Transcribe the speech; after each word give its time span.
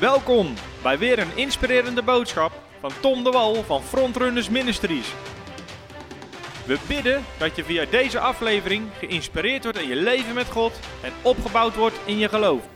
Welkom 0.00 0.54
bij 0.82 0.98
weer 0.98 1.18
een 1.18 1.36
inspirerende 1.36 2.02
boodschap 2.02 2.52
van 2.80 2.90
Tom 3.00 3.24
de 3.24 3.30
Wal 3.30 3.54
van 3.54 3.82
Frontrunners 3.82 4.48
Ministries. 4.48 5.14
We 6.66 6.78
bidden 6.88 7.24
dat 7.38 7.56
je 7.56 7.64
via 7.64 7.84
deze 7.84 8.18
aflevering 8.18 8.88
geïnspireerd 8.98 9.62
wordt 9.62 9.78
in 9.78 9.88
je 9.88 9.96
leven 9.96 10.34
met 10.34 10.50
God 10.50 10.72
en 11.02 11.12
opgebouwd 11.22 11.76
wordt 11.76 12.00
in 12.06 12.18
je 12.18 12.28
geloof. 12.28 12.68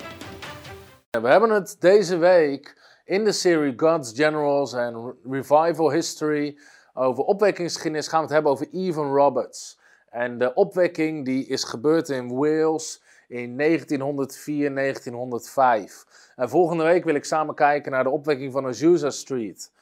We 1.10 1.28
hebben 1.28 1.50
het 1.50 1.76
deze 1.78 2.16
week 2.16 2.80
in 3.04 3.24
de 3.24 3.32
serie 3.32 3.72
God's 3.76 4.12
Generals 4.14 4.72
en 4.72 5.14
Revival 5.30 5.92
History 5.92 6.58
over 6.94 7.24
opwekkingsgeschiedenis 7.24 8.08
gaan 8.08 8.18
we 8.18 8.24
het 8.24 8.34
hebben 8.34 8.52
over 8.52 8.68
Evan 8.72 9.14
Roberts. 9.14 9.78
En 10.10 10.38
de 10.38 10.54
opwekking 10.54 11.24
die 11.24 11.46
is 11.46 11.64
gebeurd 11.64 12.08
in 12.08 12.36
Wales 12.36 13.02
in 13.30 13.56
1904, 13.56 14.74
1905. 14.74 16.06
En 16.36 16.48
volgende 16.48 16.84
week 16.84 17.04
wil 17.04 17.14
ik 17.14 17.24
samen 17.24 17.54
kijken 17.54 17.92
naar 17.92 18.04
de 18.04 18.10
opwekking 18.10 18.52
van 18.52 18.66
Azusa 18.66 19.10
Street. 19.10 19.72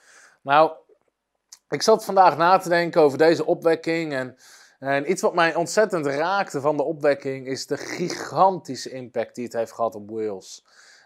Nou, 0.43 0.73
ik 1.69 1.83
zat 1.83 2.05
vandaag 2.05 2.37
na 2.37 2.59
te 2.59 2.69
denken 2.69 3.01
over 3.01 3.19
deze 3.19 3.47
opwekking. 3.47 4.13
En, 4.13 4.37
en 4.79 5.11
iets 5.11 5.23
wat 5.23 5.35
mij 5.35 5.55
ontzettend 5.55 6.07
raakte 6.07 6.61
van 6.61 6.77
de 6.77 6.83
opwekking 6.83 7.47
is 7.47 7.67
de 7.67 7.77
gigantische 7.77 8.91
impact 8.91 9.35
die 9.35 9.45
het 9.45 9.53
heeft 9.53 9.73
gehad 9.73 9.95
op 9.95 10.11
Wales. 10.11 10.65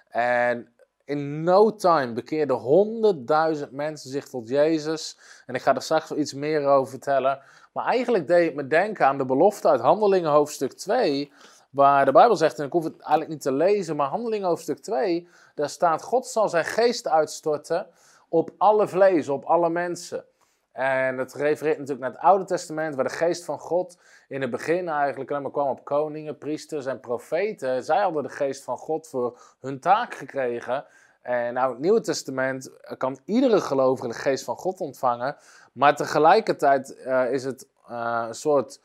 En 0.09 0.72
in 1.05 1.42
no 1.42 1.74
time 1.74 2.12
bekeerden 2.12 2.56
honderdduizend 2.56 3.72
mensen 3.72 4.11
zich 4.11 4.28
tot 4.28 4.48
Jezus. 4.48 5.19
En 5.47 5.55
ik 5.55 5.62
ga 5.62 5.74
er 5.74 5.83
straks 5.83 6.09
wel 6.09 6.19
iets 6.19 6.34
meer 6.34 6.66
over 6.66 6.91
vertellen. 6.91 7.41
Maar 7.72 7.84
eigenlijk 7.84 8.27
deed 8.27 8.47
het 8.47 8.55
me 8.55 8.66
denken 8.66 9.06
aan 9.06 9.19
de 9.19 9.24
belofte 9.24 9.69
uit 9.69 9.80
Handelingen 9.80 10.30
hoofdstuk 10.30 10.72
2. 10.72 11.33
Waar 11.72 12.04
de 12.04 12.12
Bijbel 12.12 12.36
zegt, 12.36 12.58
en 12.58 12.66
ik 12.66 12.72
hoef 12.72 12.84
het 12.84 13.00
eigenlijk 13.00 13.30
niet 13.30 13.40
te 13.40 13.52
lezen, 13.52 13.96
maar 13.96 14.08
Handelingen 14.08 14.48
hoofdstuk 14.48 14.78
2, 14.78 15.28
daar 15.55 15.69
staat: 15.69 16.02
God 16.02 16.27
zal 16.27 16.48
zijn 16.48 16.64
geest 16.64 17.08
uitstorten 17.08 17.86
op 18.28 18.50
alle 18.58 18.88
vlees, 18.88 19.28
op 19.28 19.44
alle 19.44 19.70
mensen. 19.70 20.24
En 20.72 21.19
het 21.19 21.34
refereert 21.34 21.78
natuurlijk 21.78 22.06
naar 22.06 22.10
het 22.10 22.20
Oude 22.20 22.44
Testament, 22.44 22.94
waar 22.94 23.05
de 23.05 23.10
geest 23.10 23.44
van 23.44 23.58
God 23.58 23.98
in 24.28 24.41
het 24.41 24.50
begin 24.50 24.88
eigenlijk 24.88 25.30
alleen 25.30 25.42
maar 25.42 25.50
kwam 25.50 25.69
op 25.69 25.84
koningen, 25.84 26.38
priesters 26.38 26.86
en 26.86 27.00
profeten. 27.00 27.84
Zij 27.84 28.02
hadden 28.02 28.22
de 28.22 28.28
geest 28.28 28.64
van 28.64 28.77
God 28.77 29.08
voor 29.08 29.38
hun 29.60 29.80
taak 29.80 30.14
gekregen. 30.14 30.84
En 31.22 31.54
nou, 31.54 31.70
het 31.70 31.80
Nieuwe 31.80 32.00
Testament 32.00 32.70
kan 32.97 33.19
iedere 33.25 33.60
gelovige 33.60 34.08
de 34.08 34.14
geest 34.14 34.44
van 34.44 34.56
God 34.56 34.80
ontvangen. 34.80 35.36
Maar 35.72 35.97
tegelijkertijd 35.97 36.97
uh, 37.06 37.32
is 37.32 37.44
het 37.44 37.66
uh, 37.91 38.25
een 38.28 38.34
soort. 38.34 38.80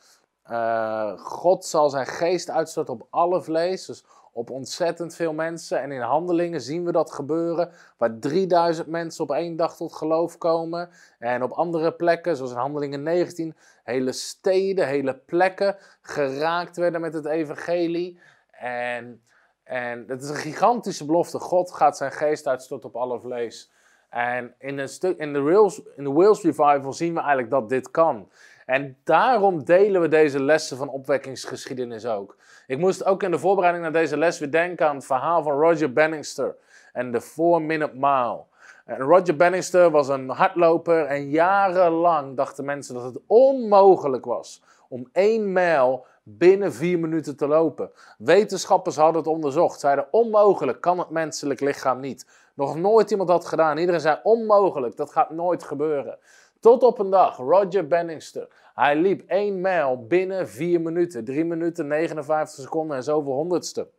Uh, 0.51 1.17
God 1.17 1.65
zal 1.65 1.89
zijn 1.89 2.05
geest 2.05 2.49
uitstorten 2.49 2.93
op 2.93 3.07
alle 3.09 3.41
vlees. 3.41 3.85
Dus 3.85 4.03
op 4.37 4.49
ontzettend 4.49 5.15
veel 5.15 5.33
mensen. 5.33 5.81
En 5.81 5.91
in 5.91 6.01
handelingen 6.01 6.61
zien 6.61 6.85
we 6.85 6.91
dat 6.91 7.11
gebeuren, 7.11 7.71
waar 7.97 8.19
3000 8.19 8.87
mensen 8.87 9.23
op 9.23 9.31
één 9.31 9.55
dag 9.55 9.75
tot 9.75 9.93
geloof 9.93 10.37
komen. 10.37 10.89
En 11.19 11.43
op 11.43 11.51
andere 11.51 11.93
plekken, 11.93 12.35
zoals 12.35 12.51
in 12.51 12.57
handelingen 12.57 13.03
19, 13.03 13.55
hele 13.83 14.11
steden, 14.11 14.87
hele 14.87 15.15
plekken 15.15 15.75
geraakt 16.01 16.77
werden 16.77 17.01
met 17.01 17.13
het 17.13 17.25
evangelie. 17.25 18.19
En, 18.51 19.21
en 19.63 20.05
dat 20.05 20.23
is 20.23 20.29
een 20.29 20.35
gigantische 20.35 21.05
belofte. 21.05 21.39
God 21.39 21.71
gaat 21.71 21.97
zijn 21.97 22.11
geest 22.11 22.47
uitstorten 22.47 22.89
op 22.89 22.95
alle 22.95 23.19
vlees. 23.19 23.71
En 24.09 24.53
in, 24.57 24.79
in, 24.79 24.85
de 24.99 25.15
in 25.95 26.03
de 26.03 26.11
Wales 26.11 26.41
Revival 26.41 26.93
zien 26.93 27.13
we 27.13 27.19
eigenlijk 27.19 27.49
dat 27.49 27.69
dit 27.69 27.91
kan. 27.91 28.29
En 28.67 28.97
daarom 29.03 29.63
delen 29.63 30.01
we 30.01 30.07
deze 30.07 30.43
lessen 30.43 30.77
van 30.77 30.89
opwekkingsgeschiedenis 30.89 32.05
ook. 32.05 32.35
Ik 32.67 32.77
moest 32.77 33.05
ook 33.05 33.23
in 33.23 33.31
de 33.31 33.39
voorbereiding 33.39 33.83
naar 33.83 34.01
deze 34.01 34.17
les 34.17 34.39
weer 34.39 34.51
denken 34.51 34.87
aan 34.87 34.95
het 34.95 35.05
verhaal 35.05 35.43
van 35.43 35.59
Roger 35.59 35.93
Bannister 35.93 36.55
en 36.93 37.11
de 37.11 37.21
4-minute 37.21 37.91
mile. 37.93 38.43
En 38.85 38.97
Roger 38.97 39.35
Bannister 39.35 39.91
was 39.91 40.07
een 40.07 40.29
hardloper 40.29 41.05
en 41.05 41.29
jarenlang 41.29 42.35
dachten 42.35 42.65
mensen 42.65 42.93
dat 42.93 43.03
het 43.03 43.19
onmogelijk 43.27 44.25
was 44.25 44.63
om 44.89 45.09
één 45.11 45.51
mijl 45.51 46.05
binnen 46.23 46.73
vier 46.73 46.99
minuten 46.99 47.35
te 47.35 47.47
lopen. 47.47 47.91
Wetenschappers 48.17 48.95
hadden 48.95 49.21
het 49.21 49.31
onderzocht, 49.31 49.79
zeiden 49.79 50.07
onmogelijk, 50.11 50.81
kan 50.81 50.99
het 50.99 51.09
menselijk 51.09 51.59
lichaam 51.59 51.99
niet. 51.99 52.27
Nog 52.53 52.75
nooit 52.75 53.11
iemand 53.11 53.29
had 53.29 53.45
gedaan. 53.45 53.77
Iedereen 53.77 54.01
zei 54.01 54.19
onmogelijk, 54.23 54.95
dat 54.95 55.11
gaat 55.11 55.29
nooit 55.29 55.63
gebeuren. 55.63 56.17
Tot 56.59 56.83
op 56.83 56.99
een 56.99 57.09
dag, 57.09 57.37
Roger 57.37 57.87
Bannister. 57.87 58.47
Hij 58.77 58.95
liep 58.95 59.23
1 59.27 59.61
mijl 59.61 60.07
binnen 60.07 60.49
4 60.49 60.81
minuten. 60.81 61.25
3 61.25 61.45
minuten, 61.45 61.87
59 61.87 62.63
seconden 62.63 62.97
en 62.97 63.03
zoveel 63.03 63.33
honderdste. 63.33 63.89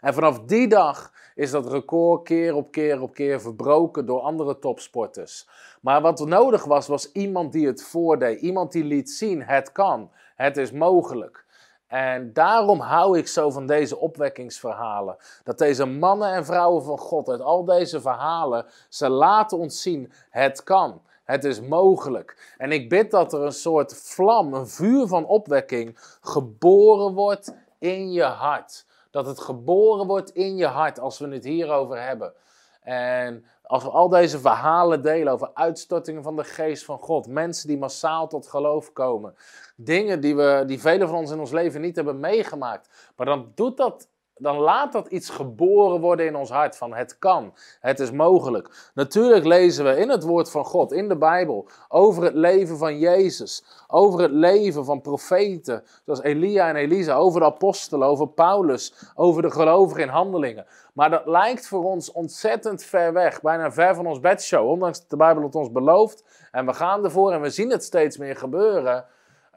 En 0.00 0.14
vanaf 0.14 0.40
die 0.40 0.68
dag 0.68 1.12
is 1.34 1.50
dat 1.50 1.70
record 1.70 2.24
keer 2.24 2.54
op 2.54 2.70
keer 2.70 3.00
op 3.00 3.14
keer 3.14 3.40
verbroken 3.40 4.06
door 4.06 4.20
andere 4.20 4.58
topsporters. 4.58 5.48
Maar 5.80 6.00
wat 6.00 6.26
nodig 6.26 6.64
was, 6.64 6.86
was 6.86 7.12
iemand 7.12 7.52
die 7.52 7.66
het 7.66 7.82
voordeed. 7.82 8.40
Iemand 8.40 8.72
die 8.72 8.84
liet 8.84 9.10
zien, 9.10 9.42
het 9.42 9.72
kan, 9.72 10.10
het 10.34 10.56
is 10.56 10.72
mogelijk. 10.72 11.44
En 11.86 12.32
daarom 12.32 12.80
hou 12.80 13.18
ik 13.18 13.28
zo 13.28 13.50
van 13.50 13.66
deze 13.66 13.98
opwekkingsverhalen. 13.98 15.16
Dat 15.44 15.58
deze 15.58 15.84
mannen 15.84 16.32
en 16.32 16.44
vrouwen 16.44 16.82
van 16.82 16.98
God 16.98 17.28
uit 17.28 17.40
al 17.40 17.64
deze 17.64 18.00
verhalen, 18.00 18.66
ze 18.88 19.08
laten 19.08 19.58
ons 19.58 19.82
zien, 19.82 20.12
het 20.30 20.62
kan. 20.62 21.02
Het 21.32 21.44
is 21.44 21.60
mogelijk. 21.60 22.54
En 22.58 22.72
ik 22.72 22.88
bid 22.88 23.10
dat 23.10 23.32
er 23.32 23.40
een 23.40 23.52
soort 23.52 23.96
vlam, 23.96 24.54
een 24.54 24.68
vuur 24.68 25.06
van 25.06 25.26
opwekking 25.26 25.98
geboren 26.20 27.14
wordt 27.14 27.54
in 27.78 28.12
je 28.12 28.22
hart. 28.22 28.86
Dat 29.10 29.26
het 29.26 29.40
geboren 29.40 30.06
wordt 30.06 30.30
in 30.30 30.56
je 30.56 30.66
hart 30.66 30.98
als 31.00 31.18
we 31.18 31.28
het 31.28 31.44
hierover 31.44 32.02
hebben. 32.02 32.32
En 32.82 33.44
als 33.62 33.82
we 33.82 33.90
al 33.90 34.08
deze 34.08 34.38
verhalen 34.38 35.02
delen 35.02 35.32
over 35.32 35.50
uitstortingen 35.54 36.22
van 36.22 36.36
de 36.36 36.44
geest 36.44 36.84
van 36.84 36.98
God, 36.98 37.26
mensen 37.26 37.68
die 37.68 37.78
massaal 37.78 38.28
tot 38.28 38.46
geloof 38.46 38.92
komen, 38.92 39.34
dingen 39.76 40.20
die, 40.20 40.36
we, 40.36 40.62
die 40.66 40.80
velen 40.80 41.08
van 41.08 41.16
ons 41.16 41.30
in 41.30 41.40
ons 41.40 41.50
leven 41.50 41.80
niet 41.80 41.96
hebben 41.96 42.20
meegemaakt, 42.20 43.12
maar 43.16 43.26
dan 43.26 43.52
doet 43.54 43.76
dat 43.76 44.08
dan 44.42 44.56
laat 44.56 44.92
dat 44.92 45.06
iets 45.06 45.30
geboren 45.30 46.00
worden 46.00 46.26
in 46.26 46.36
ons 46.36 46.50
hart 46.50 46.76
van 46.76 46.94
het 46.94 47.18
kan, 47.18 47.54
het 47.80 48.00
is 48.00 48.10
mogelijk. 48.10 48.90
Natuurlijk 48.94 49.44
lezen 49.44 49.84
we 49.84 49.96
in 49.96 50.08
het 50.08 50.22
woord 50.22 50.50
van 50.50 50.64
God, 50.64 50.92
in 50.92 51.08
de 51.08 51.16
Bijbel, 51.16 51.68
over 51.88 52.22
het 52.22 52.34
leven 52.34 52.78
van 52.78 52.98
Jezus, 52.98 53.64
over 53.88 54.20
het 54.20 54.30
leven 54.30 54.84
van 54.84 55.00
profeten, 55.00 55.84
zoals 56.04 56.22
Elia 56.22 56.68
en 56.68 56.76
Elisa, 56.76 57.14
over 57.14 57.40
de 57.40 57.46
apostelen, 57.46 58.08
over 58.08 58.28
Paulus, 58.28 58.94
over 59.14 59.42
de 59.42 59.50
gelovigen 59.50 60.02
in 60.02 60.08
handelingen. 60.08 60.66
Maar 60.92 61.10
dat 61.10 61.26
lijkt 61.26 61.68
voor 61.68 61.84
ons 61.84 62.12
ontzettend 62.12 62.84
ver 62.84 63.12
weg, 63.12 63.40
bijna 63.40 63.72
ver 63.72 63.94
van 63.94 64.06
ons 64.06 64.20
bedshow, 64.20 64.68
ondanks 64.68 65.00
dat 65.00 65.10
de 65.10 65.16
Bijbel 65.16 65.42
het 65.42 65.54
ons 65.54 65.72
belooft. 65.72 66.24
En 66.50 66.66
we 66.66 66.72
gaan 66.72 67.04
ervoor 67.04 67.32
en 67.32 67.40
we 67.40 67.50
zien 67.50 67.70
het 67.70 67.84
steeds 67.84 68.16
meer 68.16 68.36
gebeuren. 68.36 69.04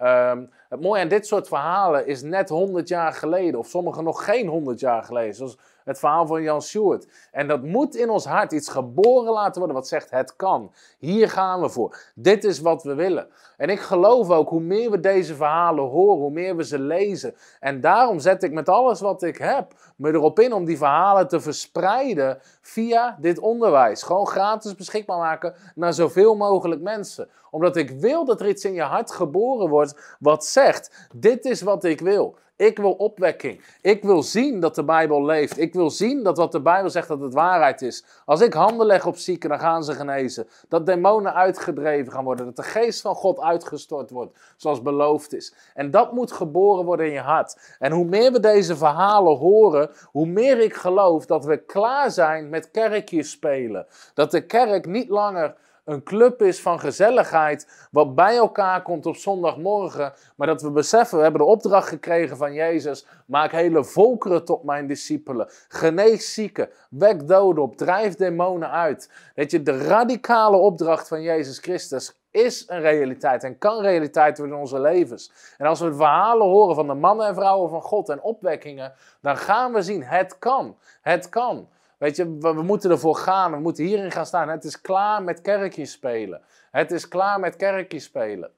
Um, 0.01 0.49
het 0.69 0.81
mooie 0.81 1.01
aan 1.01 1.07
dit 1.07 1.27
soort 1.27 1.47
verhalen 1.47 2.07
is 2.07 2.21
net 2.21 2.49
100 2.49 2.87
jaar 2.87 3.13
geleden, 3.13 3.59
of 3.59 3.67
sommige 3.67 4.01
nog 4.01 4.25
geen 4.25 4.47
100 4.47 4.79
jaar 4.79 5.03
geleden, 5.03 5.35
zoals 5.35 5.57
het 5.85 5.99
verhaal 5.99 6.27
van 6.27 6.41
Jan 6.41 6.61
Stewart. 6.61 7.07
En 7.31 7.47
dat 7.47 7.63
moet 7.63 7.95
in 7.95 8.09
ons 8.09 8.25
hart 8.25 8.51
iets 8.51 8.69
geboren 8.69 9.33
laten 9.33 9.57
worden 9.57 9.75
wat 9.75 9.87
zegt: 9.87 10.11
het 10.11 10.35
kan. 10.35 10.71
Hier 10.97 11.29
gaan 11.29 11.61
we 11.61 11.69
voor. 11.69 11.97
Dit 12.15 12.43
is 12.43 12.59
wat 12.59 12.83
we 12.83 12.95
willen. 12.95 13.27
En 13.57 13.69
ik 13.69 13.79
geloof 13.79 14.29
ook, 14.29 14.49
hoe 14.49 14.61
meer 14.61 14.91
we 14.91 14.99
deze 14.99 15.35
verhalen 15.35 15.83
horen, 15.83 16.19
hoe 16.19 16.31
meer 16.31 16.55
we 16.55 16.63
ze 16.63 16.79
lezen. 16.79 17.35
En 17.59 17.81
daarom 17.81 18.19
zet 18.19 18.43
ik 18.43 18.51
met 18.51 18.69
alles 18.69 18.99
wat 18.99 19.23
ik 19.23 19.37
heb 19.37 19.73
me 19.95 20.11
erop 20.11 20.39
in 20.39 20.53
om 20.53 20.65
die 20.65 20.77
verhalen 20.77 21.27
te 21.27 21.39
verspreiden 21.39 22.39
via 22.61 23.17
dit 23.21 23.39
onderwijs. 23.39 24.03
Gewoon 24.03 24.27
gratis 24.27 24.75
beschikbaar 24.75 25.17
maken 25.17 25.53
naar 25.75 25.93
zoveel 25.93 26.35
mogelijk 26.35 26.81
mensen. 26.81 27.29
Omdat 27.51 27.75
ik 27.75 27.89
wil 27.89 28.25
dat 28.25 28.41
er 28.41 28.47
iets 28.47 28.65
in 28.65 28.73
je 28.73 28.81
hart 28.81 29.11
geboren 29.11 29.69
wordt 29.69 30.15
wat 30.19 30.45
zegt: 30.45 31.09
dit 31.13 31.45
is 31.45 31.61
wat 31.61 31.83
ik 31.83 32.01
wil. 32.01 32.37
Ik 32.57 32.77
wil 32.77 32.91
opwekking. 32.91 33.65
Ik 33.81 34.03
wil 34.03 34.23
zien 34.23 34.59
dat 34.59 34.75
de 34.75 34.83
Bijbel 34.83 35.25
leeft. 35.25 35.59
Ik 35.59 35.73
wil 35.73 35.89
zien 35.89 36.23
dat 36.23 36.37
wat 36.37 36.51
de 36.51 36.61
Bijbel 36.61 36.89
zegt 36.89 37.07
dat 37.07 37.21
het 37.21 37.33
waarheid 37.33 37.81
is. 37.81 38.05
Als 38.25 38.41
ik 38.41 38.53
handen 38.53 38.85
leg 38.85 39.05
op 39.05 39.17
zieken, 39.17 39.49
dan 39.49 39.59
gaan 39.59 39.83
ze 39.83 39.93
genezen. 39.93 40.47
Dat 40.67 40.85
demonen 40.85 41.33
uitgedreven 41.33 42.11
gaan 42.11 42.23
worden. 42.23 42.45
Dat 42.45 42.55
de 42.55 42.63
geest 42.63 43.01
van 43.01 43.15
God 43.15 43.39
uitgestort 43.39 44.09
wordt, 44.09 44.37
zoals 44.57 44.81
beloofd 44.81 45.33
is. 45.33 45.53
En 45.73 45.91
dat 45.91 46.11
moet 46.11 46.31
geboren 46.31 46.85
worden 46.85 47.05
in 47.05 47.11
je 47.11 47.19
hart. 47.19 47.75
En 47.79 47.91
hoe 47.91 48.05
meer 48.05 48.31
we 48.31 48.39
deze 48.39 48.75
verhalen 48.75 49.37
horen, 49.37 49.89
hoe 50.03 50.27
meer 50.27 50.59
ik 50.59 50.73
geloof 50.73 51.25
dat 51.25 51.45
we 51.45 51.57
klaar 51.57 52.11
zijn 52.11 52.49
met 52.49 52.71
kerkjes 52.71 53.31
spelen. 53.31 53.87
Dat 54.13 54.31
de 54.31 54.45
kerk 54.45 54.85
niet 54.85 55.09
langer 55.09 55.55
een 55.85 56.03
club 56.03 56.41
is 56.41 56.61
van 56.61 56.79
gezelligheid, 56.79 57.87
wat 57.91 58.15
bij 58.15 58.35
elkaar 58.35 58.81
komt 58.81 59.05
op 59.05 59.15
zondagmorgen, 59.15 60.13
maar 60.35 60.47
dat 60.47 60.61
we 60.61 60.71
beseffen, 60.71 61.17
we 61.17 61.23
hebben 61.23 61.41
de 61.41 61.47
opdracht 61.47 61.87
gekregen 61.87 62.37
van 62.37 62.53
Jezus, 62.53 63.07
maak 63.25 63.51
hele 63.51 63.83
volkeren 63.83 64.45
tot 64.45 64.63
mijn 64.63 64.87
discipelen, 64.87 65.49
genees 65.67 66.33
zieken, 66.33 66.69
wek 66.89 67.27
doden 67.27 67.63
op, 67.63 67.77
drijf 67.77 68.15
demonen 68.15 68.71
uit. 68.71 69.11
Weet 69.35 69.51
je, 69.51 69.63
de 69.63 69.77
radicale 69.87 70.57
opdracht 70.57 71.07
van 71.07 71.21
Jezus 71.21 71.59
Christus 71.59 72.19
is 72.31 72.63
een 72.67 72.81
realiteit 72.81 73.43
en 73.43 73.57
kan 73.57 73.81
realiteit 73.81 74.37
worden 74.37 74.55
in 74.55 74.61
onze 74.61 74.79
levens. 74.79 75.31
En 75.57 75.65
als 75.65 75.79
we 75.79 75.93
verhalen 75.93 76.47
horen 76.47 76.75
van 76.75 76.87
de 76.87 76.93
mannen 76.93 77.27
en 77.27 77.35
vrouwen 77.35 77.69
van 77.69 77.81
God 77.81 78.09
en 78.09 78.21
opwekkingen, 78.21 78.93
dan 79.21 79.37
gaan 79.37 79.73
we 79.73 79.81
zien, 79.81 80.03
het 80.03 80.37
kan, 80.39 80.77
het 81.01 81.29
kan. 81.29 81.67
Weet 81.97 82.15
je, 82.15 82.37
we, 82.39 82.61
moeten 82.61 82.91
ervoor 82.91 83.15
gaan. 83.15 83.51
We 83.51 83.59
moeten 83.59 83.83
hierin 83.83 84.11
gaan 84.11 84.25
staan. 84.25 84.49
Het 84.49 84.63
is 84.63 84.81
klaar 84.81 85.23
met 85.23 85.41
kerkjes 85.41 85.91
spelen. 85.91 86.41
Het 86.71 86.91
is 86.91 87.07
klaar 87.07 87.39
met 87.39 87.55
kerkjes 87.55 88.03
spelen. 88.03 88.51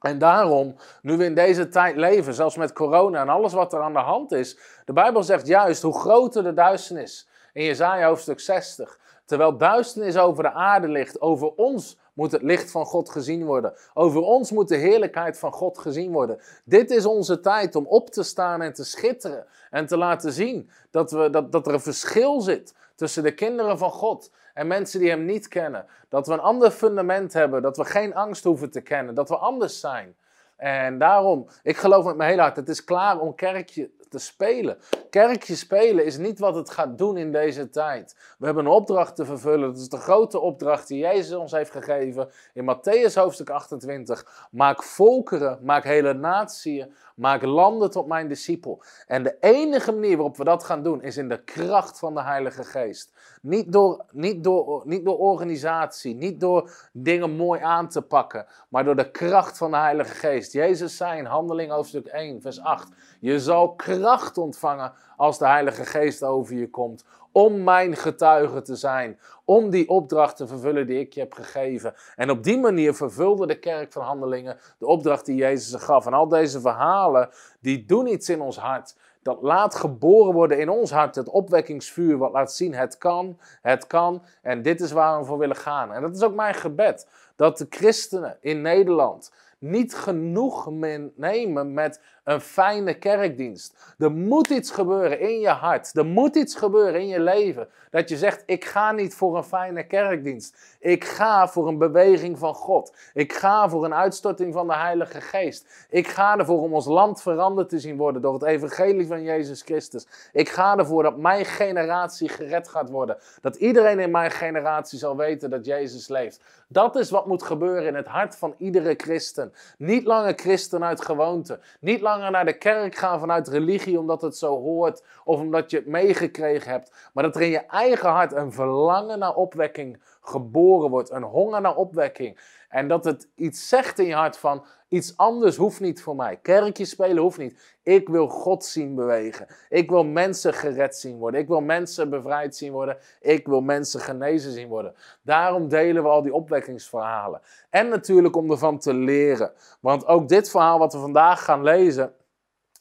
En 0.00 0.18
daarom, 0.18 0.76
nu 1.02 1.16
we 1.16 1.24
in 1.24 1.34
deze 1.34 1.68
tijd 1.68 1.96
leven, 1.96 2.34
zelfs 2.34 2.56
met 2.56 2.72
corona 2.72 3.20
en 3.20 3.28
alles 3.28 3.52
wat 3.52 3.72
er 3.72 3.80
aan 3.80 3.92
de 3.92 3.98
hand 3.98 4.32
is, 4.32 4.58
de 4.84 4.92
Bijbel 4.92 5.22
zegt 5.22 5.46
juist 5.46 5.82
hoe 5.82 6.00
groter 6.00 6.42
de 6.42 6.52
duisternis. 6.52 7.28
In 7.52 7.64
Jezaja 7.64 8.06
hoofdstuk 8.06 8.40
60. 8.40 8.98
Terwijl 9.24 9.56
duisternis 9.56 10.18
over 10.18 10.42
de 10.42 10.52
aarde 10.52 10.88
ligt, 10.88 11.20
over 11.20 11.54
ons 11.54 11.98
moet 12.20 12.32
het 12.32 12.42
licht 12.42 12.70
van 12.70 12.86
God 12.86 13.10
gezien 13.10 13.44
worden. 13.44 13.74
Over 13.94 14.20
ons 14.20 14.50
moet 14.50 14.68
de 14.68 14.76
heerlijkheid 14.76 15.38
van 15.38 15.52
God 15.52 15.78
gezien 15.78 16.12
worden. 16.12 16.40
Dit 16.64 16.90
is 16.90 17.06
onze 17.06 17.40
tijd 17.40 17.76
om 17.76 17.86
op 17.86 18.10
te 18.10 18.22
staan 18.22 18.62
en 18.62 18.72
te 18.72 18.84
schitteren. 18.84 19.46
En 19.70 19.86
te 19.86 19.96
laten 19.96 20.32
zien 20.32 20.70
dat, 20.90 21.10
we, 21.10 21.30
dat, 21.30 21.52
dat 21.52 21.66
er 21.66 21.74
een 21.74 21.80
verschil 21.80 22.40
zit 22.40 22.74
tussen 22.94 23.22
de 23.22 23.34
kinderen 23.34 23.78
van 23.78 23.90
God 23.90 24.30
en 24.54 24.66
mensen 24.66 25.00
die 25.00 25.08
Hem 25.08 25.24
niet 25.24 25.48
kennen. 25.48 25.86
Dat 26.08 26.26
we 26.26 26.32
een 26.32 26.40
ander 26.40 26.70
fundament 26.70 27.32
hebben, 27.32 27.62
dat 27.62 27.76
we 27.76 27.84
geen 27.84 28.14
angst 28.14 28.44
hoeven 28.44 28.70
te 28.70 28.80
kennen, 28.80 29.14
dat 29.14 29.28
we 29.28 29.36
anders 29.36 29.80
zijn. 29.80 30.16
En 30.56 30.98
daarom, 30.98 31.48
ik 31.62 31.76
geloof 31.76 32.04
met 32.04 32.16
mijn 32.16 32.30
hele 32.30 32.42
hart, 32.42 32.56
het 32.56 32.68
is 32.68 32.84
klaar 32.84 33.20
om 33.20 33.34
kerkje 33.34 33.90
te 34.10 34.18
spelen. 34.18 34.78
Kerkje 35.10 35.56
spelen 35.56 36.04
is 36.04 36.16
niet 36.16 36.38
wat 36.38 36.54
het 36.54 36.70
gaat 36.70 36.98
doen 36.98 37.16
in 37.16 37.32
deze 37.32 37.70
tijd. 37.70 38.16
We 38.38 38.44
hebben 38.44 38.64
een 38.64 38.70
opdracht 38.70 39.16
te 39.16 39.24
vervullen. 39.24 39.68
Dat 39.68 39.78
is 39.78 39.88
de 39.88 39.96
grote 39.96 40.40
opdracht 40.40 40.88
die 40.88 40.98
Jezus 40.98 41.36
ons 41.36 41.52
heeft 41.52 41.70
gegeven 41.70 42.30
in 42.54 42.74
Matthäus 42.74 43.14
hoofdstuk 43.14 43.50
28. 43.50 44.48
Maak 44.50 44.82
volkeren, 44.82 45.58
maak 45.62 45.84
hele 45.84 46.12
natieën, 46.12 46.94
maak 47.20 47.42
landen 47.42 47.90
tot 47.90 48.06
mijn 48.06 48.28
discipel. 48.28 48.82
En 49.06 49.22
de 49.22 49.36
enige 49.40 49.92
manier 49.92 50.16
waarop 50.16 50.36
we 50.36 50.44
dat 50.44 50.64
gaan 50.64 50.82
doen 50.82 51.02
is 51.02 51.16
in 51.16 51.28
de 51.28 51.44
kracht 51.44 51.98
van 51.98 52.14
de 52.14 52.22
Heilige 52.22 52.64
Geest. 52.64 53.12
Niet 53.42 53.72
door, 53.72 54.04
niet, 54.10 54.44
door, 54.44 54.82
niet 54.84 55.04
door 55.04 55.18
organisatie, 55.18 56.14
niet 56.14 56.40
door 56.40 56.88
dingen 56.92 57.30
mooi 57.30 57.60
aan 57.60 57.88
te 57.88 58.02
pakken, 58.02 58.46
maar 58.68 58.84
door 58.84 58.96
de 58.96 59.10
kracht 59.10 59.58
van 59.58 59.70
de 59.70 59.76
Heilige 59.76 60.14
Geest. 60.14 60.52
Jezus 60.52 60.96
zei 60.96 61.18
in 61.18 61.24
Handeling 61.24 61.70
hoofdstuk 61.70 62.06
1, 62.06 62.40
vers 62.40 62.60
8: 62.60 62.88
Je 63.20 63.40
zal 63.40 63.74
kracht 63.74 64.38
ontvangen 64.38 64.92
als 65.20 65.38
de 65.38 65.46
Heilige 65.46 65.84
Geest 65.84 66.22
over 66.22 66.54
je 66.54 66.70
komt. 66.70 67.04
Om 67.32 67.64
mijn 67.64 67.96
getuige 67.96 68.62
te 68.62 68.76
zijn. 68.76 69.18
Om 69.44 69.70
die 69.70 69.88
opdracht 69.88 70.36
te 70.36 70.46
vervullen 70.46 70.86
die 70.86 71.00
ik 71.00 71.12
je 71.12 71.20
heb 71.20 71.32
gegeven. 71.32 71.94
En 72.16 72.30
op 72.30 72.42
die 72.42 72.58
manier 72.58 72.94
vervulde 72.94 73.46
de 73.46 73.58
kerk 73.58 73.92
van 73.92 74.02
Handelingen 74.02 74.58
de 74.78 74.86
opdracht 74.86 75.26
die 75.26 75.36
Jezus 75.36 75.82
gaf. 75.82 76.06
En 76.06 76.12
al 76.12 76.28
deze 76.28 76.60
verhalen, 76.60 77.30
die 77.60 77.84
doen 77.84 78.06
iets 78.06 78.28
in 78.28 78.40
ons 78.40 78.56
hart. 78.56 78.96
Dat 79.22 79.42
laat 79.42 79.74
geboren 79.74 80.32
worden 80.32 80.58
in 80.58 80.68
ons 80.68 80.90
hart 80.90 81.14
het 81.14 81.28
opwekkingsvuur, 81.28 82.18
wat 82.18 82.32
laat 82.32 82.52
zien: 82.52 82.74
het 82.74 82.98
kan, 82.98 83.38
het 83.62 83.86
kan. 83.86 84.22
En 84.42 84.62
dit 84.62 84.80
is 84.80 84.92
waar 84.92 85.18
we 85.18 85.24
voor 85.24 85.38
willen 85.38 85.56
gaan. 85.56 85.92
En 85.92 86.02
dat 86.02 86.16
is 86.16 86.22
ook 86.22 86.34
mijn 86.34 86.54
gebed: 86.54 87.08
dat 87.36 87.58
de 87.58 87.66
christenen 87.70 88.36
in 88.40 88.62
Nederland 88.62 89.32
niet 89.58 89.94
genoeg 89.94 90.70
nemen 91.14 91.72
met 91.74 92.00
een 92.24 92.40
fijne 92.40 92.94
kerkdienst. 92.94 93.94
Er 93.98 94.12
moet 94.12 94.48
iets 94.48 94.70
gebeuren 94.70 95.20
in 95.20 95.40
je 95.40 95.48
hart. 95.48 95.96
Er 95.96 96.06
moet 96.06 96.36
iets 96.36 96.54
gebeuren 96.54 97.00
in 97.00 97.06
je 97.06 97.20
leven. 97.20 97.68
Dat 97.90 98.08
je 98.08 98.16
zegt: 98.16 98.42
Ik 98.46 98.64
ga 98.64 98.92
niet 98.92 99.14
voor 99.14 99.36
een 99.36 99.44
fijne 99.44 99.86
kerkdienst. 99.86 100.76
Ik 100.78 101.04
ga 101.04 101.48
voor 101.48 101.68
een 101.68 101.78
beweging 101.78 102.38
van 102.38 102.54
God. 102.54 102.94
Ik 103.14 103.32
ga 103.32 103.68
voor 103.68 103.84
een 103.84 103.94
uitstorting 103.94 104.52
van 104.52 104.66
de 104.66 104.76
Heilige 104.76 105.20
Geest. 105.20 105.86
Ik 105.90 106.08
ga 106.08 106.38
ervoor 106.38 106.62
om 106.62 106.74
ons 106.74 106.86
land 106.86 107.22
veranderd 107.22 107.68
te 107.68 107.78
zien 107.78 107.96
worden 107.96 108.22
door 108.22 108.32
het 108.32 108.42
evangelie 108.42 109.06
van 109.06 109.22
Jezus 109.22 109.62
Christus. 109.62 110.06
Ik 110.32 110.48
ga 110.48 110.76
ervoor 110.76 111.02
dat 111.02 111.16
mijn 111.16 111.44
generatie 111.44 112.28
gered 112.28 112.68
gaat 112.68 112.90
worden. 112.90 113.16
Dat 113.40 113.56
iedereen 113.56 113.98
in 113.98 114.10
mijn 114.10 114.30
generatie 114.30 114.98
zal 114.98 115.16
weten 115.16 115.50
dat 115.50 115.66
Jezus 115.66 116.08
leeft. 116.08 116.40
Dat 116.68 116.96
is 116.96 117.10
wat 117.10 117.26
moet 117.26 117.42
gebeuren 117.42 117.86
in 117.86 117.94
het 117.94 118.06
hart 118.06 118.36
van 118.36 118.54
iedere 118.58 118.94
christen. 118.96 119.52
Niet 119.78 120.04
langer 120.04 120.32
christen 120.36 120.84
uit 120.84 121.04
gewoonte. 121.04 121.60
Niet 121.80 122.00
langer 122.00 122.19
naar 122.28 122.44
de 122.44 122.58
kerk 122.58 122.94
gaan 122.94 123.20
vanuit 123.20 123.48
religie 123.48 123.98
omdat 123.98 124.22
het 124.22 124.36
zo 124.36 124.60
hoort 124.60 125.04
of 125.24 125.40
omdat 125.40 125.70
je 125.70 125.76
het 125.76 125.86
meegekregen 125.86 126.70
hebt. 126.70 127.10
Maar 127.12 127.24
dat 127.24 127.36
er 127.36 127.42
in 127.42 127.50
je 127.50 127.66
eigen 127.66 128.10
hart 128.10 128.32
een 128.32 128.52
verlangen 128.52 129.18
naar 129.18 129.34
opwekking 129.34 130.02
geboren 130.20 130.90
wordt. 130.90 131.10
Een 131.10 131.22
honger 131.22 131.60
naar 131.60 131.76
opwekking. 131.76 132.38
En 132.68 132.88
dat 132.88 133.04
het 133.04 133.28
iets 133.34 133.68
zegt 133.68 133.98
in 133.98 134.06
je 134.06 134.14
hart 134.14 134.38
van 134.38 134.64
iets 134.90 135.16
anders 135.16 135.56
hoeft 135.56 135.80
niet 135.80 136.02
voor 136.02 136.16
mij. 136.16 136.36
Kerkje 136.36 136.84
spelen 136.84 137.22
hoeft 137.22 137.38
niet. 137.38 137.78
Ik 137.82 138.08
wil 138.08 138.28
God 138.28 138.64
zien 138.64 138.94
bewegen. 138.94 139.46
Ik 139.68 139.90
wil 139.90 140.04
mensen 140.04 140.54
gered 140.54 140.96
zien 140.96 141.18
worden. 141.18 141.40
Ik 141.40 141.48
wil 141.48 141.60
mensen 141.60 142.10
bevrijd 142.10 142.56
zien 142.56 142.72
worden. 142.72 142.98
Ik 143.20 143.46
wil 143.46 143.60
mensen 143.60 144.00
genezen 144.00 144.52
zien 144.52 144.68
worden. 144.68 144.94
Daarom 145.22 145.68
delen 145.68 146.02
we 146.02 146.08
al 146.08 146.22
die 146.22 146.34
opwekkingsverhalen. 146.34 147.40
En 147.70 147.88
natuurlijk 147.88 148.36
om 148.36 148.50
ervan 148.50 148.78
te 148.78 148.94
leren. 148.94 149.52
Want 149.80 150.06
ook 150.06 150.28
dit 150.28 150.50
verhaal 150.50 150.78
wat 150.78 150.92
we 150.92 150.98
vandaag 150.98 151.44
gaan 151.44 151.62
lezen, 151.62 152.14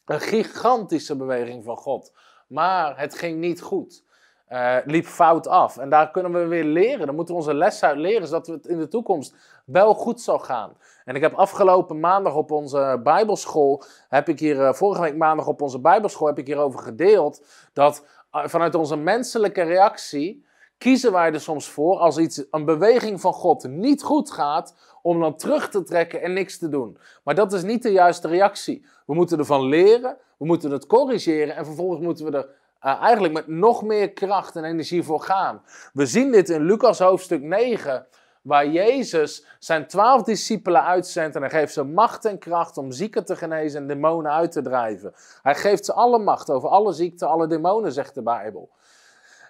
een 0.06 0.22
gigantische 0.22 1.16
beweging 1.16 1.64
van 1.64 1.78
God. 1.78 2.14
Maar 2.48 3.00
het 3.00 3.16
ging 3.16 3.40
niet 3.40 3.62
goed. 3.62 4.04
Uh, 4.50 4.76
liep 4.86 5.06
fout 5.06 5.48
af. 5.48 5.78
En 5.78 5.90
daar 5.90 6.12
kunnen 6.12 6.32
we 6.32 6.48
weer 6.48 6.64
leren. 6.64 7.06
Dan 7.06 7.16
moeten 7.16 7.34
we 7.34 7.42
onze 7.42 7.54
les 7.54 7.84
uit 7.84 7.98
leren, 7.98 8.28
zodat 8.28 8.48
het 8.48 8.68
in 8.68 8.80
de 8.80 8.88
toekomst 8.88 9.36
wel 9.66 9.94
goed 9.94 10.22
zal 10.22 10.40
gaan. 10.40 10.78
En 11.06 11.16
ik 11.16 11.22
heb 11.22 11.34
afgelopen 11.34 12.00
maandag 12.00 12.36
op 12.36 12.52
onze 12.52 13.00
Bijbelschool, 13.04 13.84
heb 14.08 14.30
ik 14.30 14.40
hier, 14.40 14.56
uh, 14.56 14.74
vorige 14.74 15.02
week 15.02 15.16
maandag 15.16 15.48
op 15.48 15.62
onze 15.62 15.80
Bijbelschool, 15.80 16.28
heb 16.28 16.38
ik 16.38 16.48
hierover 16.48 16.80
gedeeld, 16.80 17.46
dat 17.74 18.06
uh, 18.36 18.46
vanuit 18.46 18.76
onze 18.76 18.96
menselijke 18.96 19.62
reactie 19.62 20.46
kiezen 20.78 21.12
wij 21.12 21.34
er 21.34 21.42
soms 21.42 21.70
voor, 21.70 21.98
als 21.98 22.18
iets, 22.18 22.44
een 22.52 22.66
beweging 22.66 23.22
van 23.22 23.34
God 23.34 23.68
niet 23.68 24.04
goed 24.04 24.32
gaat, 24.32 24.76
om 25.02 25.20
dan 25.20 25.36
terug 25.36 25.70
te 25.70 25.84
trekken 25.84 26.22
en 26.22 26.34
niks 26.34 26.58
te 26.58 26.70
doen. 26.70 26.98
Maar 27.24 27.36
dat 27.36 27.54
is 27.54 27.64
niet 27.64 27.84
de 27.84 27.92
juiste 27.92 28.28
reactie. 28.28 28.86
We 29.06 29.14
moeten 29.14 29.40
ervan 29.40 29.66
leren, 29.66 30.18
we 30.38 30.46
moeten 30.46 30.72
het 30.72 30.86
corrigeren 30.86 31.56
en 31.56 31.66
vervolgens 31.66 32.02
moeten 32.02 32.26
we 32.26 32.38
er 32.38 32.50
uh, 32.86 33.02
eigenlijk 33.02 33.34
met 33.34 33.48
nog 33.48 33.84
meer 33.84 34.12
kracht 34.12 34.56
en 34.56 34.64
energie 34.64 35.04
voor 35.04 35.22
gaan. 35.22 35.62
We 35.94 36.06
zien 36.06 36.32
dit 36.32 36.50
in 36.50 36.62
Lucas 36.62 37.00
hoofdstuk 37.00 37.42
9, 37.42 38.08
waar 38.42 38.68
Jezus 38.68 39.46
zijn 39.60 39.88
twaalf 39.88 40.24
discipelen 40.24 40.84
uitzendt 40.84 41.36
en 41.36 41.42
hij 41.42 41.50
geeft 41.50 41.74
ze 41.74 41.84
macht 41.84 42.26
en 42.26 42.38
kracht 42.38 42.78
om 42.78 42.92
zieken 42.92 43.26
te 43.26 43.36
genezen 43.36 43.82
en 43.82 43.88
demonen 43.88 44.32
uit 44.32 44.52
te 44.52 44.62
drijven. 44.62 45.14
Hij 45.42 45.56
geeft 45.56 45.86
ze 45.86 45.94
alle 45.94 46.20
macht 46.20 46.50
over 46.50 46.70
alle 46.70 46.94
ziekten, 46.94 47.28
alle 47.28 47.48
demonen, 47.48 47.92
zegt 47.92 48.16
de 48.16 48.24
Bijbel. 48.24 48.70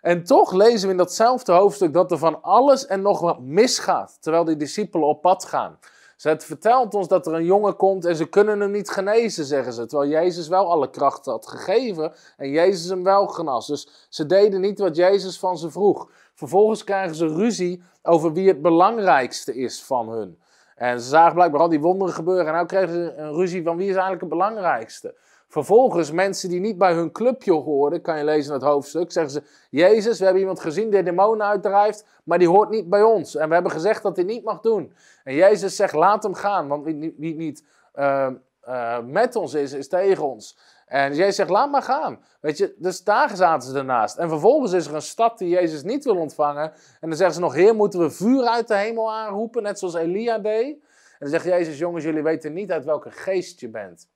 En 0.02 0.24
toch 0.24 0.52
lezen 0.52 0.86
we 0.86 0.92
in 0.92 0.98
datzelfde 0.98 1.52
hoofdstuk 1.52 1.94
dat 1.94 2.12
er 2.12 2.18
van 2.18 2.42
alles 2.42 2.86
en 2.86 3.02
nog 3.02 3.20
wat 3.20 3.40
misgaat, 3.40 4.18
terwijl 4.20 4.44
die 4.44 4.56
discipelen 4.56 5.08
op 5.08 5.22
pad 5.22 5.46
gaan. 5.46 5.80
Ze 6.20 6.36
vertelt 6.40 6.94
ons 6.94 7.08
dat 7.08 7.28
er 7.28 7.34
een 7.34 7.46
jongen 7.46 7.76
komt 7.76 8.06
en 8.06 8.16
ze 8.16 8.26
kunnen 8.26 8.60
hem 8.60 8.72
niet 8.72 8.90
genezen, 8.90 9.46
zeggen 9.46 9.74
ze. 9.74 9.86
Terwijl 9.86 10.10
Jezus 10.10 10.48
wel 10.48 10.72
alle 10.72 10.90
kracht 10.90 11.26
had 11.26 11.48
gegeven 11.48 12.14
en 12.38 12.50
Jezus 12.50 12.90
hem 12.90 13.04
wel 13.04 13.28
genas. 13.28 13.68
Dus 13.68 14.08
ze 14.10 14.26
deden 14.26 14.62
niet 14.62 14.80
wat 14.80 14.96
Jezus 14.96 15.40
van 15.40 15.58
ze 15.58 15.72
vroeg. 15.72 16.10
Vervolgens 16.34 16.84
krijgen 16.84 17.16
ze 17.16 17.28
ruzie 17.28 17.84
over 18.04 18.34
wie 18.34 18.48
het 18.48 18.62
belangrijkste 18.62 19.56
is 19.56 19.84
van 19.84 20.10
hun. 20.10 20.40
En 20.76 21.02
ze 21.02 21.08
zagen 21.08 21.34
blijkbaar 21.34 21.62
al 21.62 21.70
die 21.70 21.80
wonderen 21.80 22.14
gebeuren 22.14 22.54
en 22.54 22.60
nu 22.60 22.66
kregen 22.66 22.94
ze 22.94 23.14
een 23.16 23.34
ruzie 23.34 23.64
van 23.64 23.78
wie 23.78 23.88
is 23.88 23.92
eigenlijk 23.92 24.22
het 24.22 24.30
belangrijkste. 24.30 25.16
Vervolgens, 25.50 26.12
mensen 26.12 26.50
die 26.50 26.60
niet 26.60 26.78
bij 26.78 26.94
hun 26.94 27.12
clubje 27.12 27.54
hoorden, 27.54 28.02
kan 28.02 28.18
je 28.18 28.24
lezen 28.24 28.54
in 28.54 28.60
het 28.60 28.70
hoofdstuk, 28.70 29.12
zeggen 29.12 29.32
ze: 29.32 29.44
Jezus, 29.70 30.18
we 30.18 30.24
hebben 30.24 30.42
iemand 30.42 30.60
gezien 30.60 30.90
die 30.90 31.04
demonen 31.04 31.48
uitdrijft, 31.48 32.06
maar 32.24 32.40
die 32.40 32.48
hoort 32.48 32.70
niet 32.70 32.90
bij 32.90 33.02
ons. 33.02 33.36
En 33.36 33.48
we 33.48 33.54
hebben 33.54 33.72
gezegd 33.72 34.04
dat 34.04 34.16
hij 34.16 34.26
niet 34.26 34.44
mag 34.44 34.60
doen. 34.60 34.94
En 35.24 35.34
Jezus 35.34 35.76
zegt: 35.76 35.94
Laat 35.94 36.24
hem 36.24 36.34
gaan, 36.34 36.68
want 36.68 36.84
wie, 36.84 37.36
niet 37.36 37.66
uh, 37.96 38.30
uh, 38.68 39.00
met 39.06 39.36
ons 39.36 39.54
is, 39.54 39.74
is 39.74 39.88
tegen 39.88 40.24
ons. 40.24 40.58
En 40.86 41.16
Jezus 41.16 41.36
zegt: 41.36 41.50
Laat 41.50 41.72
maar 41.72 41.84
gaan. 41.84 42.20
Weet 42.42 42.58
je, 42.58 42.76
dus 42.78 43.04
daar 43.04 43.36
zaten 43.36 43.70
ze 43.70 43.78
ernaast. 43.78 44.18
En 44.18 44.30
vervolgens 44.30 44.72
is 44.72 44.88
er 44.88 44.96
een 44.96 45.02
stad 45.02 45.38
die 45.38 45.50
Jezus 45.50 45.84
niet 45.84 46.04
wil 46.04 46.18
ontvangen. 46.18 46.72
En 47.00 47.10
dan 47.10 47.18
zeggen 47.18 47.36
ze 47.36 47.42
nog: 47.42 47.54
Heer, 47.54 47.76
moeten 47.76 48.00
we 48.00 48.10
vuur 48.10 48.44
uit 48.44 48.68
de 48.68 48.76
hemel 48.76 49.12
aanroepen, 49.12 49.64
net 49.64 49.80
zoals 49.80 49.94
Elia 49.94 50.38
deed? 50.38 50.76
En 50.76 51.18
dan 51.20 51.30
zegt 51.30 51.46
Jezus: 51.46 51.78
Jongens, 51.78 52.04
jullie 52.04 52.24
weten 52.24 52.54
niet 52.54 52.72
uit 52.72 52.86
welke 52.86 53.12
geest 53.12 53.60
je 53.60 53.70
bent. 53.70 54.08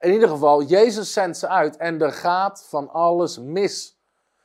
In 0.00 0.12
ieder 0.12 0.28
geval, 0.28 0.62
Jezus 0.62 1.12
zendt 1.12 1.36
ze 1.36 1.48
uit 1.48 1.76
en 1.76 2.00
er 2.00 2.12
gaat 2.12 2.66
van 2.68 2.90
alles 2.90 3.38
mis. 3.38 3.98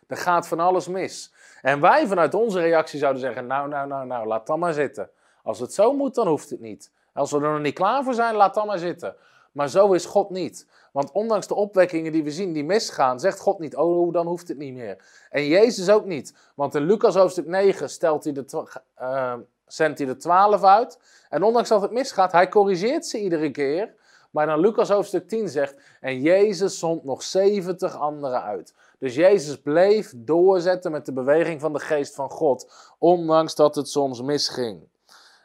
Er 0.08 0.18
gaat 0.18 0.48
van 0.48 0.60
alles 0.60 0.88
mis. 0.88 1.34
En 1.62 1.82
wij 1.82 2.08
vanuit 2.08 2.34
onze 2.34 2.60
reactie 2.60 3.00
zouden 3.00 3.22
zeggen: 3.22 3.48
Nou, 3.48 3.70
nou, 3.70 3.88
nou, 3.88 4.06
nou, 4.06 4.28
laat 4.28 4.48
dan 4.48 4.60
maar 4.60 4.74
zitten. 4.74 5.10
Als 5.44 5.60
het 5.60 5.74
zo 5.74 5.94
moet, 5.94 6.16
dan 6.16 6.28
hoeft 6.28 6.50
het 6.50 6.60
niet. 6.60 6.92
Als 7.14 7.32
we 7.32 7.38
er 7.38 7.52
nog 7.52 7.62
niet 7.62 7.74
klaar 7.74 8.04
voor 8.04 8.14
zijn, 8.14 8.36
laat 8.36 8.54
dan 8.54 8.68
maar 8.68 8.78
zitten. 8.78 9.16
Maar 9.52 9.70
zo 9.70 9.94
is 9.94 10.06
God 10.06 10.30
niet. 10.30 10.68
Want 10.92 11.12
ondanks 11.12 11.48
de 11.48 11.56
opwekkingen 11.56 12.12
die 12.12 12.24
we 12.24 12.32
zien 12.32 12.54
die 12.54 12.64
misgaan, 12.64 13.20
zegt 13.20 13.40
God 13.40 13.60
niet: 13.60 13.76
Oh, 13.76 14.14
dan 14.14 14.28
hoeft 14.28 14.48
het 14.48 14.58
niet 14.58 14.74
meer. 14.74 15.04
En 15.30 15.48
Jezus 15.48 15.90
ook 15.90 16.06
niet. 16.06 16.36
Want 16.56 16.76
in 16.76 16.84
Lucas 16.84 17.16
hoofdstuk 17.16 17.48
9 17.48 17.90
stelt 17.90 18.24
hij 18.24 18.34
de, 18.34 18.68
uh, 19.02 19.34
zendt 19.68 19.98
hij 19.98 20.08
de 20.08 20.18
twaalf 20.18 20.64
uit. 20.64 21.00
En 21.30 21.44
ondanks 21.44 21.70
dat 21.70 21.82
het 21.82 21.92
misgaat, 21.92 22.32
hij 22.32 22.50
corrigeert 22.50 23.06
ze 23.06 23.20
iedere 23.20 23.52
keer. 23.52 23.94
Maar 24.36 24.46
dan 24.46 24.60
Lucas 24.60 24.90
hoofdstuk 24.90 25.28
10 25.28 25.50
zegt, 25.50 25.76
en 26.02 26.22
Jezus 26.22 26.80
zond 26.80 27.04
nog 27.04 27.24
70 27.24 27.96
anderen 27.96 28.44
uit. 28.44 28.74
Dus 29.00 29.16
Jezus 29.16 29.62
bleef 29.62 30.14
doorzetten 30.16 30.92
met 30.92 31.06
de 31.06 31.14
beweging 31.14 31.62
van 31.62 31.74
de 31.74 31.80
geest 31.80 32.16
van 32.16 32.30
God, 32.30 32.74
ondanks 32.98 33.56
dat 33.56 33.76
het 33.76 33.90
soms 33.90 34.22
misging. 34.22 34.88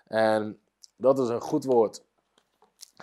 En 0.08 0.58
dat 0.96 1.18
is 1.18 1.28
een 1.28 1.40
goed 1.40 1.64
woord. 1.64 2.02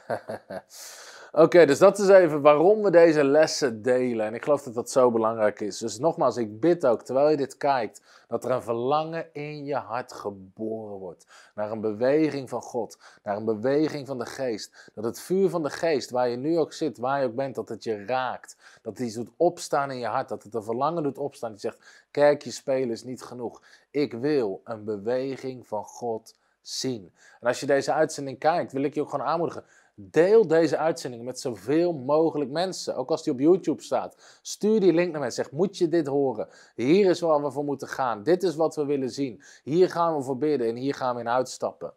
Oké, 1.37 1.65
dus 1.65 1.79
dat 1.79 1.99
is 1.99 2.07
even 2.07 2.41
waarom 2.41 2.83
we 2.83 2.91
deze 2.91 3.23
lessen 3.23 3.81
delen. 3.81 4.25
En 4.25 4.33
ik 4.33 4.43
geloof 4.43 4.63
dat 4.63 4.73
dat 4.73 4.91
zo 4.91 5.11
belangrijk 5.11 5.59
is. 5.59 5.77
Dus 5.77 5.99
nogmaals, 5.99 6.37
ik 6.37 6.59
bid 6.59 6.85
ook, 6.85 7.03
terwijl 7.03 7.29
je 7.29 7.37
dit 7.37 7.57
kijkt, 7.57 8.01
dat 8.27 8.45
er 8.45 8.51
een 8.51 8.61
verlangen 8.61 9.33
in 9.33 9.65
je 9.65 9.75
hart 9.75 10.13
geboren 10.13 10.97
wordt. 10.97 11.25
Naar 11.55 11.71
een 11.71 11.81
beweging 11.81 12.49
van 12.49 12.61
God, 12.61 12.97
naar 13.23 13.37
een 13.37 13.45
beweging 13.45 14.07
van 14.07 14.17
de 14.17 14.25
geest. 14.25 14.91
Dat 14.93 15.03
het 15.03 15.19
vuur 15.19 15.49
van 15.49 15.63
de 15.63 15.69
geest, 15.69 16.09
waar 16.09 16.29
je 16.29 16.37
nu 16.37 16.57
ook 16.57 16.73
zit, 16.73 16.97
waar 16.97 17.21
je 17.21 17.27
ook 17.27 17.35
bent, 17.35 17.55
dat 17.55 17.69
het 17.69 17.83
je 17.83 18.05
raakt. 18.05 18.57
Dat 18.81 18.97
het 18.97 19.07
iets 19.07 19.15
doet 19.15 19.31
opstaan 19.35 19.91
in 19.91 19.99
je 19.99 20.07
hart, 20.07 20.29
dat 20.29 20.43
het 20.43 20.53
een 20.53 20.63
verlangen 20.63 21.03
doet 21.03 21.17
opstaan. 21.17 21.51
Die 21.51 21.59
zegt, 21.59 22.05
kijk, 22.11 22.43
je 22.43 22.51
spelen 22.51 22.91
is 22.91 23.03
niet 23.03 23.21
genoeg. 23.21 23.61
Ik 23.91 24.13
wil 24.13 24.61
een 24.63 24.83
beweging 24.83 25.67
van 25.67 25.83
God 25.83 26.35
zien. 26.61 27.13
En 27.39 27.47
als 27.47 27.59
je 27.59 27.65
deze 27.65 27.93
uitzending 27.93 28.39
kijkt, 28.39 28.71
wil 28.71 28.83
ik 28.83 28.93
je 28.93 29.01
ook 29.01 29.09
gewoon 29.09 29.25
aanmoedigen. 29.25 29.63
Deel 29.99 30.47
deze 30.47 30.77
uitzending 30.77 31.23
met 31.23 31.39
zoveel 31.39 31.93
mogelijk 31.93 32.51
mensen. 32.51 32.95
Ook 32.95 33.11
als 33.11 33.23
die 33.23 33.33
op 33.33 33.39
YouTube 33.39 33.81
staat. 33.81 34.39
Stuur 34.41 34.79
die 34.79 34.93
link 34.93 35.11
naar 35.11 35.21
mensen. 35.21 35.43
Zeg, 35.43 35.53
moet 35.53 35.77
je 35.77 35.87
dit 35.87 36.07
horen? 36.07 36.47
Hier 36.75 37.09
is 37.09 37.19
waar 37.19 37.43
we 37.43 37.51
voor 37.51 37.63
moeten 37.63 37.87
gaan. 37.87 38.23
Dit 38.23 38.43
is 38.43 38.55
wat 38.55 38.75
we 38.75 38.85
willen 38.85 39.09
zien. 39.09 39.43
Hier 39.63 39.89
gaan 39.89 40.15
we 40.15 40.23
voor 40.23 40.37
bidden 40.37 40.67
en 40.67 40.75
hier 40.75 40.93
gaan 40.93 41.15
we 41.15 41.21
in 41.21 41.29
uitstappen. 41.29 41.93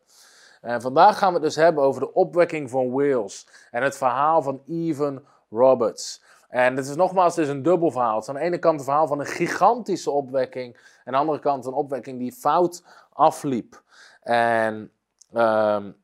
En 0.60 0.80
vandaag 0.80 1.18
gaan 1.18 1.28
we 1.28 1.34
het 1.34 1.42
dus 1.42 1.56
hebben 1.56 1.84
over 1.84 2.00
de 2.00 2.12
opwekking 2.12 2.70
van 2.70 2.90
Wales. 2.90 3.46
En 3.70 3.82
het 3.82 3.96
verhaal 3.96 4.42
van 4.42 4.62
Evan 4.68 5.22
Roberts. 5.50 6.22
En 6.48 6.76
het 6.76 6.86
is 6.86 6.96
nogmaals 6.96 7.36
het 7.36 7.44
is 7.44 7.50
een 7.50 7.62
dubbel 7.62 7.90
verhaal. 7.90 8.14
Het 8.14 8.22
is 8.22 8.28
aan 8.28 8.34
de 8.34 8.40
ene 8.40 8.58
kant 8.58 8.78
een 8.78 8.84
verhaal 8.84 9.06
van 9.06 9.20
een 9.20 9.26
gigantische 9.26 10.10
opwekking. 10.10 10.74
En 10.74 10.82
aan 11.04 11.12
de 11.12 11.18
andere 11.18 11.38
kant 11.38 11.66
een 11.66 11.72
opwekking 11.72 12.18
die 12.18 12.32
fout 12.32 12.84
afliep. 13.12 13.82
En... 14.22 14.90
Um, 15.34 15.98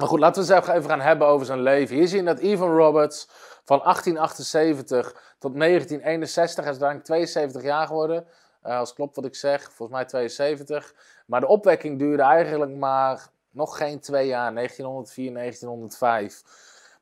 maar 0.00 0.08
goed, 0.08 0.20
laten 0.20 0.46
we 0.46 0.54
het 0.54 0.68
even 0.68 0.90
gaan 0.90 1.00
hebben 1.00 1.26
over 1.26 1.46
zijn 1.46 1.62
leven. 1.62 1.96
Hier 1.96 2.08
zie 2.08 2.18
je 2.18 2.24
dat 2.24 2.38
Evan 2.38 2.76
Roberts 2.76 3.28
van 3.64 3.78
1878 3.78 5.34
tot 5.38 5.58
1961, 5.58 6.64
hij 6.64 6.72
is 6.72 6.80
uiteindelijk 6.80 7.04
72 7.04 7.62
jaar 7.62 7.86
geworden. 7.86 8.26
Uh, 8.66 8.78
als 8.78 8.94
klopt 8.94 9.16
wat 9.16 9.24
ik 9.24 9.34
zeg, 9.34 9.62
volgens 9.62 9.98
mij 9.98 10.06
72. 10.06 10.94
Maar 11.26 11.40
de 11.40 11.46
opwekking 11.46 11.98
duurde 11.98 12.22
eigenlijk 12.22 12.76
maar 12.76 13.28
nog 13.50 13.76
geen 13.76 14.00
twee 14.00 14.26
jaar, 14.26 14.54
1904, 14.54 15.32
1905. 15.32 16.42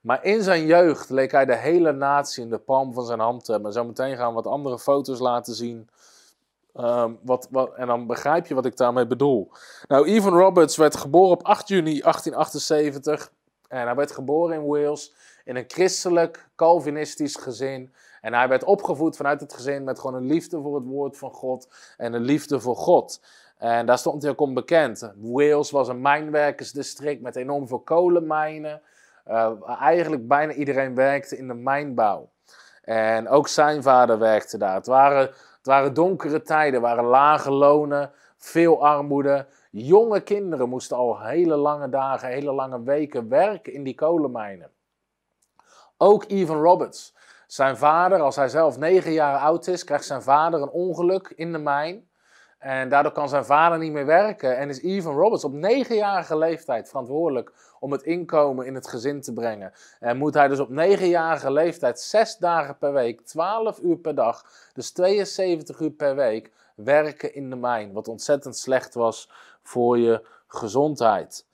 Maar 0.01 0.25
in 0.25 0.43
zijn 0.43 0.67
jeugd 0.67 1.11
leek 1.11 1.33
hij 1.33 1.45
de 1.45 1.57
hele 1.57 1.93
natie 1.93 2.43
in 2.43 2.51
de 2.51 2.59
palm 2.59 2.93
van 2.93 3.05
zijn 3.05 3.21
hand 3.21 3.45
te 3.45 3.53
hebben. 3.53 3.73
Zometeen 3.73 4.17
gaan 4.17 4.29
we 4.29 4.35
wat 4.35 4.47
andere 4.47 4.79
foto's 4.79 5.19
laten 5.19 5.55
zien. 5.55 5.89
Ehm, 6.79 7.13
wat, 7.23 7.49
wat, 7.51 7.75
en 7.75 7.87
dan 7.87 8.07
begrijp 8.07 8.47
je 8.47 8.55
wat 8.55 8.67
ik 8.67 8.77
daarmee 8.77 9.07
bedoel. 9.07 9.51
Nou, 9.89 10.07
Evan 10.07 10.39
Roberts 10.39 10.77
werd 10.77 10.97
geboren 10.97 11.31
op 11.31 11.43
8 11.43 11.69
juni 11.69 12.01
1878. 12.01 13.33
En 13.69 13.87
hij 13.87 13.95
werd 13.95 14.11
geboren 14.11 14.55
in 14.55 14.67
Wales 14.67 15.15
in 15.45 15.57
een 15.57 15.65
christelijk, 15.69 16.49
Calvinistisch 16.57 17.37
gezin. 17.37 17.93
En 18.21 18.35
hij 18.35 18.49
werd 18.49 18.65
opgevoed 18.65 19.17
vanuit 19.17 19.41
het 19.41 19.53
gezin 19.53 19.85
met 19.85 19.99
gewoon 19.99 20.15
een 20.15 20.27
liefde 20.27 20.61
voor 20.61 20.75
het 20.75 20.85
woord 20.85 21.17
van 21.17 21.31
God 21.31 21.69
en 21.97 22.13
een 22.13 22.23
liefde 22.23 22.61
voor 22.61 22.77
God. 22.77 23.21
En 23.57 23.87
daar 23.87 23.99
stond 23.99 24.23
hij 24.23 24.31
ook 24.31 24.41
onbekend. 24.41 25.13
Wales 25.17 25.71
was 25.71 25.89
een 25.89 26.01
mijnwerkersdistrict 26.01 27.23
met 27.23 27.37
enorm 27.37 27.69
veel 27.69 27.81
kolenmijnen. 27.81 28.81
Uh, 29.29 29.53
eigenlijk 29.81 30.29
bijna 30.29 30.53
iedereen 30.53 30.95
werkte 30.95 31.37
in 31.37 31.49
de 31.49 31.55
mijnbouw. 31.55 32.29
En 32.83 33.29
ook 33.29 33.49
zijn 33.49 33.83
vader 33.83 34.19
werkte 34.19 34.59
daar. 34.59 34.75
Het 34.75 34.87
waren 34.87 35.31
waren 35.69 35.95
donkere 35.95 36.43
tijden, 36.43 36.81
waren 36.81 37.05
lage 37.05 37.51
lonen, 37.51 38.13
veel 38.37 38.85
armoede. 38.85 39.47
Jonge 39.71 40.21
kinderen 40.21 40.69
moesten 40.69 40.97
al 40.97 41.21
hele 41.21 41.57
lange 41.57 41.89
dagen, 41.89 42.29
hele 42.29 42.53
lange 42.53 42.83
weken 42.83 43.29
werken 43.29 43.73
in 43.73 43.83
die 43.83 43.95
kolenmijnen. 43.95 44.71
Ook 45.97 46.25
Evan 46.29 46.63
Roberts. 46.63 47.15
Zijn 47.47 47.77
vader, 47.77 48.21
als 48.21 48.37
hij 48.37 48.49
zelf 48.49 48.79
negen 48.79 49.13
jaar 49.13 49.39
oud 49.39 49.67
is, 49.67 49.85
krijgt 49.85 50.05
zijn 50.05 50.23
vader 50.23 50.63
een 50.63 50.71
ongeluk 50.71 51.33
in 51.37 51.53
de 51.53 51.59
mijn. 51.59 52.09
En 52.59 52.89
daardoor 52.89 53.13
kan 53.13 53.29
zijn 53.29 53.45
vader 53.45 53.79
niet 53.79 53.93
meer 53.93 54.07
werken. 54.07 54.57
En 54.57 54.69
is 54.69 54.83
Evan 54.83 55.15
Roberts 55.15 55.45
op 55.45 55.53
negenjarige 55.53 56.39
leeftijd 56.39 56.89
verantwoordelijk 56.89 57.53
om 57.81 57.93
het 57.93 58.03
inkomen 58.03 58.67
in 58.67 58.75
het 58.75 58.89
gezin 58.89 59.21
te 59.21 59.33
brengen. 59.33 59.73
En 60.01 60.17
moet 60.17 60.35
hij 60.35 60.49
dus 60.49 60.59
op 60.59 60.69
negenjarige 60.69 61.53
leeftijd 61.53 62.01
zes 62.01 62.37
dagen 62.37 62.79
per 62.79 62.93
week, 62.93 63.21
12 63.21 63.79
uur 63.79 63.97
per 63.97 64.15
dag, 64.15 64.45
dus 64.73 64.91
72 64.91 65.81
uur 65.81 65.91
per 65.91 66.17
week 66.17 66.53
werken 66.75 67.35
in 67.35 67.51
de 67.51 67.57
mijn. 67.57 67.93
Wat 67.93 68.09
ontzettend 68.09 68.57
slecht 68.57 68.95
was 68.95 69.31
voor 69.63 69.99
je 69.99 70.27
gezondheid. 70.47 71.47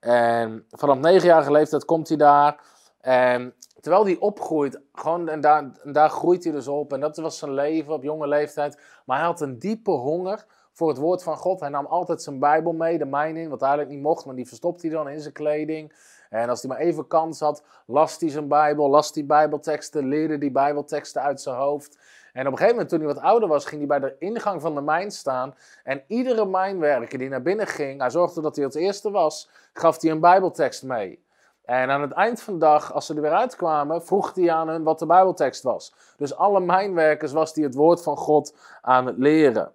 En 0.00 0.66
vanaf 0.70 0.98
negenjarige 0.98 1.52
leeftijd 1.52 1.84
komt 1.84 2.08
hij 2.08 2.16
daar. 2.16 2.60
En 3.00 3.54
terwijl 3.80 4.04
hij 4.04 4.16
opgroeit, 4.18 4.80
gewoon, 4.92 5.28
en 5.28 5.40
daar, 5.40 5.70
daar 5.84 6.10
groeit 6.10 6.44
hij 6.44 6.52
dus 6.52 6.68
op. 6.68 6.92
En 6.92 7.00
dat 7.00 7.16
was 7.16 7.38
zijn 7.38 7.52
leven 7.52 7.92
op 7.92 8.02
jonge 8.02 8.26
leeftijd. 8.26 8.80
Maar 9.06 9.18
hij 9.18 9.26
had 9.26 9.40
een 9.40 9.58
diepe 9.58 9.90
honger 9.90 10.46
voor 10.72 10.88
het 10.88 10.98
woord 10.98 11.22
van 11.22 11.36
God. 11.36 11.60
Hij 11.60 11.68
nam 11.68 11.86
altijd 11.86 12.22
zijn 12.22 12.38
Bijbel 12.38 12.72
mee, 12.72 12.98
de 12.98 13.04
mijn 13.04 13.36
in, 13.36 13.48
wat 13.48 13.62
eigenlijk 13.62 13.92
niet 13.92 14.02
mocht, 14.02 14.24
maar 14.24 14.34
die 14.34 14.46
verstopte 14.46 14.86
hij 14.86 14.96
dan 14.96 15.08
in 15.08 15.20
zijn 15.20 15.34
kleding. 15.34 15.92
En 16.30 16.48
als 16.48 16.62
hij 16.62 16.70
maar 16.70 16.80
even 16.80 17.06
kans 17.06 17.40
had, 17.40 17.62
las 17.86 18.20
hij 18.20 18.30
zijn 18.30 18.48
Bijbel, 18.48 18.88
las 18.88 19.14
hij 19.14 19.26
Bijbelteksten, 19.26 20.08
leerde 20.08 20.38
die 20.38 20.50
Bijbelteksten 20.50 21.22
uit 21.22 21.40
zijn 21.40 21.56
hoofd. 21.56 21.98
En 22.32 22.46
op 22.46 22.52
een 22.52 22.58
gegeven 22.58 22.74
moment, 22.74 22.88
toen 22.88 22.98
hij 22.98 23.14
wat 23.14 23.22
ouder 23.22 23.48
was, 23.48 23.64
ging 23.64 23.78
hij 23.78 24.00
bij 24.00 24.08
de 24.08 24.16
ingang 24.18 24.60
van 24.60 24.74
de 24.74 24.80
mijn 24.80 25.10
staan. 25.10 25.54
En 25.84 26.02
iedere 26.06 26.46
mijnwerker 26.46 27.18
die 27.18 27.28
naar 27.28 27.42
binnen 27.42 27.66
ging, 27.66 28.00
hij 28.00 28.10
zorgde 28.10 28.40
dat 28.40 28.56
hij 28.56 28.64
als 28.64 28.74
eerste 28.74 29.10
was, 29.10 29.50
gaf 29.72 30.00
hij 30.00 30.10
een 30.10 30.20
Bijbeltekst 30.20 30.82
mee. 30.82 31.26
En 31.68 31.90
aan 31.90 32.00
het 32.00 32.12
eind 32.12 32.42
van 32.42 32.52
de 32.54 32.60
dag, 32.60 32.92
als 32.92 33.06
ze 33.06 33.14
er 33.14 33.20
weer 33.20 33.30
uitkwamen, 33.30 34.04
vroeg 34.04 34.34
hij 34.34 34.50
aan 34.50 34.68
hen 34.68 34.82
wat 34.82 34.98
de 34.98 35.06
Bijbeltekst 35.06 35.62
was. 35.62 35.94
Dus 36.16 36.36
alle 36.36 36.60
mijnwerkers 36.60 37.32
was 37.32 37.54
hij 37.54 37.64
het 37.64 37.74
woord 37.74 38.02
van 38.02 38.16
God 38.16 38.56
aan 38.82 39.06
het 39.06 39.18
leren. 39.18 39.72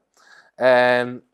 En 0.56 1.28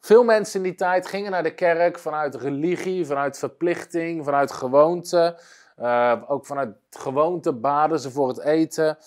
veel 0.00 0.24
mensen 0.24 0.56
in 0.56 0.62
die 0.62 0.74
tijd 0.74 1.06
gingen 1.06 1.30
naar 1.30 1.42
de 1.42 1.54
kerk 1.54 1.98
vanuit 1.98 2.34
religie, 2.34 3.06
vanuit 3.06 3.38
verplichting, 3.38 4.24
vanuit 4.24 4.52
gewoonte. 4.52 5.38
Uh, 5.80 6.22
ook 6.26 6.46
vanuit 6.46 6.76
gewoonte 6.90 7.52
baden 7.52 8.00
ze 8.00 8.10
voor 8.10 8.28
het 8.28 8.40
eten. 8.40 8.98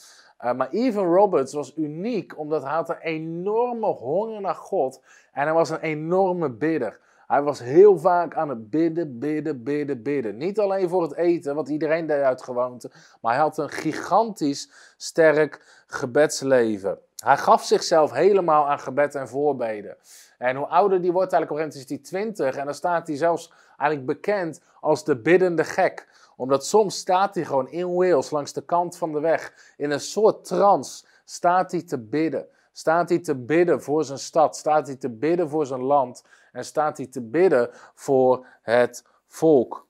Uh, 0.46 0.54
maar 0.54 0.70
Evan 0.70 1.14
Roberts 1.14 1.54
was 1.54 1.76
uniek 1.76 2.38
omdat 2.38 2.64
hij 2.64 2.74
had 2.74 2.90
een 2.90 3.02
enorme 3.02 3.88
honger 3.88 4.42
naar 4.42 4.56
God 4.56 5.02
en 5.32 5.44
hij 5.44 5.54
was 5.54 5.70
een 5.70 5.82
enorme 5.82 6.50
bidder. 6.50 7.00
Hij 7.28 7.42
was 7.42 7.60
heel 7.60 7.98
vaak 7.98 8.36
aan 8.36 8.50
het 8.50 8.70
bidden, 8.70 9.20
bidden, 9.20 9.64
bidden, 9.64 10.04
bidden. 10.04 10.38
Niet 10.38 10.60
alleen 10.60 10.90
voor 10.90 11.02
het 11.02 11.16
eten, 11.16 11.56
wat 11.56 11.70
iedereen 11.70 12.08
deed 12.08 12.22
uit 12.22 12.44
gewoonte, 12.44 12.92
maar 13.22 13.34
hij 13.34 13.42
had 13.42 13.58
een 13.58 13.70
gigantisch 13.70 14.72
sterk 14.98 15.84
gebedsleven. 15.88 17.00
Hij 17.16 17.38
gaf 17.38 17.64
zichzelf 17.64 18.12
helemaal 18.12 18.70
aan 18.70 18.80
gebed 18.80 19.16
en 19.16 19.28
voorbeden. 19.28 19.98
En 20.38 20.56
hoe 20.56 20.68
ouder 20.68 21.02
die 21.02 21.12
wordt, 21.12 21.32
eigenlijk 21.32 21.52
op 21.52 21.68
een 21.68 21.74
gegeven 21.74 21.90
moment 21.90 22.04
is 22.04 22.12
hij 22.12 22.24
20 22.24 22.56
en 22.56 22.66
dan 22.66 22.74
staat 22.74 23.08
hij 23.08 23.16
zelfs 23.16 23.54
eigenlijk 23.78 24.06
bekend 24.06 24.62
als 24.82 25.04
de 25.04 25.22
biddende 25.22 25.64
gek. 25.64 26.08
Omdat 26.36 26.66
soms 26.66 26.98
staat 26.98 27.36
hij 27.36 27.46
gewoon 27.46 27.70
in 27.70 27.94
Wales 27.94 28.30
langs 28.30 28.54
de 28.54 28.66
kant 28.66 28.98
van 28.98 29.12
de 29.12 29.20
weg 29.20 29.74
in 29.78 29.92
een 29.92 30.00
soort 30.00 30.46
trance 30.46 31.06
staat 31.26 31.72
hij 31.72 31.84
te 31.84 32.00
bidden. 32.00 32.48
Staat 32.72 33.10
hij 33.10 33.20
te 33.20 33.36
bidden 33.36 33.82
voor 33.82 34.04
zijn 34.04 34.20
stad, 34.20 34.56
staat 34.58 34.88
hij 34.88 34.96
te 34.96 35.10
bidden 35.10 35.50
voor 35.50 35.66
zijn 35.66 35.82
land 35.82 36.24
en 36.58 36.66
staat 36.66 36.98
hij 36.98 37.08
te 37.08 37.22
bidden 37.22 37.70
voor 37.94 38.46
het 38.62 39.06
volk. 39.28 39.88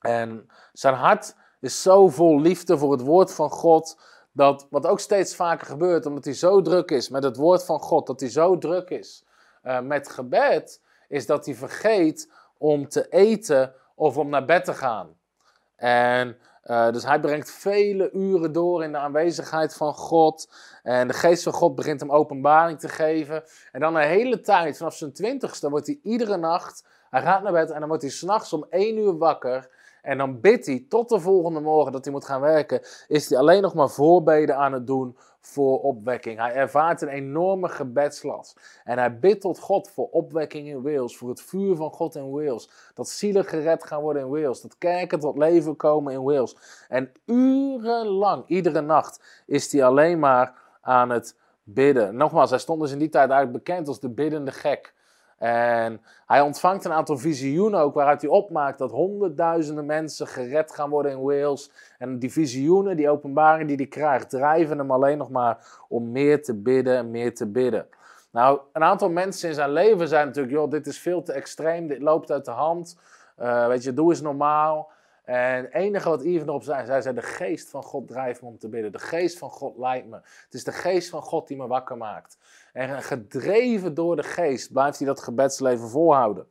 En 0.00 0.48
zijn 0.72 0.94
hart 0.94 1.34
is 1.60 1.82
zo 1.82 2.08
vol 2.08 2.40
liefde 2.40 2.78
voor 2.78 2.92
het 2.92 3.00
woord 3.00 3.32
van 3.32 3.50
God, 3.50 4.00
dat 4.32 4.66
wat 4.70 4.86
ook 4.86 5.00
steeds 5.00 5.34
vaker 5.34 5.66
gebeurt, 5.66 6.06
omdat 6.06 6.24
hij 6.24 6.34
zo 6.34 6.62
druk 6.62 6.90
is 6.90 7.08
met 7.08 7.22
het 7.22 7.36
woord 7.36 7.64
van 7.64 7.80
God, 7.80 8.06
dat 8.06 8.20
hij 8.20 8.30
zo 8.30 8.58
druk 8.58 8.90
is 8.90 9.24
uh, 9.64 9.80
met 9.80 10.08
gebed, 10.08 10.80
is 11.08 11.26
dat 11.26 11.46
hij 11.46 11.54
vergeet 11.54 12.30
om 12.58 12.88
te 12.88 13.08
eten 13.08 13.74
of 13.94 14.16
om 14.16 14.28
naar 14.28 14.44
bed 14.44 14.64
te 14.64 14.74
gaan. 14.74 15.16
En 15.76 16.38
uh, 16.64 16.90
dus 16.90 17.04
hij 17.04 17.20
brengt 17.20 17.50
vele 17.50 18.10
uren 18.12 18.52
door 18.52 18.84
in 18.84 18.92
de 18.92 18.98
aanwezigheid 18.98 19.74
van 19.74 19.94
God. 19.94 20.52
En 20.82 21.08
de 21.08 21.14
geest 21.14 21.42
van 21.42 21.52
God 21.52 21.74
begint 21.74 22.00
hem 22.00 22.10
openbaring 22.10 22.78
te 22.80 22.88
geven. 22.88 23.44
En 23.72 23.80
dan 23.80 23.96
een 23.96 24.08
hele 24.08 24.40
tijd, 24.40 24.76
vanaf 24.76 24.94
zijn 24.94 25.12
twintigste, 25.12 25.70
wordt 25.70 25.86
hij 25.86 25.98
iedere 26.02 26.36
nacht, 26.36 26.86
hij 27.10 27.22
gaat 27.22 27.42
naar 27.42 27.52
bed 27.52 27.70
en 27.70 27.78
dan 27.78 27.88
wordt 27.88 28.02
hij 28.02 28.12
s'nachts 28.12 28.52
om 28.52 28.66
één 28.70 28.98
uur 28.98 29.18
wakker. 29.18 29.70
En 30.02 30.18
dan 30.18 30.40
bidt 30.40 30.66
hij 30.66 30.86
tot 30.88 31.08
de 31.08 31.20
volgende 31.20 31.60
morgen 31.60 31.92
dat 31.92 32.04
hij 32.04 32.12
moet 32.12 32.24
gaan 32.24 32.40
werken, 32.40 32.80
is 33.08 33.28
hij 33.28 33.38
alleen 33.38 33.62
nog 33.62 33.74
maar 33.74 33.90
voorbeden 33.90 34.56
aan 34.56 34.72
het 34.72 34.86
doen 34.86 35.16
voor 35.42 35.80
opwekking. 35.80 36.38
Hij 36.38 36.54
ervaart 36.54 37.02
een 37.02 37.08
enorme 37.08 37.68
gebedslast. 37.68 38.80
En 38.84 38.98
hij 38.98 39.18
bidt 39.18 39.40
tot 39.40 39.58
God 39.58 39.90
voor 39.90 40.08
opwekking 40.10 40.68
in 40.68 40.82
Wales, 40.82 41.16
voor 41.16 41.28
het 41.28 41.40
vuur 41.42 41.76
van 41.76 41.90
God 41.90 42.14
in 42.14 42.30
Wales. 42.30 42.70
Dat 42.94 43.08
zielen 43.08 43.44
gered 43.44 43.84
gaan 43.84 44.02
worden 44.02 44.22
in 44.22 44.28
Wales, 44.28 44.60
dat 44.60 44.78
kerken 44.78 45.20
tot 45.20 45.38
leven 45.38 45.76
komen 45.76 46.12
in 46.12 46.22
Wales. 46.22 46.56
En 46.88 47.12
urenlang, 47.26 48.44
iedere 48.46 48.80
nacht, 48.80 49.42
is 49.46 49.72
hij 49.72 49.84
alleen 49.84 50.18
maar 50.18 50.54
aan 50.80 51.10
het 51.10 51.36
bidden. 51.62 52.16
Nogmaals, 52.16 52.50
hij 52.50 52.58
stond 52.58 52.80
dus 52.80 52.92
in 52.92 52.98
die 52.98 53.08
tijd 53.08 53.30
eigenlijk 53.30 53.64
bekend 53.64 53.88
als 53.88 54.00
de 54.00 54.10
biddende 54.10 54.52
gek. 54.52 54.94
En 55.42 56.00
hij 56.26 56.40
ontvangt 56.40 56.84
een 56.84 56.92
aantal 56.92 57.18
visioenen 57.18 57.80
ook, 57.80 57.94
waaruit 57.94 58.20
hij 58.20 58.30
opmaakt 58.30 58.78
dat 58.78 58.90
honderdduizenden 58.90 59.86
mensen 59.86 60.26
gered 60.26 60.72
gaan 60.72 60.90
worden 60.90 61.12
in 61.12 61.22
Wales. 61.22 61.70
En 61.98 62.18
die 62.18 62.32
visioenen, 62.32 62.96
die 62.96 63.10
openbaring 63.10 63.68
die 63.68 63.76
hij 63.76 63.86
krijgt, 63.86 64.30
drijven 64.30 64.78
hem 64.78 64.90
alleen 64.90 65.18
nog 65.18 65.30
maar 65.30 65.58
om 65.88 66.12
meer 66.12 66.42
te 66.42 66.54
bidden 66.54 66.96
en 66.96 67.10
meer 67.10 67.34
te 67.34 67.46
bidden. 67.46 67.86
Nou, 68.30 68.60
een 68.72 68.82
aantal 68.82 69.10
mensen 69.10 69.48
in 69.48 69.54
zijn 69.54 69.72
leven 69.72 70.08
zijn 70.08 70.26
natuurlijk, 70.26 70.54
joh, 70.54 70.70
dit 70.70 70.86
is 70.86 70.98
veel 70.98 71.22
te 71.22 71.32
extreem, 71.32 71.86
dit 71.86 72.02
loopt 72.02 72.30
uit 72.30 72.44
de 72.44 72.50
hand. 72.50 72.98
Uh, 73.40 73.66
weet 73.66 73.82
je, 73.82 73.94
doe 73.94 74.10
eens 74.10 74.20
normaal. 74.20 74.90
En 75.24 75.64
het 75.64 75.72
enige 75.72 76.08
wat 76.08 76.22
Ivan 76.22 76.48
erop 76.48 76.62
zei, 76.62 76.86
zij 76.86 77.00
zei, 77.00 77.14
de 77.14 77.22
geest 77.22 77.70
van 77.70 77.82
God 77.82 78.08
drijft 78.08 78.42
me 78.42 78.48
om 78.48 78.58
te 78.58 78.68
bidden. 78.68 78.92
De 78.92 78.98
geest 78.98 79.38
van 79.38 79.50
God 79.50 79.78
leidt 79.78 80.06
me. 80.06 80.16
Het 80.16 80.54
is 80.54 80.64
de 80.64 80.72
geest 80.72 81.10
van 81.10 81.22
God 81.22 81.48
die 81.48 81.56
me 81.56 81.66
wakker 81.66 81.96
maakt. 81.96 82.38
En 82.72 83.02
gedreven 83.02 83.94
door 83.94 84.16
de 84.16 84.22
geest 84.22 84.72
blijft 84.72 84.98
hij 84.98 85.06
dat 85.06 85.20
gebedsleven 85.20 85.88
volhouden. 85.88 86.46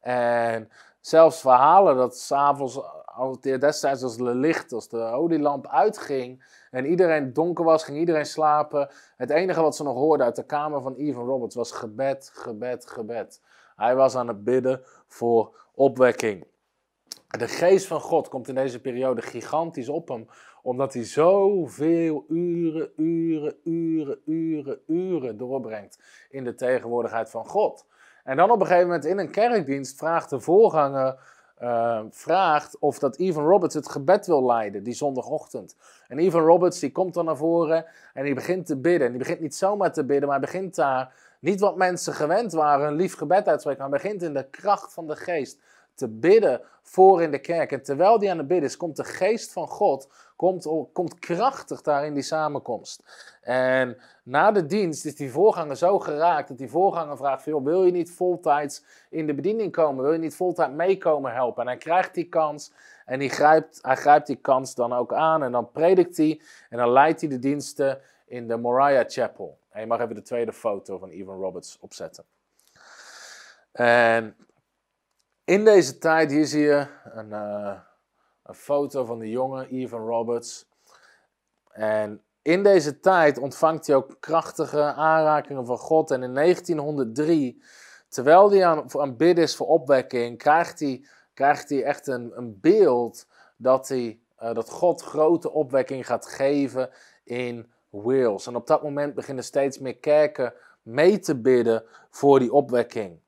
En 0.00 0.70
zelfs 1.00 1.40
verhalen 1.40 1.96
dat 1.96 2.18
s'avonds, 2.18 2.80
destijds 3.40 4.02
als 4.02 4.16
het 4.16 4.20
licht, 4.20 4.72
als 4.72 4.88
de 4.88 4.98
olielamp 4.98 5.66
uitging 5.68 6.44
en 6.70 6.86
iedereen 6.86 7.32
donker 7.32 7.64
was, 7.64 7.84
ging 7.84 7.98
iedereen 7.98 8.26
slapen. 8.26 8.90
Het 9.16 9.30
enige 9.30 9.60
wat 9.60 9.76
ze 9.76 9.82
nog 9.82 9.94
hoorden 9.94 10.26
uit 10.26 10.36
de 10.36 10.46
kamer 10.46 10.82
van 10.82 10.94
Ivan 10.96 11.26
Roberts 11.26 11.54
was 11.54 11.72
gebed, 11.72 12.30
gebed, 12.34 12.86
gebed. 12.86 13.40
Hij 13.76 13.96
was 13.96 14.14
aan 14.14 14.28
het 14.28 14.44
bidden 14.44 14.82
voor 15.06 15.56
opwekking. 15.74 16.46
De 17.38 17.48
geest 17.48 17.86
van 17.86 18.00
God 18.00 18.28
komt 18.28 18.48
in 18.48 18.54
deze 18.54 18.80
periode 18.80 19.22
gigantisch 19.22 19.88
op 19.88 20.08
hem, 20.08 20.28
omdat 20.62 20.94
hij 20.94 21.04
zoveel 21.04 22.24
uren, 22.28 22.90
uren, 22.96 23.56
uren, 23.64 24.18
uren, 24.24 24.80
uren 24.86 25.36
doorbrengt 25.36 25.98
in 26.30 26.44
de 26.44 26.54
tegenwoordigheid 26.54 27.30
van 27.30 27.46
God. 27.46 27.86
En 28.24 28.36
dan 28.36 28.50
op 28.50 28.60
een 28.60 28.66
gegeven 28.66 28.86
moment 28.86 29.04
in 29.04 29.18
een 29.18 29.30
kerkdienst 29.30 29.98
vraagt 29.98 30.30
de 30.30 30.40
voorganger 30.40 31.18
uh, 31.62 32.00
vraagt 32.10 32.78
of 32.78 32.98
dat 32.98 33.16
Ivan 33.16 33.44
Roberts 33.44 33.74
het 33.74 33.88
gebed 33.88 34.26
wil 34.26 34.46
leiden 34.46 34.82
die 34.82 34.94
zondagochtend. 34.94 35.76
En 36.08 36.18
Ivan 36.18 36.40
Roberts 36.40 36.78
die 36.78 36.92
komt 36.92 37.14
dan 37.14 37.24
naar 37.24 37.36
voren 37.36 37.84
en 38.14 38.24
die 38.24 38.34
begint 38.34 38.66
te 38.66 38.76
bidden. 38.76 39.06
En 39.06 39.12
die 39.12 39.22
begint 39.22 39.40
niet 39.40 39.54
zomaar 39.54 39.92
te 39.92 40.04
bidden, 40.04 40.28
maar 40.28 40.40
begint 40.40 40.74
daar 40.74 41.14
niet 41.40 41.60
wat 41.60 41.76
mensen 41.76 42.14
gewend 42.14 42.52
waren, 42.52 42.88
een 42.88 42.94
lief 42.94 43.16
gebed 43.16 43.48
uitspreken, 43.48 43.80
maar 43.80 44.00
begint 44.00 44.22
in 44.22 44.34
de 44.34 44.50
kracht 44.50 44.92
van 44.92 45.06
de 45.06 45.16
geest 45.16 45.60
te 45.96 46.08
bidden 46.08 46.60
voor 46.82 47.22
in 47.22 47.30
de 47.30 47.38
kerk. 47.38 47.72
En 47.72 47.82
terwijl 47.82 48.18
die 48.18 48.30
aan 48.30 48.38
het 48.38 48.48
bidden 48.48 48.68
is, 48.68 48.76
komt 48.76 48.96
de 48.96 49.04
geest 49.04 49.52
van 49.52 49.68
God 49.68 50.08
komt, 50.36 50.68
komt 50.92 51.18
krachtig 51.18 51.82
daar 51.82 52.06
in 52.06 52.14
die 52.14 52.22
samenkomst. 52.22 53.02
En 53.40 53.96
na 54.22 54.52
de 54.52 54.66
dienst 54.66 55.04
is 55.04 55.16
die 55.16 55.30
voorganger 55.30 55.76
zo 55.76 55.98
geraakt 55.98 56.48
dat 56.48 56.58
die 56.58 56.70
voorganger 56.70 57.16
vraagt: 57.16 57.44
Wil 57.44 57.84
je 57.84 57.92
niet 57.92 58.10
voltijds 58.10 58.84
in 59.10 59.26
de 59.26 59.34
bediening 59.34 59.72
komen? 59.72 60.02
Wil 60.02 60.12
je 60.12 60.18
niet 60.18 60.36
voltijd 60.36 60.72
meekomen 60.72 61.32
helpen? 61.32 61.62
En 61.62 61.68
hij 61.68 61.76
krijgt 61.76 62.14
die 62.14 62.28
kans 62.28 62.72
en 63.04 63.18
hij 63.18 63.28
grijpt, 63.28 63.78
hij 63.82 63.96
grijpt 63.96 64.26
die 64.26 64.36
kans 64.36 64.74
dan 64.74 64.92
ook 64.92 65.12
aan. 65.12 65.42
En 65.42 65.52
dan 65.52 65.70
predikt 65.70 66.16
hij 66.16 66.40
en 66.70 66.78
dan 66.78 66.90
leidt 66.90 67.20
hij 67.20 67.30
de 67.30 67.38
diensten 67.38 68.00
in 68.26 68.48
de 68.48 68.56
Moriah 68.56 69.08
Chapel. 69.08 69.58
En 69.70 69.80
je 69.80 69.86
mag 69.86 70.00
even 70.00 70.14
de 70.14 70.22
tweede 70.22 70.52
foto 70.52 70.98
van 70.98 71.08
Evan 71.08 71.40
Roberts 71.40 71.78
opzetten. 71.80 72.24
En 73.72 74.36
in 75.46 75.64
deze 75.64 75.98
tijd, 75.98 76.30
hier 76.30 76.46
zie 76.46 76.62
je 76.62 76.86
een, 77.04 77.28
uh, 77.28 77.78
een 78.42 78.54
foto 78.54 79.04
van 79.04 79.18
de 79.18 79.30
jonge 79.30 79.68
Evan 79.68 80.06
Roberts. 80.06 80.68
En 81.70 82.22
in 82.42 82.62
deze 82.62 83.00
tijd 83.00 83.38
ontvangt 83.38 83.86
hij 83.86 83.96
ook 83.96 84.16
krachtige 84.20 84.82
aanrakingen 84.82 85.66
van 85.66 85.78
God. 85.78 86.10
En 86.10 86.22
in 86.22 86.34
1903, 86.34 87.62
terwijl 88.08 88.50
hij 88.50 88.66
aan, 88.66 89.00
aan 89.00 89.18
is 89.18 89.56
voor 89.56 89.66
opwekking, 89.66 90.38
krijgt 90.38 90.80
hij, 90.80 91.06
krijgt 91.34 91.68
hij 91.68 91.82
echt 91.82 92.06
een, 92.06 92.32
een 92.36 92.60
beeld 92.60 93.26
dat, 93.56 93.88
hij, 93.88 94.20
uh, 94.42 94.54
dat 94.54 94.70
God 94.70 95.02
grote 95.02 95.50
opwekking 95.50 96.06
gaat 96.06 96.26
geven 96.26 96.90
in 97.24 97.72
Wales. 97.90 98.46
En 98.46 98.56
op 98.56 98.66
dat 98.66 98.82
moment 98.82 99.14
beginnen 99.14 99.44
steeds 99.44 99.78
meer 99.78 99.96
kerken 99.96 100.54
mee 100.82 101.18
te 101.18 101.40
bidden 101.40 101.84
voor 102.10 102.38
die 102.38 102.52
opwekking. 102.52 103.20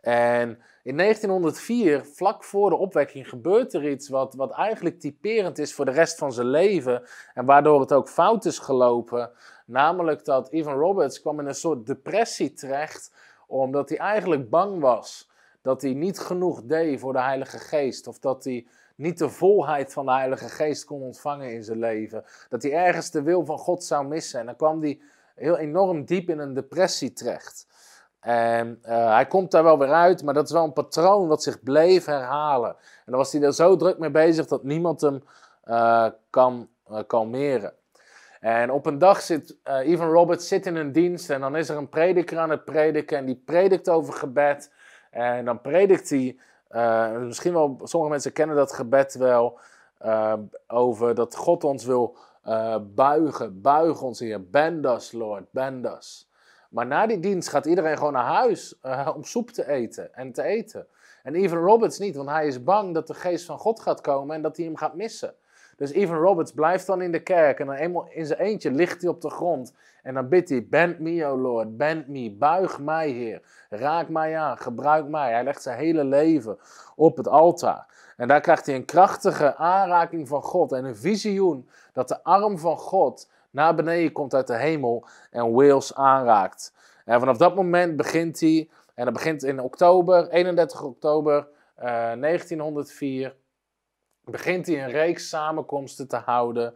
En 0.00 0.58
in 0.84 0.96
1904, 0.96 2.04
vlak 2.04 2.44
voor 2.44 2.70
de 2.70 2.76
opwekking, 2.76 3.28
gebeurt 3.28 3.74
er 3.74 3.90
iets 3.90 4.08
wat, 4.08 4.34
wat 4.34 4.52
eigenlijk 4.52 5.00
typerend 5.00 5.58
is 5.58 5.74
voor 5.74 5.84
de 5.84 5.90
rest 5.90 6.18
van 6.18 6.32
zijn 6.32 6.46
leven. 6.46 7.02
En 7.34 7.44
waardoor 7.44 7.80
het 7.80 7.92
ook 7.92 8.08
fout 8.08 8.44
is 8.44 8.58
gelopen. 8.58 9.30
Namelijk 9.66 10.24
dat 10.24 10.48
Ivan 10.52 10.78
Roberts 10.78 11.20
kwam 11.20 11.40
in 11.40 11.46
een 11.46 11.54
soort 11.54 11.86
depressie 11.86 12.52
terecht. 12.52 13.12
Omdat 13.46 13.88
hij 13.88 13.98
eigenlijk 13.98 14.50
bang 14.50 14.80
was 14.80 15.30
dat 15.62 15.82
hij 15.82 15.94
niet 15.94 16.18
genoeg 16.18 16.62
deed 16.62 17.00
voor 17.00 17.12
de 17.12 17.22
Heilige 17.22 17.58
Geest. 17.58 18.06
Of 18.06 18.18
dat 18.18 18.44
hij 18.44 18.66
niet 18.94 19.18
de 19.18 19.28
volheid 19.28 19.92
van 19.92 20.04
de 20.04 20.12
Heilige 20.12 20.48
Geest 20.48 20.84
kon 20.84 21.02
ontvangen 21.02 21.52
in 21.52 21.64
zijn 21.64 21.78
leven. 21.78 22.24
Dat 22.48 22.62
hij 22.62 22.72
ergens 22.72 23.10
de 23.10 23.22
wil 23.22 23.44
van 23.44 23.58
God 23.58 23.84
zou 23.84 24.06
missen. 24.06 24.40
En 24.40 24.46
dan 24.46 24.56
kwam 24.56 24.80
hij 24.80 25.00
heel 25.34 25.58
enorm 25.58 26.04
diep 26.04 26.28
in 26.28 26.38
een 26.38 26.54
depressie 26.54 27.12
terecht. 27.12 27.66
En 28.24 28.80
uh, 28.86 29.14
hij 29.14 29.26
komt 29.26 29.50
daar 29.50 29.62
wel 29.62 29.78
weer 29.78 29.92
uit, 29.92 30.22
maar 30.22 30.34
dat 30.34 30.44
is 30.44 30.52
wel 30.52 30.64
een 30.64 30.72
patroon 30.72 31.28
wat 31.28 31.42
zich 31.42 31.62
bleef 31.62 32.04
herhalen. 32.04 32.70
En 32.70 33.04
dan 33.04 33.16
was 33.16 33.32
hij 33.32 33.42
er 33.42 33.54
zo 33.54 33.76
druk 33.76 33.98
mee 33.98 34.10
bezig 34.10 34.46
dat 34.46 34.62
niemand 34.62 35.00
hem 35.00 35.22
uh, 35.64 36.06
kan 36.30 36.68
uh, 36.90 36.98
kalmeren. 37.06 37.72
En 38.40 38.70
op 38.70 38.86
een 38.86 38.98
dag 38.98 39.20
zit 39.20 39.56
Ivan 39.84 40.10
Roberts 40.10 40.48
zit 40.48 40.66
in 40.66 40.76
een 40.76 40.92
dienst 40.92 41.30
en 41.30 41.40
dan 41.40 41.56
is 41.56 41.68
er 41.68 41.76
een 41.76 41.88
prediker 41.88 42.38
aan 42.38 42.50
het 42.50 42.64
prediken 42.64 43.18
en 43.18 43.24
die 43.24 43.42
predikt 43.44 43.88
over 43.88 44.14
gebed. 44.14 44.72
En 45.10 45.44
dan 45.44 45.60
predikt 45.60 46.10
hij, 46.10 46.36
misschien 47.18 47.52
wel, 47.52 47.80
sommige 47.82 48.12
mensen 48.12 48.32
kennen 48.32 48.56
dat 48.56 48.72
gebed 48.72 49.14
wel, 49.14 49.58
over 50.66 51.14
dat 51.14 51.36
God 51.36 51.64
ons 51.64 51.84
wil 51.84 52.16
buigen. 52.94 53.60
Buig 53.60 54.02
ons 54.02 54.18
hier, 54.18 54.50
bend 54.50 54.86
us 54.86 55.12
Lord, 55.12 55.44
bend 55.50 55.86
us. 55.86 56.28
Maar 56.74 56.86
na 56.86 57.06
die 57.06 57.20
dienst 57.20 57.48
gaat 57.48 57.66
iedereen 57.66 57.96
gewoon 57.96 58.12
naar 58.12 58.24
huis 58.24 58.78
uh, 58.82 59.10
om 59.14 59.24
soep 59.24 59.50
te 59.50 59.68
eten 59.68 60.14
en 60.14 60.32
te 60.32 60.42
eten. 60.42 60.86
En 61.22 61.34
Evan 61.34 61.58
Roberts 61.58 61.98
niet, 61.98 62.16
want 62.16 62.28
hij 62.28 62.46
is 62.46 62.62
bang 62.62 62.94
dat 62.94 63.06
de 63.06 63.14
geest 63.14 63.44
van 63.44 63.58
God 63.58 63.80
gaat 63.80 64.00
komen 64.00 64.36
en 64.36 64.42
dat 64.42 64.56
hij 64.56 64.66
hem 64.66 64.76
gaat 64.76 64.94
missen. 64.94 65.34
Dus 65.76 65.92
Evan 65.92 66.16
Roberts 66.16 66.52
blijft 66.52 66.86
dan 66.86 67.02
in 67.02 67.12
de 67.12 67.22
kerk 67.22 67.60
en 67.60 67.66
dan 67.66 67.74
eenmaal 67.74 68.06
in 68.10 68.26
zijn 68.26 68.38
eentje 68.38 68.70
ligt 68.70 69.00
hij 69.00 69.10
op 69.10 69.20
de 69.20 69.30
grond. 69.30 69.74
En 70.02 70.14
dan 70.14 70.28
bidt 70.28 70.48
hij, 70.48 70.66
bend 70.70 70.98
me, 70.98 71.26
o 71.26 71.36
Lord, 71.36 71.76
bend 71.76 72.08
me, 72.08 72.30
buig 72.30 72.80
mij, 72.80 73.10
Heer. 73.10 73.42
Raak 73.68 74.08
mij 74.08 74.38
aan, 74.38 74.58
gebruik 74.58 75.08
mij. 75.08 75.32
Hij 75.32 75.44
legt 75.44 75.62
zijn 75.62 75.78
hele 75.78 76.04
leven 76.04 76.58
op 76.96 77.16
het 77.16 77.28
altaar. 77.28 77.86
En 78.16 78.28
daar 78.28 78.40
krijgt 78.40 78.66
hij 78.66 78.74
een 78.74 78.84
krachtige 78.84 79.56
aanraking 79.56 80.28
van 80.28 80.42
God 80.42 80.72
en 80.72 80.84
een 80.84 80.96
visioen 80.96 81.68
dat 81.92 82.08
de 82.08 82.22
arm 82.22 82.58
van 82.58 82.76
God 82.76 83.28
naar 83.54 83.74
beneden 83.74 84.12
komt 84.12 84.34
uit 84.34 84.46
de 84.46 84.56
hemel 84.56 85.06
en 85.30 85.52
Wales 85.52 85.94
aanraakt. 85.94 86.72
En 87.04 87.18
vanaf 87.18 87.36
dat 87.36 87.54
moment 87.54 87.96
begint 87.96 88.40
hij, 88.40 88.70
en 88.94 89.04
dat 89.04 89.14
begint 89.14 89.42
in 89.42 89.60
oktober, 89.60 90.28
31 90.28 90.82
oktober 90.82 91.48
uh, 91.78 92.12
eh, 92.12 92.20
1904, 92.20 93.36
begint 94.24 94.66
hij 94.66 94.84
een 94.84 94.90
reeks 94.90 95.28
samenkomsten 95.28 96.08
te 96.08 96.16
houden 96.16 96.74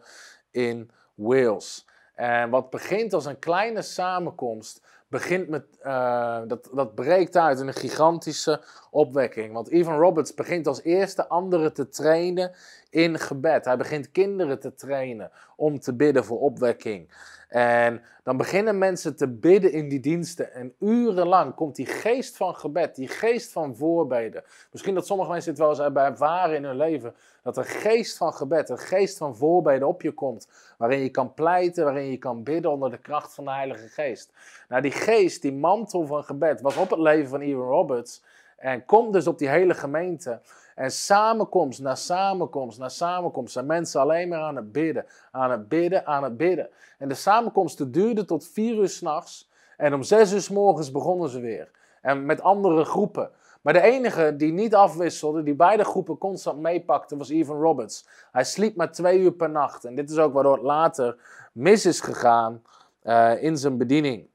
in 0.50 0.90
Wales. 1.14 1.86
En 2.14 2.50
wat 2.50 2.70
begint 2.70 3.12
als 3.12 3.26
een 3.26 3.38
kleine 3.38 3.82
samenkomst, 3.82 4.82
begint 5.08 5.48
met, 5.48 5.64
uh, 5.82 6.40
dat, 6.46 6.70
dat 6.72 6.94
breekt 6.94 7.36
uit 7.36 7.60
in 7.60 7.66
een 7.66 7.74
gigantische 7.74 8.62
opwekking. 8.90 9.52
Want 9.52 9.68
Ivan 9.68 9.98
Roberts 9.98 10.34
begint 10.34 10.66
als 10.66 10.82
eerste 10.82 11.28
anderen 11.28 11.72
te 11.72 11.88
trainen 11.88 12.52
in 12.90 13.18
gebed. 13.18 13.64
Hij 13.64 13.76
begint 13.76 14.10
kinderen 14.10 14.60
te 14.60 14.74
trainen 14.74 15.30
om 15.56 15.80
te 15.80 15.94
bidden 15.94 16.24
voor 16.24 16.40
opwekking. 16.40 17.10
En 17.48 18.02
dan 18.22 18.36
beginnen 18.36 18.78
mensen 18.78 19.16
te 19.16 19.28
bidden 19.28 19.72
in 19.72 19.88
die 19.88 20.00
diensten. 20.00 20.52
En 20.52 20.74
urenlang 20.80 21.54
komt 21.54 21.76
die 21.76 21.86
geest 21.86 22.36
van 22.36 22.54
gebed, 22.54 22.94
die 22.94 23.08
geest 23.08 23.52
van 23.52 23.76
voorbeden. 23.76 24.44
Misschien 24.72 24.94
dat 24.94 25.06
sommige 25.06 25.30
mensen 25.30 25.50
het 25.50 25.60
wel 25.60 25.68
eens 25.68 25.78
hebben 25.78 26.04
ervaren 26.04 26.56
in 26.56 26.64
hun 26.64 26.76
leven. 26.76 27.14
Dat 27.42 27.56
een 27.56 27.64
geest 27.64 28.16
van 28.16 28.32
gebed, 28.32 28.68
een 28.68 28.78
geest 28.78 29.18
van 29.18 29.36
voorbeden 29.36 29.88
op 29.88 30.02
je 30.02 30.12
komt. 30.12 30.48
Waarin 30.78 31.00
je 31.00 31.08
kan 31.08 31.34
pleiten, 31.34 31.84
waarin 31.84 32.10
je 32.10 32.18
kan 32.18 32.42
bidden 32.42 32.70
onder 32.70 32.90
de 32.90 32.98
kracht 32.98 33.34
van 33.34 33.44
de 33.44 33.50
Heilige 33.50 33.88
Geest. 33.88 34.32
Nou, 34.68 34.82
die 34.82 34.92
geest, 34.92 35.42
die 35.42 35.52
mantel 35.52 36.06
van 36.06 36.24
gebed, 36.24 36.60
was 36.60 36.76
op 36.76 36.90
het 36.90 36.98
leven 36.98 37.28
van 37.28 37.40
Ivan 37.40 37.66
Roberts. 37.66 38.22
En 38.56 38.84
komt 38.84 39.12
dus 39.12 39.26
op 39.26 39.38
die 39.38 39.48
hele 39.48 39.74
gemeente. 39.74 40.40
En 40.78 40.90
samenkomst 40.90 41.80
na 41.80 41.94
samenkomst 41.94 42.78
na 42.78 42.88
samenkomst 42.88 43.52
zijn 43.52 43.66
mensen 43.66 44.00
alleen 44.00 44.28
maar 44.28 44.40
aan 44.40 44.56
het 44.56 44.72
bidden, 44.72 45.06
aan 45.30 45.50
het 45.50 45.68
bidden, 45.68 46.06
aan 46.06 46.22
het 46.22 46.36
bidden. 46.36 46.68
En 46.98 47.08
de 47.08 47.14
samenkomsten 47.14 47.92
duurden 47.92 48.26
tot 48.26 48.46
vier 48.46 48.74
uur 48.74 48.88
s'nachts. 48.88 49.50
En 49.76 49.94
om 49.94 50.02
zes 50.02 50.32
uur 50.32 50.40
s 50.40 50.48
morgens 50.48 50.90
begonnen 50.90 51.28
ze 51.28 51.40
weer. 51.40 51.70
En 52.02 52.26
met 52.26 52.40
andere 52.40 52.84
groepen. 52.84 53.30
Maar 53.60 53.72
de 53.72 53.80
enige 53.80 54.36
die 54.36 54.52
niet 54.52 54.74
afwisselde, 54.74 55.42
die 55.42 55.54
beide 55.54 55.84
groepen 55.84 56.18
constant 56.18 56.60
meepakte, 56.60 57.16
was 57.16 57.28
Evan 57.28 57.60
Roberts. 57.60 58.08
Hij 58.32 58.44
sliep 58.44 58.76
maar 58.76 58.92
twee 58.92 59.18
uur 59.18 59.32
per 59.32 59.50
nacht. 59.50 59.84
En 59.84 59.94
dit 59.94 60.10
is 60.10 60.18
ook 60.18 60.32
waardoor 60.32 60.54
het 60.54 60.62
later 60.62 61.16
mis 61.52 61.86
is 61.86 62.00
gegaan 62.00 62.62
uh, 63.02 63.42
in 63.42 63.56
zijn 63.56 63.78
bediening. 63.78 64.28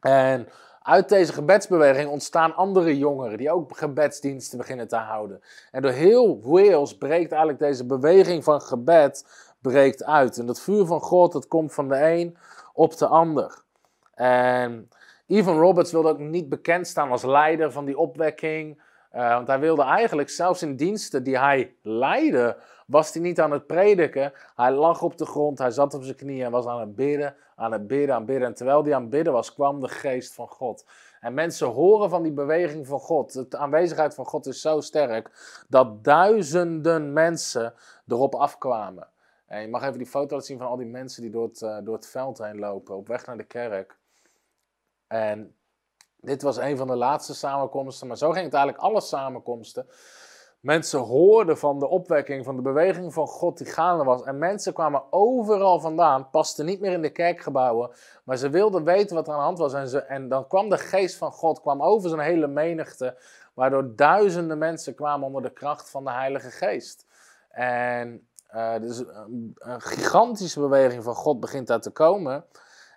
En 0.00 0.48
uit 0.82 1.08
deze 1.08 1.32
gebedsbeweging 1.32 2.10
ontstaan 2.10 2.54
andere 2.54 2.98
jongeren 2.98 3.38
die 3.38 3.52
ook 3.52 3.76
gebedsdiensten 3.76 4.58
beginnen 4.58 4.88
te 4.88 4.96
houden. 4.96 5.42
En 5.70 5.82
door 5.82 5.90
heel 5.90 6.40
Wales 6.42 6.96
breekt 6.96 7.30
eigenlijk 7.30 7.58
deze 7.58 7.86
beweging 7.86 8.44
van 8.44 8.60
gebed 8.60 9.24
breekt 9.60 10.04
uit. 10.04 10.38
En 10.38 10.46
dat 10.46 10.60
vuur 10.60 10.86
van 10.86 11.00
God, 11.00 11.32
dat 11.32 11.46
komt 11.46 11.74
van 11.74 11.88
de 11.88 12.02
een 12.02 12.36
op 12.72 12.96
de 12.96 13.06
ander. 13.06 13.62
En 14.14 14.88
Evan 15.26 15.58
Roberts 15.58 15.92
wilde 15.92 16.08
ook 16.08 16.18
niet 16.18 16.48
bekend 16.48 16.86
staan 16.86 17.10
als 17.10 17.22
leider 17.22 17.72
van 17.72 17.84
die 17.84 17.98
opwekking. 17.98 18.82
Uh, 19.14 19.34
want 19.34 19.46
hij 19.46 19.58
wilde 19.58 19.82
eigenlijk, 19.82 20.30
zelfs 20.30 20.62
in 20.62 20.76
diensten 20.76 21.22
die 21.22 21.38
hij 21.38 21.74
leidde, 21.82 22.56
was 22.90 23.12
hij 23.12 23.22
niet 23.22 23.40
aan 23.40 23.50
het 23.50 23.66
prediken. 23.66 24.32
Hij 24.54 24.72
lag 24.72 25.02
op 25.02 25.18
de 25.18 25.26
grond, 25.26 25.58
hij 25.58 25.70
zat 25.70 25.94
op 25.94 26.02
zijn 26.02 26.16
knieën 26.16 26.44
en 26.44 26.50
was 26.50 26.66
aan 26.66 26.80
het 26.80 26.94
bidden, 26.94 27.36
aan 27.56 27.72
het 27.72 27.86
bidden, 27.86 28.14
aan 28.14 28.20
het 28.20 28.26
bidden. 28.26 28.48
En 28.48 28.54
terwijl 28.54 28.84
hij 28.84 28.94
aan 28.94 29.00
het 29.00 29.10
bidden 29.10 29.32
was, 29.32 29.54
kwam 29.54 29.80
de 29.80 29.88
geest 29.88 30.34
van 30.34 30.48
God. 30.48 30.84
En 31.20 31.34
mensen 31.34 31.66
horen 31.66 32.10
van 32.10 32.22
die 32.22 32.32
beweging 32.32 32.86
van 32.86 33.00
God. 33.00 33.50
De 33.50 33.56
aanwezigheid 33.56 34.14
van 34.14 34.24
God 34.24 34.46
is 34.46 34.60
zo 34.60 34.80
sterk 34.80 35.30
dat 35.68 36.04
duizenden 36.04 37.12
mensen 37.12 37.74
erop 38.06 38.34
afkwamen. 38.34 39.08
En 39.46 39.60
je 39.60 39.68
mag 39.68 39.82
even 39.82 39.98
die 39.98 40.06
foto 40.06 40.34
laten 40.34 40.46
zien 40.46 40.58
van 40.58 40.66
al 40.66 40.76
die 40.76 40.86
mensen 40.86 41.22
die 41.22 41.30
door 41.30 41.46
het, 41.46 41.60
uh, 41.60 41.78
door 41.82 41.94
het 41.94 42.06
veld 42.06 42.38
heen 42.38 42.58
lopen, 42.58 42.96
op 42.96 43.08
weg 43.08 43.26
naar 43.26 43.36
de 43.36 43.44
kerk. 43.44 43.98
En 45.06 45.54
dit 46.16 46.42
was 46.42 46.56
een 46.56 46.76
van 46.76 46.86
de 46.86 46.96
laatste 46.96 47.34
samenkomsten, 47.34 48.06
maar 48.06 48.16
zo 48.16 48.30
ging 48.30 48.44
het 48.44 48.54
eigenlijk 48.54 48.84
alle 48.84 49.00
samenkomsten. 49.00 49.86
Mensen 50.60 51.00
hoorden 51.00 51.58
van 51.58 51.78
de 51.78 51.88
opwekking, 51.88 52.44
van 52.44 52.56
de 52.56 52.62
beweging 52.62 53.12
van 53.12 53.26
God 53.26 53.58
die 53.58 53.66
gaande 53.66 54.04
was. 54.04 54.22
En 54.22 54.38
mensen 54.38 54.72
kwamen 54.72 55.02
overal 55.10 55.80
vandaan, 55.80 56.30
pasten 56.30 56.66
niet 56.66 56.80
meer 56.80 56.92
in 56.92 57.02
de 57.02 57.10
kerkgebouwen. 57.10 57.90
Maar 58.24 58.36
ze 58.36 58.50
wilden 58.50 58.84
weten 58.84 59.16
wat 59.16 59.26
er 59.26 59.32
aan 59.32 59.38
de 59.38 59.44
hand 59.44 59.58
was. 59.58 59.72
En, 59.72 59.88
ze, 59.88 59.98
en 59.98 60.28
dan 60.28 60.46
kwam 60.46 60.68
de 60.68 60.78
geest 60.78 61.16
van 61.16 61.32
God 61.32 61.60
kwam 61.60 61.82
over 61.82 62.08
zijn 62.08 62.20
hele 62.20 62.46
menigte. 62.46 63.16
Waardoor 63.54 63.96
duizenden 63.96 64.58
mensen 64.58 64.94
kwamen 64.94 65.26
onder 65.26 65.42
de 65.42 65.52
kracht 65.52 65.90
van 65.90 66.04
de 66.04 66.12
Heilige 66.12 66.50
Geest. 66.50 67.06
En 67.50 68.26
uh, 68.54 68.78
dus 68.80 68.98
een, 68.98 69.56
gigantische 69.78 70.60
beweging 70.60 71.04
van 71.04 71.14
God 71.14 71.40
begint 71.40 71.66
daar 71.66 71.80
te 71.80 71.90
komen. 71.90 72.44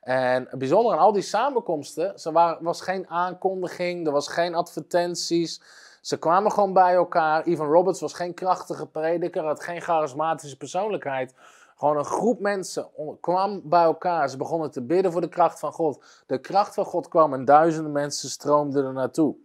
En 0.01 0.47
het 0.49 0.59
bijzondere 0.59 0.95
aan 0.95 1.01
al 1.01 1.11
die 1.11 1.21
samenkomsten, 1.21 2.15
er 2.23 2.57
was 2.59 2.81
geen 2.81 3.09
aankondiging, 3.09 4.05
er 4.05 4.11
was 4.11 4.27
geen 4.27 4.55
advertenties. 4.55 5.61
Ze 6.03 6.19
kwamen 6.19 6.51
gewoon 6.51 6.73
bij 6.73 6.93
elkaar. 6.93 7.47
Ivan 7.47 7.71
Roberts 7.71 7.99
was 7.99 8.13
geen 8.13 8.33
krachtige 8.33 8.87
prediker, 8.87 9.43
had 9.43 9.63
geen 9.63 9.81
charismatische 9.81 10.57
persoonlijkheid. 10.57 11.33
Gewoon 11.75 11.97
een 11.97 12.05
groep 12.05 12.39
mensen 12.39 12.87
kwam 13.21 13.61
bij 13.63 13.83
elkaar. 13.83 14.29
Ze 14.29 14.37
begonnen 14.37 14.71
te 14.71 14.81
bidden 14.81 15.11
voor 15.11 15.21
de 15.21 15.29
kracht 15.29 15.59
van 15.59 15.71
God. 15.71 16.23
De 16.27 16.37
kracht 16.37 16.73
van 16.73 16.85
God 16.85 17.07
kwam 17.07 17.33
en 17.33 17.45
duizenden 17.45 17.91
mensen 17.91 18.29
stroomden 18.29 18.85
er 18.85 18.93
naartoe. 18.93 19.35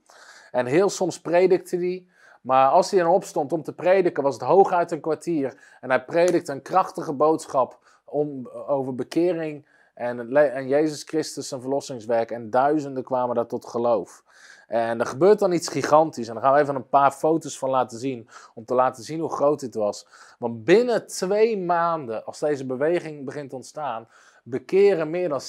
En 0.51 0.67
heel 0.67 0.89
soms 0.89 1.21
predikte 1.21 1.77
hij. 1.77 2.07
Maar 2.41 2.69
als 2.71 2.91
hij 2.91 3.01
dan 3.01 3.11
opstond 3.11 3.53
om 3.53 3.63
te 3.63 3.75
prediken, 3.75 4.23
was 4.23 4.35
het 4.35 4.43
hooguit 4.43 4.91
een 4.91 5.01
kwartier. 5.01 5.77
En 5.81 5.89
hij 5.89 6.05
predikte 6.05 6.53
een 6.53 6.63
krachtige 6.63 7.13
boodschap 7.13 7.79
om, 8.05 8.49
over 8.49 8.95
bekering 8.95 9.67
en, 9.95 10.37
en 10.37 10.69
Jezus 10.69 11.03
Christus 11.03 11.49
zijn 11.49 11.61
verlossingswerk. 11.61 12.31
En 12.31 12.51
duizenden 12.51 13.05
kwamen 13.05 13.35
daar 13.35 13.47
tot 13.47 13.67
geloof. 13.67 14.23
En 14.69 15.01
er 15.01 15.07
gebeurt 15.07 15.39
dan 15.39 15.53
iets 15.53 15.69
gigantisch. 15.69 16.29
En 16.29 16.35
daar 16.35 16.43
gaan 16.43 16.55
we 16.55 16.61
even 16.61 16.75
een 16.75 16.89
paar 16.89 17.13
foto's 17.13 17.59
van 17.59 17.71
laten 17.71 17.99
zien. 17.99 18.29
Om 18.55 18.65
te 18.65 18.75
laten 18.75 19.05
zien 19.05 19.21
hoe 19.21 19.33
groot 19.33 19.61
dit 19.61 19.75
was. 19.75 20.07
Want 20.39 20.65
binnen 20.65 21.07
twee 21.07 21.59
maanden, 21.59 22.25
als 22.25 22.39
deze 22.39 22.67
beweging 22.67 23.25
begint 23.25 23.51
te 23.51 23.57
ontstaan. 23.57 24.09
bekeren 24.45 25.11
meer 25.11 25.29
dan 25.29 25.41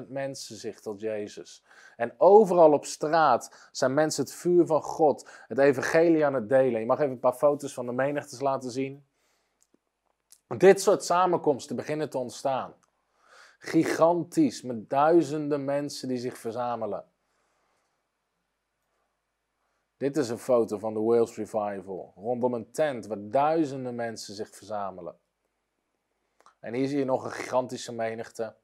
70.000 0.00 0.08
mensen 0.08 0.56
zich 0.56 0.80
tot 0.80 1.00
Jezus. 1.00 1.64
En 1.96 2.14
overal 2.16 2.72
op 2.72 2.84
straat 2.84 3.68
zijn 3.72 3.94
mensen 3.94 4.24
het 4.24 4.32
vuur 4.32 4.66
van 4.66 4.82
God, 4.82 5.28
het 5.48 5.58
evangelie 5.58 6.26
aan 6.26 6.34
het 6.34 6.48
delen. 6.48 6.80
Je 6.80 6.86
mag 6.86 6.98
even 6.98 7.10
een 7.10 7.18
paar 7.18 7.32
foto's 7.32 7.74
van 7.74 7.86
de 7.86 7.92
menigtes 7.92 8.40
laten 8.40 8.70
zien. 8.70 9.04
Dit 10.56 10.80
soort 10.80 11.04
samenkomsten 11.04 11.76
beginnen 11.76 12.10
te 12.10 12.18
ontstaan. 12.18 12.74
Gigantisch, 13.58 14.62
met 14.62 14.90
duizenden 14.90 15.64
mensen 15.64 16.08
die 16.08 16.18
zich 16.18 16.38
verzamelen. 16.38 17.04
Dit 19.98 20.16
is 20.16 20.28
een 20.28 20.38
foto 20.38 20.78
van 20.78 20.94
de 20.94 21.00
Wales 21.00 21.36
Revival. 21.36 22.12
Rondom 22.16 22.54
een 22.54 22.70
tent 22.70 23.06
waar 23.06 23.18
duizenden 23.20 23.94
mensen 23.94 24.34
zich 24.34 24.48
verzamelen. 24.48 25.18
En 26.60 26.74
hier 26.74 26.88
zie 26.88 26.98
je 26.98 27.04
nog 27.04 27.24
een 27.24 27.30
gigantische 27.30 27.94
menigte. 27.94 28.54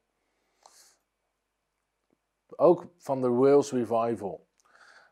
Ook 2.55 2.87
van 2.97 3.21
de 3.21 3.29
Wales 3.29 3.71
Revival. 3.71 4.47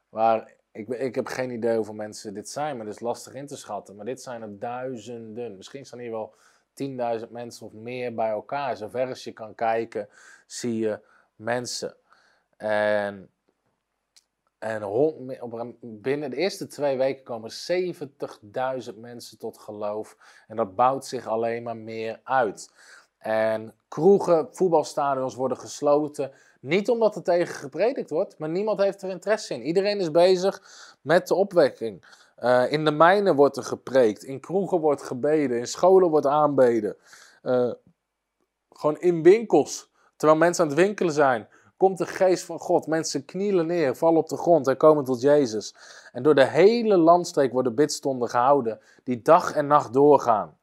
Waar 0.10 0.54
ik, 0.72 0.88
ik 0.88 1.16
heb 1.16 1.28
geen 1.28 1.52
idee 1.52 1.76
hoeveel 1.76 1.94
mensen 1.94 2.34
dit 2.34 2.50
zijn, 2.50 2.78
maar 2.78 2.86
het 2.86 2.96
is 2.96 3.02
lastig 3.02 3.34
in 3.34 3.48
te 3.48 3.58
schatten. 3.58 3.96
Maar 3.96 4.06
dit 4.06 4.22
zijn 4.22 4.42
er 4.42 4.60
duizenden. 4.60 5.56
Misschien 5.56 5.86
staan 5.86 6.00
hier 6.00 6.12
wel 6.12 6.36
10.000 7.20 7.30
mensen 7.30 7.66
of 7.66 7.74
meer 7.74 8.14
bij 8.14 8.30
elkaar. 8.30 8.78
Zover 8.78 9.08
als 9.08 9.24
je 9.24 9.32
kan 9.32 9.56
kijken, 9.56 10.10
zie 10.46 10.78
je 10.78 11.00
mensen. 11.36 11.96
En, 12.58 13.30
en 14.63 14.82
rond, 14.82 15.36
binnen 15.82 16.30
de 16.30 16.36
eerste 16.36 16.67
twee 16.67 16.97
weken 16.97 17.23
komen 17.23 17.52
70.000 18.93 18.99
mensen 18.99 19.38
tot 19.38 19.58
geloof. 19.58 20.17
En 20.47 20.56
dat 20.56 20.76
bouwt 20.76 21.06
zich 21.06 21.28
alleen 21.28 21.63
maar 21.63 21.78
meer 21.78 22.19
uit. 22.23 22.71
En 23.17 23.73
kroegen, 23.88 24.47
voetbalstadions 24.52 25.36
worden 25.36 25.58
gesloten. 25.58 26.32
Niet 26.60 26.89
omdat 26.89 27.15
er 27.15 27.23
tegen 27.23 27.56
gepredikt 27.56 28.10
wordt, 28.10 28.38
maar 28.38 28.49
niemand 28.49 28.80
heeft 28.80 29.02
er 29.02 29.10
interesse 29.10 29.54
in. 29.54 29.62
Iedereen 29.62 29.99
is 29.99 30.12
bezig 30.12 30.62
met 31.02 31.28
de 31.28 31.36
opwekking. 31.36 32.06
Uh, 32.39 32.71
in 32.71 32.86
de 32.86 32.91
mijnen 32.91 33.36
wordt 33.36 33.58
er 33.58 33.63
gepreekt, 33.63 34.23
in 34.23 34.39
kroegen 34.39 34.80
wordt 34.80 35.04
gebeden, 35.04 35.58
in 35.58 35.67
scholen 35.67 36.10
wordt 36.10 36.26
aanbeden. 36.26 36.95
Uh, 37.43 37.71
gewoon 38.69 38.99
in 38.99 39.23
winkels, 39.23 39.91
terwijl 40.15 40.39
mensen 40.39 40.63
aan 40.63 40.69
het 40.69 40.80
winkelen 40.80 41.13
zijn, 41.13 41.47
komt 41.78 41.98
de 41.98 42.06
geest 42.06 42.46
van 42.46 42.60
God. 42.60 42.88
Mensen 42.88 43.26
knielen 43.26 43.66
neer, 43.66 43.96
vallen 43.96 44.20
op 44.20 44.30
de 44.30 44.38
grond 44.38 44.68
en 44.68 44.78
komen 44.78 45.04
tot 45.04 45.22
Jezus. 45.22 45.76
En 46.12 46.24
door 46.24 46.36
de 46.36 46.46
hele 46.46 46.98
landstreek 46.98 47.52
worden 47.52 47.76
bidstonden 47.76 48.30
gehouden, 48.30 48.80
die 49.04 49.22
dag 49.22 49.54
en 49.54 49.68
nacht 49.68 49.94
doorgaan. 49.94 50.58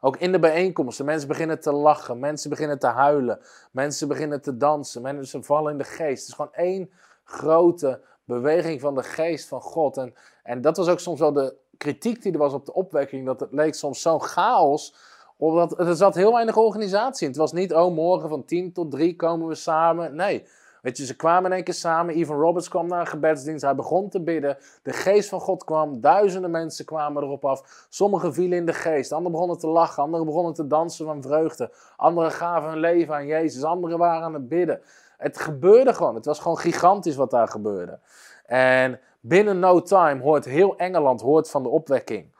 Ook 0.00 0.16
in 0.16 0.32
de 0.32 0.38
bijeenkomsten, 0.38 1.04
mensen 1.04 1.28
beginnen 1.28 1.60
te 1.60 1.72
lachen, 1.72 2.18
mensen 2.18 2.50
beginnen 2.50 2.78
te 2.78 2.86
huilen, 2.86 3.40
mensen 3.70 4.08
beginnen 4.08 4.42
te 4.42 4.56
dansen, 4.56 5.02
mensen 5.02 5.44
vallen 5.44 5.72
in 5.72 5.78
de 5.78 5.84
geest. 5.84 6.20
Het 6.20 6.28
is 6.28 6.34
gewoon 6.34 6.54
één 6.54 6.90
grote 7.24 8.00
beweging 8.24 8.80
van 8.80 8.94
de 8.94 9.02
geest 9.02 9.48
van 9.48 9.60
God. 9.60 9.96
En, 9.96 10.14
en 10.42 10.60
dat 10.60 10.76
was 10.76 10.88
ook 10.88 11.00
soms 11.00 11.20
wel 11.20 11.32
de 11.32 11.56
kritiek 11.76 12.22
die 12.22 12.32
er 12.32 12.38
was 12.38 12.52
op 12.52 12.66
de 12.66 12.74
opwekking, 12.74 13.26
dat 13.26 13.40
het 13.40 13.52
leek 13.52 13.74
soms 13.74 14.02
zo'n 14.02 14.22
chaos, 14.22 14.94
omdat 15.36 15.78
er 15.78 15.96
zat 15.96 16.14
heel 16.14 16.32
weinig 16.32 16.56
organisatie 16.56 17.26
in. 17.26 17.32
Het 17.32 17.40
was 17.40 17.52
niet, 17.52 17.74
oh 17.74 17.94
morgen 17.94 18.28
van 18.28 18.44
10 18.44 18.72
tot 18.72 18.90
3 18.90 19.16
komen 19.16 19.48
we 19.48 19.54
samen. 19.54 20.14
Nee, 20.14 20.46
Weet 20.86 20.96
je, 20.96 21.06
ze 21.06 21.16
kwamen 21.16 21.50
in 21.50 21.56
één 21.56 21.64
keer 21.64 21.74
samen. 21.74 22.14
Evan 22.14 22.40
Roberts 22.40 22.68
kwam 22.68 22.86
naar 22.86 23.00
een 23.00 23.06
gebedsdienst. 23.06 23.64
Hij 23.64 23.74
begon 23.74 24.08
te 24.08 24.22
bidden. 24.22 24.56
De 24.82 24.92
geest 24.92 25.28
van 25.28 25.40
God 25.40 25.64
kwam. 25.64 26.00
Duizenden 26.00 26.50
mensen 26.50 26.84
kwamen 26.84 27.22
erop 27.22 27.44
af. 27.44 27.86
Sommigen 27.88 28.34
vielen 28.34 28.58
in 28.58 28.66
de 28.66 28.72
geest. 28.72 29.12
Anderen 29.12 29.32
begonnen 29.32 29.58
te 29.58 29.66
lachen. 29.66 30.02
Anderen 30.02 30.26
begonnen 30.26 30.54
te 30.54 30.66
dansen 30.66 31.06
van 31.06 31.22
vreugde. 31.22 31.72
Anderen 31.96 32.30
gaven 32.32 32.70
hun 32.70 32.78
leven 32.78 33.14
aan 33.14 33.26
Jezus. 33.26 33.62
Anderen 33.62 33.98
waren 33.98 34.22
aan 34.22 34.34
het 34.34 34.48
bidden. 34.48 34.80
Het 35.16 35.38
gebeurde 35.38 35.94
gewoon. 35.94 36.14
Het 36.14 36.24
was 36.24 36.38
gewoon 36.38 36.58
gigantisch 36.58 37.16
wat 37.16 37.30
daar 37.30 37.48
gebeurde. 37.48 37.98
En 38.46 39.00
binnen 39.20 39.58
no 39.58 39.82
time 39.82 40.22
hoort 40.22 40.44
heel 40.44 40.76
Engeland 40.76 41.20
hoort 41.20 41.50
van 41.50 41.62
de 41.62 41.68
opwekking. 41.68 42.34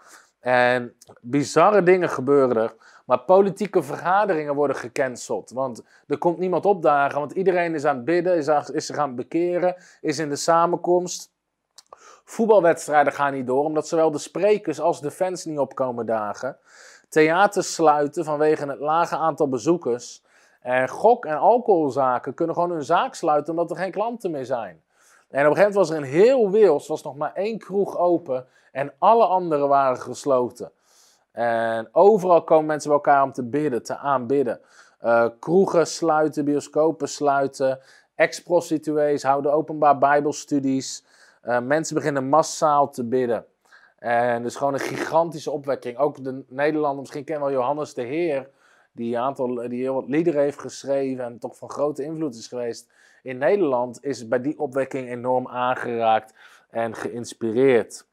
En 0.46 0.96
bizarre 1.20 1.82
dingen 1.82 2.08
gebeuren 2.08 2.56
er. 2.56 2.74
Maar 3.04 3.20
politieke 3.20 3.82
vergaderingen 3.82 4.54
worden 4.54 4.76
gecanceld. 4.76 5.50
Want 5.50 5.82
er 6.06 6.18
komt 6.18 6.38
niemand 6.38 6.66
opdagen. 6.66 7.18
Want 7.18 7.32
iedereen 7.32 7.74
is 7.74 7.84
aan 7.84 7.96
het 7.96 8.04
bidden, 8.04 8.36
is, 8.36 8.48
is 8.48 8.86
zich 8.86 8.96
aan 8.96 9.14
bekeren, 9.14 9.76
is 10.00 10.18
in 10.18 10.28
de 10.28 10.36
samenkomst. 10.36 11.32
Voetbalwedstrijden 12.24 13.12
gaan 13.12 13.32
niet 13.32 13.46
door, 13.46 13.64
omdat 13.64 13.88
zowel 13.88 14.10
de 14.10 14.18
sprekers 14.18 14.80
als 14.80 15.00
de 15.00 15.10
fans 15.10 15.44
niet 15.44 15.58
opkomen 15.58 16.06
dagen. 16.06 16.56
Theaters 17.08 17.74
sluiten 17.74 18.24
vanwege 18.24 18.66
het 18.66 18.80
lage 18.80 19.16
aantal 19.16 19.48
bezoekers. 19.48 20.22
En 20.60 20.88
gok- 20.88 21.24
en 21.24 21.38
alcoholzaken 21.38 22.34
kunnen 22.34 22.54
gewoon 22.54 22.70
hun 22.70 22.84
zaak 22.84 23.14
sluiten 23.14 23.50
omdat 23.52 23.70
er 23.70 23.76
geen 23.76 23.92
klanten 23.92 24.30
meer 24.30 24.46
zijn. 24.46 24.82
En 25.28 25.46
op 25.46 25.50
een 25.50 25.56
gegeven 25.56 25.72
moment 25.72 25.74
was 25.74 25.90
er 25.90 25.96
in 25.96 26.02
heel 26.02 26.50
Wales 26.50 26.86
was 26.86 27.02
nog 27.02 27.16
maar 27.16 27.32
één 27.34 27.58
kroeg 27.58 27.98
open 27.98 28.46
en 28.72 28.92
alle 28.98 29.26
andere 29.26 29.66
waren 29.66 30.00
gesloten. 30.00 30.72
En 31.32 31.88
overal 31.92 32.44
komen 32.44 32.66
mensen 32.66 32.88
bij 32.88 32.98
elkaar 32.98 33.22
om 33.22 33.32
te 33.32 33.44
bidden, 33.44 33.82
te 33.82 33.96
aanbidden. 33.96 34.60
Uh, 35.04 35.26
kroegen 35.40 35.86
sluiten, 35.86 36.44
bioscopen 36.44 37.08
sluiten, 37.08 37.78
ex-prostituees 38.14 39.22
houden 39.22 39.52
openbaar 39.52 39.98
bijbelstudies. 39.98 41.04
Uh, 41.44 41.60
mensen 41.60 41.94
beginnen 41.94 42.28
massaal 42.28 42.90
te 42.90 43.04
bidden. 43.04 43.44
En 43.98 44.42
dus 44.42 44.56
gewoon 44.56 44.72
een 44.72 44.80
gigantische 44.80 45.50
opwekking. 45.50 45.98
Ook 45.98 46.24
de 46.24 46.44
Nederlanders, 46.48 47.00
misschien 47.00 47.24
kennen 47.24 47.48
wel 47.48 47.58
Johannes 47.58 47.94
de 47.94 48.02
Heer, 48.02 48.50
die, 48.92 49.16
een 49.16 49.22
aantal, 49.22 49.54
die 49.54 49.82
heel 49.82 49.94
wat 49.94 50.08
liederen 50.08 50.40
heeft 50.40 50.60
geschreven 50.60 51.24
en 51.24 51.38
toch 51.38 51.56
van 51.56 51.70
grote 51.70 52.02
invloed 52.02 52.34
is 52.34 52.48
geweest 52.48 52.90
in 53.26 53.38
Nederland, 53.38 54.04
is 54.04 54.28
bij 54.28 54.40
die 54.40 54.58
opwekking 54.58 55.08
enorm 55.08 55.48
aangeraakt 55.48 56.34
en 56.70 56.94
geïnspireerd. 56.94 58.06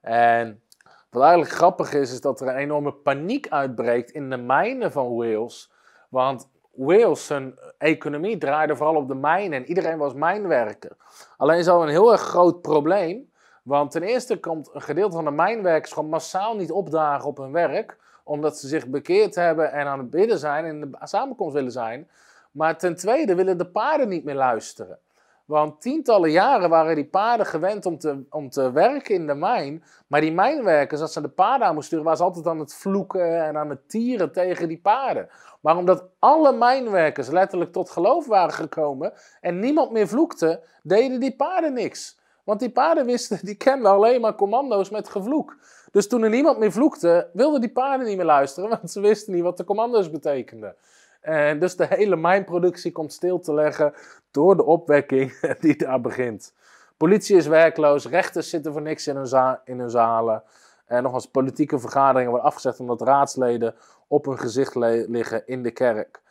En 0.00 0.62
wat 1.10 1.22
eigenlijk 1.22 1.52
grappig 1.52 1.92
is, 1.92 2.12
is 2.12 2.20
dat 2.20 2.40
er 2.40 2.48
een 2.48 2.56
enorme 2.56 2.92
paniek 2.92 3.48
uitbreekt 3.48 4.10
in 4.10 4.30
de 4.30 4.36
mijnen 4.36 4.92
van 4.92 5.16
Wales. 5.16 5.72
Want 6.08 6.48
Wales, 6.74 7.26
zijn 7.26 7.58
economie 7.78 8.38
draaide 8.38 8.76
vooral 8.76 8.96
op 8.96 9.08
de 9.08 9.14
mijnen 9.14 9.58
en 9.58 9.68
iedereen 9.68 9.98
was 9.98 10.14
mijnwerker. 10.14 10.96
Alleen 11.36 11.58
is 11.58 11.68
al 11.68 11.82
een 11.82 11.88
heel 11.88 12.12
erg 12.12 12.20
groot 12.20 12.62
probleem. 12.62 13.32
Want 13.62 13.90
ten 13.90 14.02
eerste 14.02 14.40
komt 14.40 14.70
een 14.72 14.82
gedeelte 14.82 15.14
van 15.14 15.24
de 15.24 15.30
mijnwerkers 15.30 15.92
gewoon 15.92 16.08
massaal 16.08 16.56
niet 16.56 16.70
opdagen 16.70 17.28
op 17.28 17.36
hun 17.36 17.52
werk. 17.52 17.96
Omdat 18.24 18.58
ze 18.58 18.68
zich 18.68 18.86
bekeerd 18.86 19.34
hebben 19.34 19.72
en 19.72 19.86
aan 19.86 19.98
het 19.98 20.10
bidden 20.10 20.38
zijn 20.38 20.64
en 20.64 20.70
in 20.70 20.90
de 20.90 20.98
samenkomst 21.02 21.54
willen 21.54 21.72
zijn. 21.72 22.08
Maar 22.54 22.78
ten 22.78 22.96
tweede 22.96 23.34
willen 23.34 23.58
de 23.58 23.66
paarden 23.66 24.08
niet 24.08 24.24
meer 24.24 24.34
luisteren. 24.34 24.98
Want 25.44 25.80
tientallen 25.80 26.30
jaren 26.30 26.70
waren 26.70 26.94
die 26.94 27.04
paarden 27.06 27.46
gewend 27.46 27.86
om 27.86 27.98
te, 27.98 28.24
om 28.30 28.50
te 28.50 28.72
werken 28.72 29.14
in 29.14 29.26
de 29.26 29.34
mijn. 29.34 29.84
Maar 30.06 30.20
die 30.20 30.32
mijnwerkers, 30.32 31.00
als 31.00 31.12
ze 31.12 31.20
de 31.20 31.28
paarden 31.28 31.66
aan 31.66 31.74
moesten 31.74 31.84
sturen, 31.84 32.04
waren 32.04 32.18
ze 32.18 32.24
altijd 32.24 32.46
aan 32.46 32.58
het 32.58 32.74
vloeken 32.74 33.44
en 33.44 33.56
aan 33.56 33.70
het 33.70 33.88
tieren 33.88 34.32
tegen 34.32 34.68
die 34.68 34.80
paarden. 34.80 35.28
Maar 35.60 35.76
omdat 35.76 36.04
alle 36.18 36.52
mijnwerkers 36.52 37.28
letterlijk 37.28 37.72
tot 37.72 37.90
geloof 37.90 38.26
waren 38.26 38.54
gekomen 38.54 39.12
en 39.40 39.58
niemand 39.58 39.90
meer 39.90 40.08
vloekte, 40.08 40.62
deden 40.82 41.20
die 41.20 41.36
paarden 41.36 41.72
niks. 41.72 42.18
Want 42.44 42.60
die 42.60 42.70
paarden 42.70 43.06
wisten, 43.06 43.38
die 43.42 43.54
kenden 43.54 43.90
alleen 43.90 44.20
maar 44.20 44.34
commando's 44.34 44.90
met 44.90 45.08
gevloek. 45.08 45.56
Dus 45.90 46.08
toen 46.08 46.22
er 46.22 46.30
niemand 46.30 46.58
meer 46.58 46.72
vloekte, 46.72 47.30
wilden 47.32 47.60
die 47.60 47.72
paarden 47.72 48.06
niet 48.06 48.16
meer 48.16 48.26
luisteren, 48.26 48.68
want 48.68 48.90
ze 48.90 49.00
wisten 49.00 49.34
niet 49.34 49.42
wat 49.42 49.56
de 49.56 49.64
commando's 49.64 50.10
betekenden. 50.10 50.76
En 51.24 51.58
dus 51.58 51.76
de 51.76 51.86
hele 51.88 52.16
mijnproductie 52.16 52.92
komt 52.92 53.12
stil 53.12 53.40
te 53.40 53.54
leggen 53.54 53.94
door 54.30 54.56
de 54.56 54.64
opwekking 54.64 55.40
die 55.60 55.76
daar 55.76 56.00
begint. 56.00 56.54
Politie 56.96 57.36
is 57.36 57.46
werkloos, 57.46 58.06
rechters 58.06 58.50
zitten 58.50 58.72
voor 58.72 58.82
niks 58.82 59.06
in 59.06 59.16
hun, 59.16 59.58
in 59.64 59.78
hun 59.78 59.90
zalen. 59.90 60.42
En 60.86 61.02
nog 61.02 61.14
eens 61.14 61.26
politieke 61.26 61.78
vergaderingen 61.78 62.30
worden 62.30 62.48
afgezegd 62.48 62.80
omdat 62.80 63.00
raadsleden 63.00 63.74
op 64.08 64.24
hun 64.24 64.38
gezicht 64.38 64.74
liggen 64.74 65.46
in 65.46 65.62
de 65.62 65.70
kerk. 65.70 66.22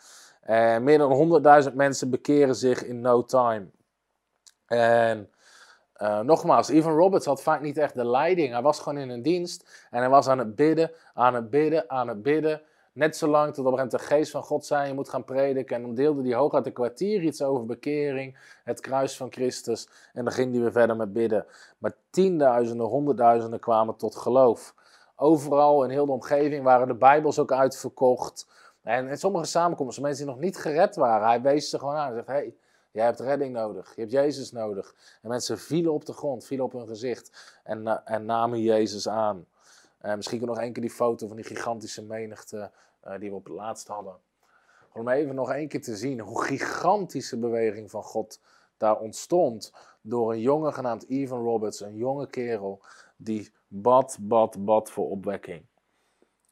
En 0.42 0.84
meer 0.84 0.98
dan 0.98 1.64
100.000 1.70 1.74
mensen 1.74 2.10
bekeren 2.10 2.56
zich 2.56 2.86
in 2.86 3.02
no 3.02 3.26
time. 3.26 3.66
En 4.66 5.30
uh, 5.98 6.20
nogmaals, 6.20 6.70
Ivan 6.70 6.96
Roberts 6.96 7.26
had 7.26 7.42
vaak 7.42 7.62
niet 7.62 7.78
echt 7.78 7.94
de 7.94 8.06
leiding. 8.06 8.52
Hij 8.52 8.62
was 8.62 8.80
gewoon 8.80 8.98
in 8.98 9.10
een 9.10 9.22
dienst 9.22 9.88
en 9.90 10.00
hij 10.00 10.10
was 10.10 10.28
aan 10.28 10.38
het 10.38 10.56
bidden, 10.56 10.92
aan 11.14 11.34
het 11.34 11.50
bidden, 11.50 11.90
aan 11.90 12.08
het 12.08 12.24
bidden. 12.24 12.62
Net 12.94 13.18
zolang 13.18 13.54
tot 13.54 13.66
op 13.66 13.78
een 13.78 13.90
de 13.90 14.00
geest 14.00 14.32
van 14.32 14.44
God 14.44 14.66
zei, 14.66 14.88
je 14.88 14.94
moet 14.94 15.10
gaan 15.10 15.24
prediken. 15.24 15.76
En 15.76 15.82
dan 15.82 15.96
deelde 15.96 16.22
hij 16.22 16.34
hooguit 16.34 16.66
een 16.66 16.74
kwartier 16.74 17.22
iets 17.22 17.42
over 17.42 17.66
bekering, 17.66 18.38
het 18.64 18.80
kruis 18.80 19.18
van 19.18 19.32
Christus. 19.32 19.90
En 20.14 20.24
dan 20.24 20.34
ging 20.34 20.52
hij 20.52 20.62
weer 20.62 20.72
verder 20.72 20.96
met 20.96 21.14
bidden. 21.14 21.46
Maar 21.78 21.94
tienduizenden, 22.10 22.86
honderdduizenden 22.86 23.60
kwamen 23.60 23.96
tot 23.96 24.16
geloof. 24.16 24.76
Overal 25.16 25.84
in 25.84 25.90
heel 25.90 26.06
de 26.06 26.12
omgeving 26.12 26.64
waren 26.64 26.88
de 26.88 26.96
Bijbels 26.96 27.40
ook 27.40 27.52
uitverkocht. 27.52 28.48
En 28.82 29.08
in 29.08 29.18
sommige 29.18 29.46
samenkomsten, 29.46 30.04
mensen 30.04 30.26
die 30.26 30.34
nog 30.34 30.44
niet 30.44 30.58
gered 30.58 30.96
waren, 30.96 31.28
hij 31.28 31.42
wees 31.42 31.70
ze 31.70 31.80
gewoon 31.80 31.96
aan. 31.96 32.06
Hij 32.06 32.16
zegt, 32.16 32.28
hey, 32.28 32.56
jij 32.92 33.06
hebt 33.06 33.20
redding 33.20 33.54
nodig, 33.54 33.96
je 33.96 34.02
hebt 34.02 34.14
Jezus 34.14 34.52
nodig. 34.52 34.96
En 35.22 35.30
mensen 35.30 35.60
vielen 35.60 35.94
op 35.94 36.06
de 36.06 36.14
grond, 36.14 36.46
vielen 36.46 36.66
op 36.66 36.72
hun 36.72 36.88
gezicht 36.88 37.60
en, 37.64 38.06
en 38.06 38.26
namen 38.26 38.62
Jezus 38.62 39.08
aan. 39.08 39.46
Uh, 40.04 40.16
misschien 40.16 40.46
nog 40.46 40.60
één 40.60 40.74
keer 40.74 40.82
die 40.82 40.92
foto 40.92 41.28
van 41.28 41.36
die 41.36 41.46
gigantische 41.46 42.04
menigte 42.04 42.72
uh, 43.04 43.20
die 43.20 43.30
we 43.30 43.36
op 43.36 43.44
het 43.44 43.54
laatst 43.54 43.88
hadden. 43.88 44.16
Om 44.94 45.10
even 45.10 45.36
nog 45.36 45.52
één 45.52 45.68
keer 45.68 45.82
te 45.82 45.96
zien 45.96 46.20
hoe 46.20 46.44
gigantische 46.44 47.38
beweging 47.38 47.92
van 47.92 48.04
God 48.04 48.40
daar 48.78 49.00
ontstond. 49.00 49.74
Door 50.02 50.32
een 50.32 50.42
jongen 50.42 50.74
genaamd 50.74 51.10
Evan 51.10 51.44
Roberts, 51.44 51.80
een 51.80 51.96
jonge 51.96 52.28
kerel 52.28 52.82
die 53.16 53.54
bad, 53.68 54.18
bad, 54.22 54.66
bad 54.66 54.92
voor 54.92 55.10
opwekking. 55.10 55.66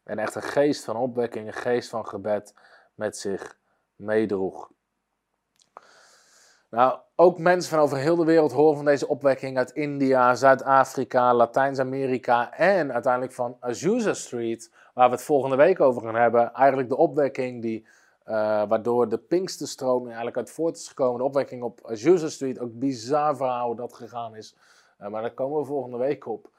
En 0.03 0.19
echt 0.19 0.35
een 0.35 0.41
geest 0.41 0.83
van 0.83 0.95
opwekking, 0.95 1.47
een 1.47 1.53
geest 1.53 1.89
van 1.89 2.07
gebed 2.07 2.53
met 2.95 3.17
zich 3.17 3.57
meedroeg. 3.95 4.71
Nou, 6.69 6.99
ook 7.21 7.37
mensen 7.37 7.71
van 7.71 7.79
over 7.79 7.97
heel 7.97 8.15
de 8.15 8.25
wereld 8.25 8.51
horen 8.51 8.75
van 8.75 8.85
deze 8.85 9.07
opwekking 9.07 9.57
uit 9.57 9.71
India, 9.71 10.35
Zuid-Afrika, 10.35 11.33
Latijns-Amerika 11.33 12.53
en 12.53 12.93
uiteindelijk 12.93 13.33
van 13.33 13.57
Azusa 13.59 14.13
Street, 14.13 14.71
waar 14.93 15.09
we 15.09 15.15
het 15.15 15.23
volgende 15.23 15.55
week 15.55 15.79
over 15.79 16.01
gaan 16.01 16.15
hebben. 16.15 16.53
Eigenlijk 16.53 16.89
de 16.89 16.97
opwekking 16.97 17.61
die, 17.61 17.85
uh, 18.27 18.33
waardoor 18.67 19.09
de 19.09 19.17
Pinksterstroom 19.17 20.05
eigenlijk 20.05 20.37
uit 20.37 20.51
voort 20.51 20.77
is 20.77 20.87
gekomen. 20.87 21.17
De 21.17 21.23
opwekking 21.23 21.63
op 21.63 21.79
Azusa 21.83 22.29
Street, 22.29 22.59
ook 22.59 22.79
bizar 22.79 23.35
verhaal 23.35 23.67
hoe 23.67 23.75
dat 23.75 23.93
gegaan 23.93 24.35
is. 24.35 24.55
Uh, 25.01 25.07
maar 25.07 25.21
daar 25.21 25.33
komen 25.33 25.59
we 25.59 25.65
volgende 25.65 25.97
week 25.97 26.27
op. 26.27 26.49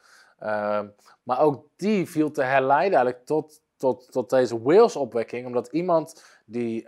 Uh, 0.42 0.80
maar 1.22 1.40
ook 1.40 1.64
die 1.76 2.08
viel 2.08 2.30
te 2.30 2.42
herleiden 2.42 2.98
eigenlijk 2.98 3.26
tot, 3.26 3.60
tot, 3.76 4.12
tot 4.12 4.30
deze 4.30 4.62
Wales-opwekking, 4.62 5.46
omdat 5.46 5.68
iemand 5.72 6.24
die 6.44 6.86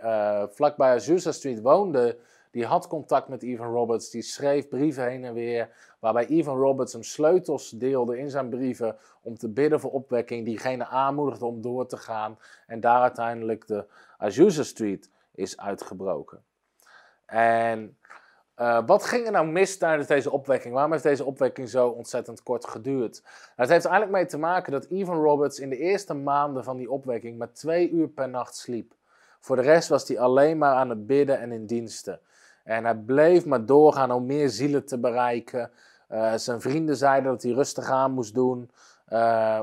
vlakbij 0.49 0.93
Azusa 0.93 1.31
Street 1.31 1.61
woonde 1.61 2.17
die 2.55 2.65
had 2.65 2.87
contact 2.87 3.27
met 3.27 3.43
Ivan 3.43 3.71
Roberts, 3.71 4.09
die 4.09 4.21
schreef 4.21 4.67
brieven 4.67 5.09
heen 5.09 5.23
en 5.23 5.33
weer, 5.33 5.69
waarbij 5.99 6.25
Ivan 6.27 6.57
Roberts 6.57 6.93
hem 6.93 7.03
sleutels 7.03 7.69
deelde 7.69 8.17
in 8.17 8.29
zijn 8.29 8.49
brieven 8.49 8.97
om 9.21 9.37
te 9.37 9.49
bidden 9.49 9.79
voor 9.79 9.91
opwekking, 9.91 10.45
diegene 10.45 10.85
aanmoedigde 10.85 11.45
om 11.45 11.61
door 11.61 11.87
te 11.87 11.97
gaan 11.97 12.39
en 12.67 12.79
daar 12.79 13.01
uiteindelijk 13.01 13.67
de 13.67 13.85
Azusa 14.17 14.63
Street 14.63 15.09
is 15.31 15.57
uitgebroken. 15.57 16.43
En 17.25 17.97
uh, 18.57 18.79
wat 18.85 19.05
ging 19.05 19.25
er 19.25 19.31
nou 19.31 19.47
mis 19.47 19.77
tijdens 19.77 20.07
deze 20.07 20.31
opwekking? 20.31 20.73
Waarom 20.73 20.91
heeft 20.91 21.03
deze 21.03 21.25
opwekking 21.25 21.69
zo 21.69 21.87
ontzettend 21.87 22.43
kort 22.43 22.67
geduurd? 22.67 23.21
Nou, 23.23 23.33
het 23.55 23.69
heeft 23.69 23.85
eigenlijk 23.85 24.17
mee 24.17 24.25
te 24.25 24.37
maken 24.37 24.71
dat 24.71 24.85
Ivan 24.85 25.23
Roberts 25.23 25.59
in 25.59 25.69
de 25.69 25.77
eerste 25.77 26.13
maanden 26.13 26.63
van 26.63 26.77
die 26.77 26.91
opwekking 26.91 27.37
maar 27.37 27.51
twee 27.51 27.89
uur 27.89 28.07
per 28.07 28.29
nacht 28.29 28.55
sliep. 28.55 28.93
Voor 29.39 29.55
de 29.55 29.61
rest 29.61 29.89
was 29.89 30.07
hij 30.07 30.19
alleen 30.19 30.57
maar 30.57 30.75
aan 30.75 30.89
het 30.89 31.07
bidden 31.07 31.39
en 31.39 31.51
in 31.51 31.65
diensten. 31.65 32.19
En 32.65 32.83
hij 32.83 32.95
bleef 32.95 33.45
maar 33.45 33.65
doorgaan 33.65 34.11
om 34.11 34.25
meer 34.25 34.49
zielen 34.49 34.85
te 34.85 34.99
bereiken. 34.99 35.71
Uh, 36.11 36.33
zijn 36.33 36.61
vrienden 36.61 36.97
zeiden 36.97 37.31
dat 37.31 37.43
hij 37.43 37.51
rustig 37.51 37.89
aan 37.89 38.11
moest 38.11 38.33
doen. 38.33 38.71
Uh, 39.09 39.19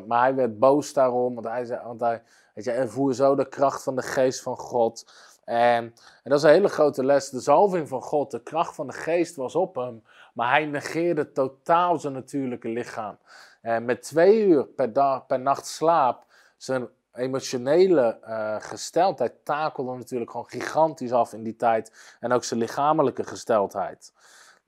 maar 0.06 0.20
hij 0.20 0.34
werd 0.34 0.58
boos 0.58 0.92
daarom, 0.92 1.34
want 1.34 1.46
hij, 1.46 1.80
want 1.84 2.00
hij, 2.00 2.22
weet 2.54 3.16
zo 3.16 3.34
de 3.34 3.48
kracht 3.48 3.82
van 3.82 3.96
de 3.96 4.02
geest 4.02 4.42
van 4.42 4.56
God. 4.56 5.12
En, 5.44 5.84
en, 6.22 6.30
dat 6.30 6.38
is 6.38 6.42
een 6.42 6.50
hele 6.50 6.68
grote 6.68 7.04
les. 7.04 7.30
De 7.30 7.40
zalving 7.40 7.88
van 7.88 8.02
God, 8.02 8.30
de 8.30 8.42
kracht 8.42 8.74
van 8.74 8.86
de 8.86 8.92
geest 8.92 9.36
was 9.36 9.54
op 9.54 9.74
hem. 9.74 10.02
Maar 10.32 10.50
hij 10.50 10.66
negeerde 10.66 11.32
totaal 11.32 11.98
zijn 11.98 12.12
natuurlijke 12.12 12.68
lichaam. 12.68 13.18
En 13.60 13.84
met 13.84 14.02
twee 14.02 14.46
uur 14.46 14.64
per, 14.64 14.90
per 15.26 15.40
nacht 15.40 15.66
slaap, 15.66 16.24
zijn 16.56 16.88
emotionele 17.14 18.18
uh, 18.28 18.56
gesteldheid 18.58 19.32
takelde 19.44 19.96
natuurlijk 19.96 20.30
gewoon 20.30 20.48
gigantisch 20.48 21.12
af 21.12 21.32
in 21.32 21.42
die 21.42 21.56
tijd. 21.56 22.16
En 22.20 22.32
ook 22.32 22.44
zijn 22.44 22.60
lichamelijke 22.60 23.24
gesteldheid. 23.24 24.12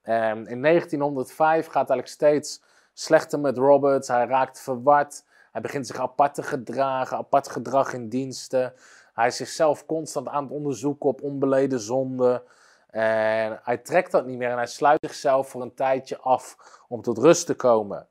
Um, 0.05 0.47
in 0.47 0.63
1905 0.63 1.67
gaat 1.67 1.75
eigenlijk 1.75 2.09
steeds 2.09 2.63
slechter 2.93 3.41
met 3.41 3.59
Roberts. 3.59 4.09
Hij 4.09 4.27
raakt 4.27 4.61
verward. 4.61 5.25
Hij 5.53 5.61
begint 5.61 5.87
zich 5.87 6.01
apart 6.01 6.35
te 6.35 6.43
gedragen, 6.43 7.17
apart 7.17 7.49
gedrag 7.49 7.93
in 7.93 8.09
diensten. 8.09 8.73
Hij 9.13 9.27
is 9.27 9.37
zichzelf 9.37 9.87
constant 9.87 10.29
aan 10.29 10.43
het 10.43 10.53
onderzoeken 10.53 11.09
op 11.09 11.23
onbeleden 11.23 11.81
zonden. 11.81 12.43
En 12.91 13.61
hij 13.63 13.79
trekt 13.79 14.11
dat 14.11 14.27
niet 14.27 14.39
meer 14.39 14.51
en 14.51 14.57
hij 14.57 14.67
sluit 14.67 14.99
zichzelf 15.01 15.49
voor 15.49 15.63
een 15.63 15.75
tijdje 15.75 16.19
af 16.19 16.57
om 16.89 17.03
tot 17.03 17.19
rust 17.19 17.47
te 17.47 17.55
komen. 17.55 18.09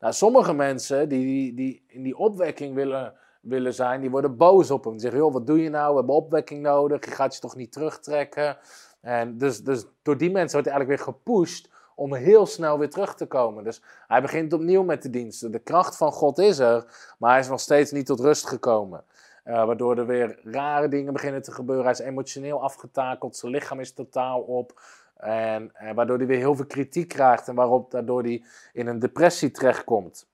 Nou, 0.00 0.12
sommige 0.12 0.52
mensen 0.52 1.08
die, 1.08 1.54
die 1.54 1.84
in 1.86 2.02
die 2.02 2.16
opwekking 2.16 2.74
willen 2.74 3.14
willen 3.48 3.74
zijn, 3.74 4.00
die 4.00 4.10
worden 4.10 4.36
boos 4.36 4.70
op 4.70 4.84
hem. 4.84 4.92
Die 4.92 5.00
zeggen, 5.00 5.20
joh, 5.20 5.32
wat 5.32 5.46
doe 5.46 5.62
je 5.62 5.70
nou? 5.70 5.90
We 5.90 5.96
hebben 5.96 6.14
opwekking 6.14 6.62
nodig. 6.62 7.04
Je 7.04 7.10
gaat 7.10 7.34
je 7.34 7.40
toch 7.40 7.56
niet 7.56 7.72
terugtrekken? 7.72 8.58
En 9.00 9.38
dus, 9.38 9.62
dus 9.62 9.86
door 10.02 10.16
die 10.16 10.30
mensen 10.30 10.52
wordt 10.52 10.68
hij 10.68 10.76
eigenlijk 10.76 10.88
weer 10.88 11.14
gepusht 11.14 11.70
om 11.94 12.14
heel 12.14 12.46
snel 12.46 12.78
weer 12.78 12.90
terug 12.90 13.14
te 13.14 13.26
komen. 13.26 13.64
Dus 13.64 13.82
hij 14.06 14.22
begint 14.22 14.52
opnieuw 14.52 14.82
met 14.82 15.02
de 15.02 15.10
diensten. 15.10 15.50
De 15.50 15.58
kracht 15.58 15.96
van 15.96 16.12
God 16.12 16.38
is 16.38 16.58
er, 16.58 16.84
maar 17.18 17.30
hij 17.30 17.40
is 17.40 17.48
nog 17.48 17.60
steeds 17.60 17.90
niet 17.90 18.06
tot 18.06 18.20
rust 18.20 18.46
gekomen. 18.46 19.04
Uh, 19.44 19.64
waardoor 19.64 19.98
er 19.98 20.06
weer 20.06 20.40
rare 20.42 20.88
dingen 20.88 21.12
beginnen 21.12 21.42
te 21.42 21.52
gebeuren. 21.52 21.84
Hij 21.84 21.92
is 21.92 21.98
emotioneel 21.98 22.62
afgetakeld, 22.62 23.36
zijn 23.36 23.52
lichaam 23.52 23.80
is 23.80 23.92
totaal 23.92 24.40
op. 24.40 24.80
En, 25.16 25.70
en 25.74 25.94
waardoor 25.94 26.16
hij 26.16 26.26
weer 26.26 26.38
heel 26.38 26.54
veel 26.54 26.66
kritiek 26.66 27.08
krijgt 27.08 27.48
en 27.48 27.54
waarop 27.54 27.90
daardoor 27.90 28.22
hij 28.22 28.44
in 28.72 28.86
een 28.86 28.98
depressie 28.98 29.50
terechtkomt. 29.50 30.26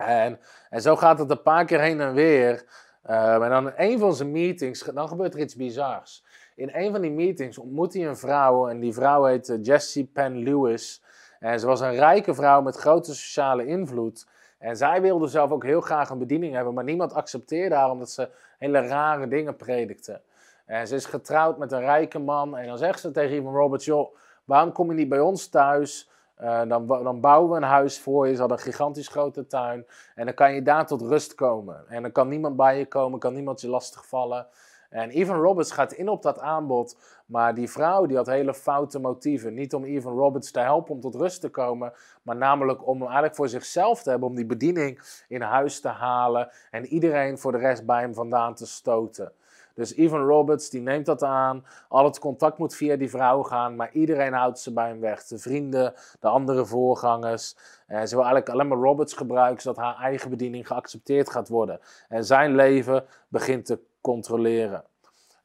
En, 0.00 0.38
zo 0.70 0.96
gaat 0.96 1.18
het 1.18 1.30
een 1.30 1.42
paar 1.42 1.64
keer 1.64 1.80
heen 1.80 2.00
en 2.00 2.14
weer. 2.14 2.64
Uh, 3.10 3.42
en 3.42 3.50
dan 3.50 3.66
in 3.66 3.72
een 3.76 3.98
van 3.98 4.14
zijn 4.14 4.30
meetings, 4.30 4.82
dan 4.82 5.08
gebeurt 5.08 5.34
er 5.34 5.40
iets 5.40 5.56
bizars. 5.56 6.24
In 6.54 6.70
een 6.72 6.92
van 6.92 7.00
die 7.00 7.10
meetings 7.10 7.58
ontmoet 7.58 7.94
hij 7.94 8.06
een 8.06 8.16
vrouw 8.16 8.68
en 8.68 8.80
die 8.80 8.92
vrouw 8.92 9.24
heet 9.24 9.58
Jessie 9.62 10.04
Penn 10.04 10.42
Lewis. 10.42 11.02
En 11.38 11.60
ze 11.60 11.66
was 11.66 11.80
een 11.80 11.94
rijke 11.94 12.34
vrouw 12.34 12.62
met 12.62 12.76
grote 12.76 13.14
sociale 13.14 13.66
invloed. 13.66 14.26
En 14.58 14.76
zij 14.76 15.02
wilde 15.02 15.26
zelf 15.26 15.50
ook 15.50 15.64
heel 15.64 15.80
graag 15.80 16.10
een 16.10 16.18
bediening 16.18 16.54
hebben, 16.54 16.74
maar 16.74 16.84
niemand 16.84 17.12
accepteerde 17.12 17.74
haar 17.74 17.90
omdat 17.90 18.10
ze 18.10 18.28
hele 18.58 18.80
rare 18.80 19.28
dingen 19.28 19.56
predikte. 19.56 20.20
En 20.66 20.86
ze 20.86 20.94
is 20.94 21.04
getrouwd 21.04 21.58
met 21.58 21.72
een 21.72 21.80
rijke 21.80 22.18
man 22.18 22.56
en 22.56 22.66
dan 22.66 22.78
zegt 22.78 23.00
ze 23.00 23.10
tegen 23.10 23.36
Ivan 23.36 23.54
Roberts, 23.54 23.84
joh, 23.84 24.16
waarom 24.44 24.72
kom 24.72 24.88
je 24.88 24.94
niet 24.94 25.08
bij 25.08 25.20
ons 25.20 25.48
thuis? 25.48 26.09
Uh, 26.42 26.62
dan, 26.68 26.86
dan, 26.86 27.20
bouwen 27.20 27.50
we 27.50 27.56
een 27.56 27.62
huis 27.62 28.00
voor 28.00 28.26
je. 28.26 28.34
Ze 28.34 28.40
hadden 28.40 28.58
een 28.58 28.64
gigantisch 28.64 29.08
grote 29.08 29.46
tuin. 29.46 29.86
En 30.14 30.24
dan 30.24 30.34
kan 30.34 30.54
je 30.54 30.62
daar 30.62 30.86
tot 30.86 31.02
rust 31.02 31.34
komen. 31.34 31.84
En 31.88 32.02
dan 32.02 32.12
kan 32.12 32.28
niemand 32.28 32.56
bij 32.56 32.78
je 32.78 32.86
komen, 32.86 33.18
kan 33.18 33.34
niemand 33.34 33.60
je 33.60 33.68
lastigvallen. 33.68 34.46
En 34.90 35.10
Evan 35.10 35.40
Roberts 35.40 35.70
gaat 35.70 35.92
in 35.92 36.08
op 36.08 36.22
dat 36.22 36.38
aanbod. 36.38 36.96
Maar 37.26 37.54
die 37.54 37.70
vrouw 37.70 38.06
die 38.06 38.16
had 38.16 38.26
hele 38.26 38.54
foute 38.54 38.98
motieven. 38.98 39.54
Niet 39.54 39.74
om 39.74 39.84
Evan 39.84 40.16
Roberts 40.16 40.50
te 40.50 40.60
helpen 40.60 40.94
om 40.94 41.00
tot 41.00 41.14
rust 41.14 41.40
te 41.40 41.48
komen. 41.48 41.92
Maar 42.22 42.36
namelijk 42.36 42.86
om 42.86 42.94
hem 42.94 43.02
eigenlijk 43.02 43.34
voor 43.34 43.48
zichzelf 43.48 44.02
te 44.02 44.10
hebben. 44.10 44.28
Om 44.28 44.34
die 44.34 44.46
bediening 44.46 45.00
in 45.28 45.42
huis 45.42 45.80
te 45.80 45.88
halen. 45.88 46.50
En 46.70 46.86
iedereen 46.86 47.38
voor 47.38 47.52
de 47.52 47.58
rest 47.58 47.86
bij 47.86 48.00
hem 48.00 48.14
vandaan 48.14 48.54
te 48.54 48.66
stoten. 48.66 49.32
Dus 49.80 49.94
Evan 49.94 50.26
Roberts 50.26 50.70
die 50.70 50.80
neemt 50.80 51.06
dat 51.06 51.22
aan. 51.22 51.64
Al 51.88 52.04
het 52.04 52.18
contact 52.18 52.58
moet 52.58 52.74
via 52.74 52.96
die 52.96 53.10
vrouw 53.10 53.42
gaan, 53.42 53.76
maar 53.76 53.92
iedereen 53.92 54.32
houdt 54.32 54.58
ze 54.58 54.72
bij 54.72 54.88
hem 54.88 55.00
weg. 55.00 55.24
De 55.24 55.38
vrienden, 55.38 55.94
de 56.20 56.28
andere 56.28 56.66
voorgangers. 56.66 57.56
En 57.86 58.08
ze 58.08 58.14
wil 58.14 58.24
eigenlijk 58.24 58.48
alleen 58.48 58.68
maar 58.68 58.88
Roberts 58.88 59.12
gebruiken, 59.12 59.62
zodat 59.62 59.84
haar 59.84 59.96
eigen 59.96 60.30
bediening 60.30 60.66
geaccepteerd 60.66 61.30
gaat 61.30 61.48
worden. 61.48 61.80
En 62.08 62.24
zijn 62.24 62.54
leven 62.54 63.04
begint 63.28 63.66
te 63.66 63.78
controleren. 64.00 64.84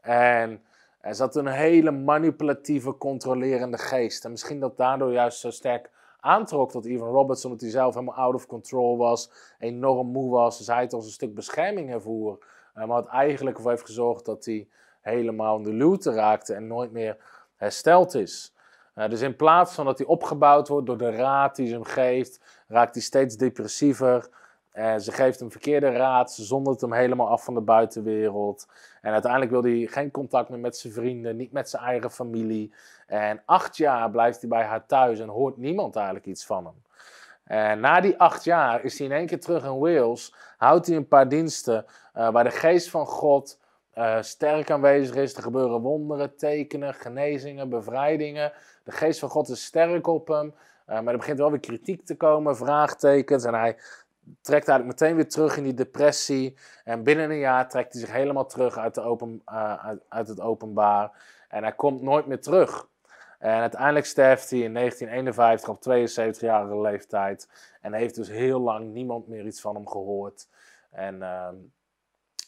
En 0.01 0.61
er 1.01 1.15
zat 1.15 1.35
een 1.35 1.47
hele 1.47 1.91
manipulatieve, 1.91 2.97
controlerende 2.97 3.77
geest. 3.77 4.25
En 4.25 4.31
misschien 4.31 4.59
dat 4.59 4.77
daardoor 4.77 5.11
juist 5.11 5.39
zo 5.39 5.49
sterk 5.49 5.89
aantrok 6.19 6.71
tot 6.71 6.85
Evan 6.85 7.07
Roberts, 7.07 7.45
omdat 7.45 7.61
hij 7.61 7.69
zelf 7.69 7.93
helemaal 7.93 8.15
out 8.15 8.33
of 8.33 8.45
control 8.45 8.97
was, 8.97 9.31
enorm 9.59 10.07
moe 10.07 10.31
was. 10.31 10.57
Dus 10.57 10.67
hij 10.67 10.81
het 10.81 10.93
als 10.93 11.05
een 11.05 11.11
stuk 11.11 11.35
bescherming 11.35 11.91
ervoor. 11.91 12.45
Eh, 12.75 12.85
maar 12.85 12.87
wat 12.87 13.07
eigenlijk 13.07 13.55
ervoor 13.55 13.71
heeft 13.71 13.85
gezorgd 13.85 14.25
dat 14.25 14.45
hij 14.45 14.67
helemaal 15.01 15.57
in 15.57 15.63
de 15.63 15.73
luwte 15.73 16.11
raakte 16.11 16.53
en 16.53 16.67
nooit 16.67 16.91
meer 16.91 17.17
hersteld 17.55 18.13
is. 18.13 18.53
Uh, 18.95 19.09
dus 19.09 19.21
in 19.21 19.35
plaats 19.35 19.73
van 19.73 19.85
dat 19.85 19.97
hij 19.97 20.07
opgebouwd 20.07 20.67
wordt 20.67 20.87
door 20.87 20.97
de 20.97 21.11
raad 21.11 21.55
die 21.55 21.67
ze 21.67 21.73
hem 21.73 21.83
geeft, 21.83 22.39
raakt 22.67 22.93
hij 22.93 23.03
steeds 23.03 23.37
depressiever. 23.37 24.29
En 24.71 25.01
ze 25.01 25.11
geeft 25.11 25.39
hem 25.39 25.51
verkeerde 25.51 25.89
raad, 25.89 26.31
ze 26.31 26.43
zondert 26.43 26.81
hem 26.81 26.93
helemaal 26.93 27.29
af 27.29 27.43
van 27.43 27.53
de 27.53 27.61
buitenwereld. 27.61 28.67
En 29.01 29.11
uiteindelijk 29.11 29.51
wil 29.51 29.63
hij 29.63 29.85
geen 29.85 30.11
contact 30.11 30.49
meer 30.49 30.59
met 30.59 30.77
zijn 30.77 30.93
vrienden, 30.93 31.35
niet 31.35 31.51
met 31.51 31.69
zijn 31.69 31.83
eigen 31.83 32.11
familie. 32.11 32.73
En 33.07 33.41
acht 33.45 33.77
jaar 33.77 34.09
blijft 34.09 34.39
hij 34.39 34.49
bij 34.49 34.63
haar 34.63 34.85
thuis 34.85 35.19
en 35.19 35.27
hoort 35.27 35.57
niemand 35.57 35.95
eigenlijk 35.95 36.25
iets 36.25 36.45
van 36.45 36.65
hem. 36.65 36.84
En 37.45 37.79
na 37.79 38.01
die 38.01 38.17
acht 38.17 38.43
jaar 38.43 38.83
is 38.83 38.97
hij 38.97 39.07
in 39.07 39.13
één 39.13 39.25
keer 39.25 39.39
terug 39.39 39.63
in 39.63 39.79
Wales, 39.79 40.35
houdt 40.57 40.87
hij 40.87 40.95
een 40.95 41.07
paar 41.07 41.29
diensten 41.29 41.85
uh, 42.15 42.29
waar 42.29 42.43
de 42.43 42.51
geest 42.51 42.89
van 42.89 43.05
God 43.05 43.59
uh, 43.97 44.21
sterk 44.21 44.71
aanwezig 44.71 45.15
is. 45.15 45.35
Er 45.35 45.43
gebeuren 45.43 45.81
wonderen, 45.81 46.35
tekenen, 46.35 46.93
genezingen, 46.93 47.69
bevrijdingen. 47.69 48.51
De 48.83 48.91
geest 48.91 49.19
van 49.19 49.29
God 49.29 49.49
is 49.49 49.65
sterk 49.65 50.07
op 50.07 50.27
hem. 50.27 50.53
Uh, 50.89 50.99
maar 50.99 51.13
er 51.13 51.19
begint 51.19 51.37
wel 51.37 51.51
weer 51.51 51.59
kritiek 51.59 52.05
te 52.05 52.17
komen, 52.17 52.55
vraagtekens. 52.57 53.43
En 53.43 53.53
hij 53.53 53.77
trekt 54.41 54.67
eigenlijk 54.67 54.99
meteen 54.99 55.15
weer 55.15 55.29
terug 55.29 55.57
in 55.57 55.63
die 55.63 55.73
depressie. 55.73 56.57
En 56.83 57.03
binnen 57.03 57.29
een 57.29 57.37
jaar 57.37 57.69
trekt 57.69 57.93
hij 57.93 58.01
zich 58.01 58.11
helemaal 58.11 58.45
terug 58.45 58.77
uit, 58.77 58.95
de 58.95 59.01
open, 59.01 59.41
uit, 59.45 60.01
uit 60.09 60.27
het 60.27 60.39
openbaar. 60.39 61.11
En 61.49 61.63
hij 61.63 61.73
komt 61.73 62.01
nooit 62.01 62.25
meer 62.25 62.41
terug. 62.41 62.87
En 63.45 63.61
uiteindelijk 63.61 64.05
sterft 64.05 64.49
hij 64.49 64.59
in 64.59 64.73
1951 64.73 65.69
op 65.69 65.79
72-jarige 65.79 66.81
leeftijd. 66.81 67.49
En 67.81 67.93
heeft 67.93 68.15
dus 68.15 68.27
heel 68.27 68.59
lang 68.59 68.93
niemand 68.93 69.27
meer 69.27 69.45
iets 69.45 69.61
van 69.61 69.75
hem 69.75 69.87
gehoord. 69.87 70.47
En 70.91 71.15
uh, 71.15 71.49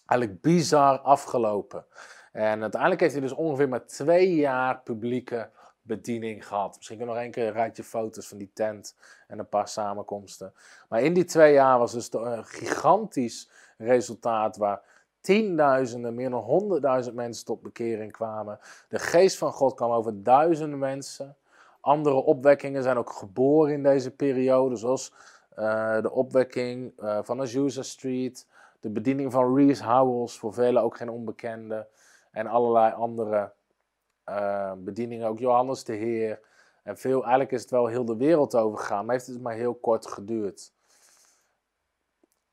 eigenlijk 0.06 0.42
bizar 0.42 1.00
afgelopen. 1.00 1.86
En 2.32 2.62
uiteindelijk 2.62 3.02
heeft 3.02 3.14
hij 3.14 3.22
dus 3.22 3.32
ongeveer 3.32 3.70
maar 3.70 3.86
twee 3.86 4.36
jaar 4.36 4.82
publieke 4.82 5.50
bediening 5.82 6.48
gehad. 6.48 6.76
Misschien 6.76 7.06
nog 7.06 7.18
één 7.18 7.32
keer 7.32 7.48
een 7.48 7.54
rijtje 7.54 7.84
foto's 7.84 8.28
van 8.28 8.38
die 8.38 8.52
tent 8.54 8.96
en 9.28 9.40
een 9.40 9.50
paar 9.50 9.68
samenkomsten. 9.68 10.54
Maar 10.90 11.02
in 11.02 11.14
die 11.14 11.26
twee 11.26 11.54
jaar 11.54 11.80
was 11.80 11.92
dus 11.92 12.14
een 12.14 12.46
gigantisch 12.46 13.50
resultaat 13.78 14.58
waar 14.58 14.82
tienduizenden, 15.28 16.16
meer 16.16 16.30
dan 16.30 16.42
honderdduizend 16.42 17.16
mensen 17.16 17.46
tot 17.46 17.62
bekering 17.62 18.12
kwamen. 18.12 18.60
De 18.90 19.00
geest 19.00 19.38
van 19.38 19.52
God 19.52 19.74
kwam 19.74 19.92
over 19.92 20.24
duizenden 20.24 20.80
mensen. 20.80 21.36
Andere 21.82 22.16
opwekkingen 22.16 22.84
zijn 22.84 22.98
ook 22.98 23.12
geboren 23.12 23.74
in 23.74 23.84
deze 23.84 24.12
periode, 24.12 24.76
zoals 24.76 25.14
uh, 25.56 26.02
de 26.02 26.12
opwekking 26.12 26.94
uh, 27.00 27.20
van 27.22 27.42
Azusa 27.42 27.82
Street, 27.82 28.48
de 28.80 28.90
bediening 28.90 29.32
van 29.32 29.56
Reese 29.56 29.84
Howells, 29.84 30.40
voor 30.40 30.54
velen 30.54 30.84
ook 30.84 30.98
geen 30.98 31.10
onbekende, 31.10 31.88
en 32.32 32.48
allerlei 32.48 32.94
andere 32.94 33.52
uh, 34.30 34.72
bedieningen, 34.78 35.28
ook 35.28 35.40
Johannes 35.40 35.84
de 35.84 35.94
Heer. 35.94 36.40
En 36.84 36.98
veel, 36.98 37.22
eigenlijk 37.22 37.52
is 37.52 37.62
het 37.62 37.72
wel 37.72 37.88
heel 37.88 38.06
de 38.06 38.18
wereld 38.18 38.56
overgegaan, 38.56 39.06
maar 39.06 39.16
heeft 39.16 39.28
het 39.28 39.42
maar 39.42 39.56
heel 39.56 39.76
kort 39.76 40.08
geduurd. 40.08 40.72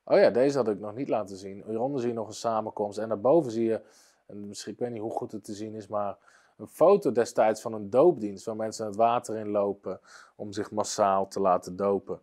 Oh 0.05 0.19
ja, 0.19 0.31
deze 0.31 0.57
had 0.57 0.69
ik 0.69 0.81
nog 0.81 0.95
niet 0.95 1.09
laten 1.09 1.37
zien. 1.37 1.63
Hieronder 1.67 2.01
zie 2.01 2.09
je 2.09 2.15
nog 2.15 2.27
een 2.27 2.35
samenkomst. 2.35 2.99
En 2.99 3.09
daarboven 3.09 3.53
zie 3.53 3.65
je, 3.65 3.81
en 4.27 4.49
misschien, 4.49 4.73
ik 4.73 4.79
weet 4.79 4.91
niet 4.91 5.01
hoe 5.01 5.11
goed 5.11 5.33
het 5.33 5.45
te 5.45 5.55
zien 5.55 5.75
is, 5.75 5.87
maar 5.87 6.17
een 6.57 6.69
foto 6.69 7.13
destijds 7.13 7.61
van 7.61 7.73
een 7.73 7.91
doopdienst. 7.91 8.45
Waar 8.45 8.57
mensen 8.57 8.87
het 8.87 8.97
water 8.97 9.37
in 9.37 9.49
lopen 9.49 10.01
om 10.37 10.53
zich 10.53 10.71
massaal 10.71 11.29
te 11.29 11.41
laten 11.41 11.77
dopen. 11.77 12.21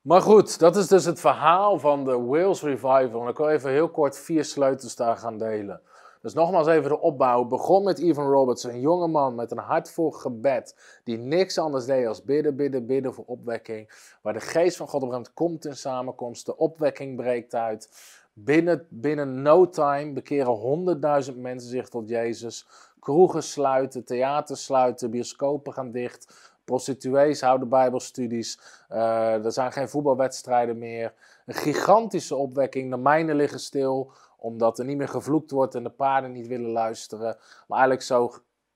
Maar 0.00 0.22
goed, 0.22 0.58
dat 0.58 0.76
is 0.76 0.86
dus 0.86 1.04
het 1.04 1.20
verhaal 1.20 1.78
van 1.78 2.04
de 2.04 2.18
Wales 2.18 2.62
Revival. 2.62 3.22
En 3.22 3.28
ik 3.28 3.36
wil 3.36 3.48
even 3.48 3.70
heel 3.70 3.90
kort 3.90 4.18
vier 4.18 4.44
sleutels 4.44 4.96
daar 4.96 5.16
gaan 5.16 5.38
delen. 5.38 5.82
Dus 6.20 6.34
nogmaals 6.34 6.66
even 6.66 6.88
de 6.88 7.00
opbouw. 7.00 7.44
begon 7.44 7.84
met 7.84 7.98
Evan 7.98 8.26
Roberts, 8.26 8.64
een 8.64 8.80
jonge 8.80 9.06
man 9.08 9.34
met 9.34 9.50
een 9.50 9.58
hart 9.58 9.90
vol 9.90 10.10
gebed. 10.10 10.76
Die 11.04 11.18
niks 11.18 11.58
anders 11.58 11.84
deed 11.84 12.06
als 12.06 12.24
bidden, 12.24 12.56
bidden, 12.56 12.86
bidden 12.86 13.14
voor 13.14 13.24
opwekking. 13.24 13.90
Waar 14.22 14.32
de 14.32 14.40
geest 14.40 14.76
van 14.76 14.88
God 14.88 15.02
op 15.02 15.28
komt 15.34 15.64
in 15.64 15.76
samenkomst. 15.76 16.46
De 16.46 16.56
opwekking 16.56 17.16
breekt 17.16 17.54
uit. 17.54 17.88
Binnen, 18.32 18.86
binnen 18.88 19.42
no 19.42 19.68
time 19.68 20.12
bekeren 20.12 20.52
honderdduizend 20.52 21.36
mensen 21.36 21.70
zich 21.70 21.88
tot 21.88 22.08
Jezus. 22.08 22.66
Kroegen 23.00 23.42
sluiten, 23.42 24.04
theaters 24.04 24.64
sluiten, 24.64 25.10
bioscopen 25.10 25.72
gaan 25.72 25.90
dicht. 25.90 26.50
Prostituees 26.64 27.40
houden 27.40 27.68
bijbelstudies. 27.68 28.60
Uh, 28.90 29.44
er 29.44 29.52
zijn 29.52 29.72
geen 29.72 29.88
voetbalwedstrijden 29.88 30.78
meer. 30.78 31.14
Een 31.46 31.54
gigantische 31.54 32.36
opwekking. 32.36 32.90
De 32.90 32.96
mijnen 32.96 33.36
liggen 33.36 33.60
stil 33.60 34.12
omdat 34.40 34.78
er 34.78 34.84
niet 34.84 34.96
meer 34.96 35.08
gevloekt 35.08 35.50
wordt 35.50 35.74
en 35.74 35.82
de 35.82 35.90
paarden 35.90 36.32
niet 36.32 36.46
willen 36.46 36.70
luisteren. 36.70 37.36
Maar 37.66 37.78
eigenlijk 37.78 38.02
zo, 38.02 38.32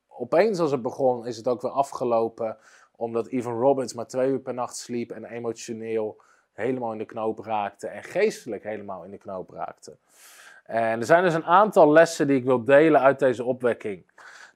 opeens 0.09 0.59
als 0.59 0.70
het 0.70 0.83
begon, 0.83 1.27
is 1.27 1.37
het 1.37 1.48
ook 1.48 1.62
weer 1.62 1.70
afgelopen. 1.70 2.57
Omdat 2.96 3.27
Evan 3.27 3.61
Robbins 3.61 3.94
maar 3.94 4.07
twee 4.07 4.31
uur 4.31 4.40
per 4.40 4.55
nacht 4.55 4.77
sliep 4.77 5.11
en 5.11 5.24
emotioneel 5.24 6.20
helemaal 6.53 6.92
in 6.92 6.98
de 6.98 7.05
knoop 7.05 7.38
raakte. 7.38 7.87
En 7.87 8.03
geestelijk 8.03 8.62
helemaal 8.62 9.05
in 9.05 9.11
de 9.11 9.18
knoop 9.18 9.50
raakte. 9.50 9.96
En 10.64 11.00
er 11.00 11.07
zijn 11.07 11.22
dus 11.22 11.35
een 11.35 11.44
aantal 11.44 11.92
lessen 11.92 12.27
die 12.27 12.37
ik 12.37 12.44
wil 12.44 12.64
delen 12.64 13.00
uit 13.00 13.18
deze 13.18 13.44
opwekking. 13.44 14.07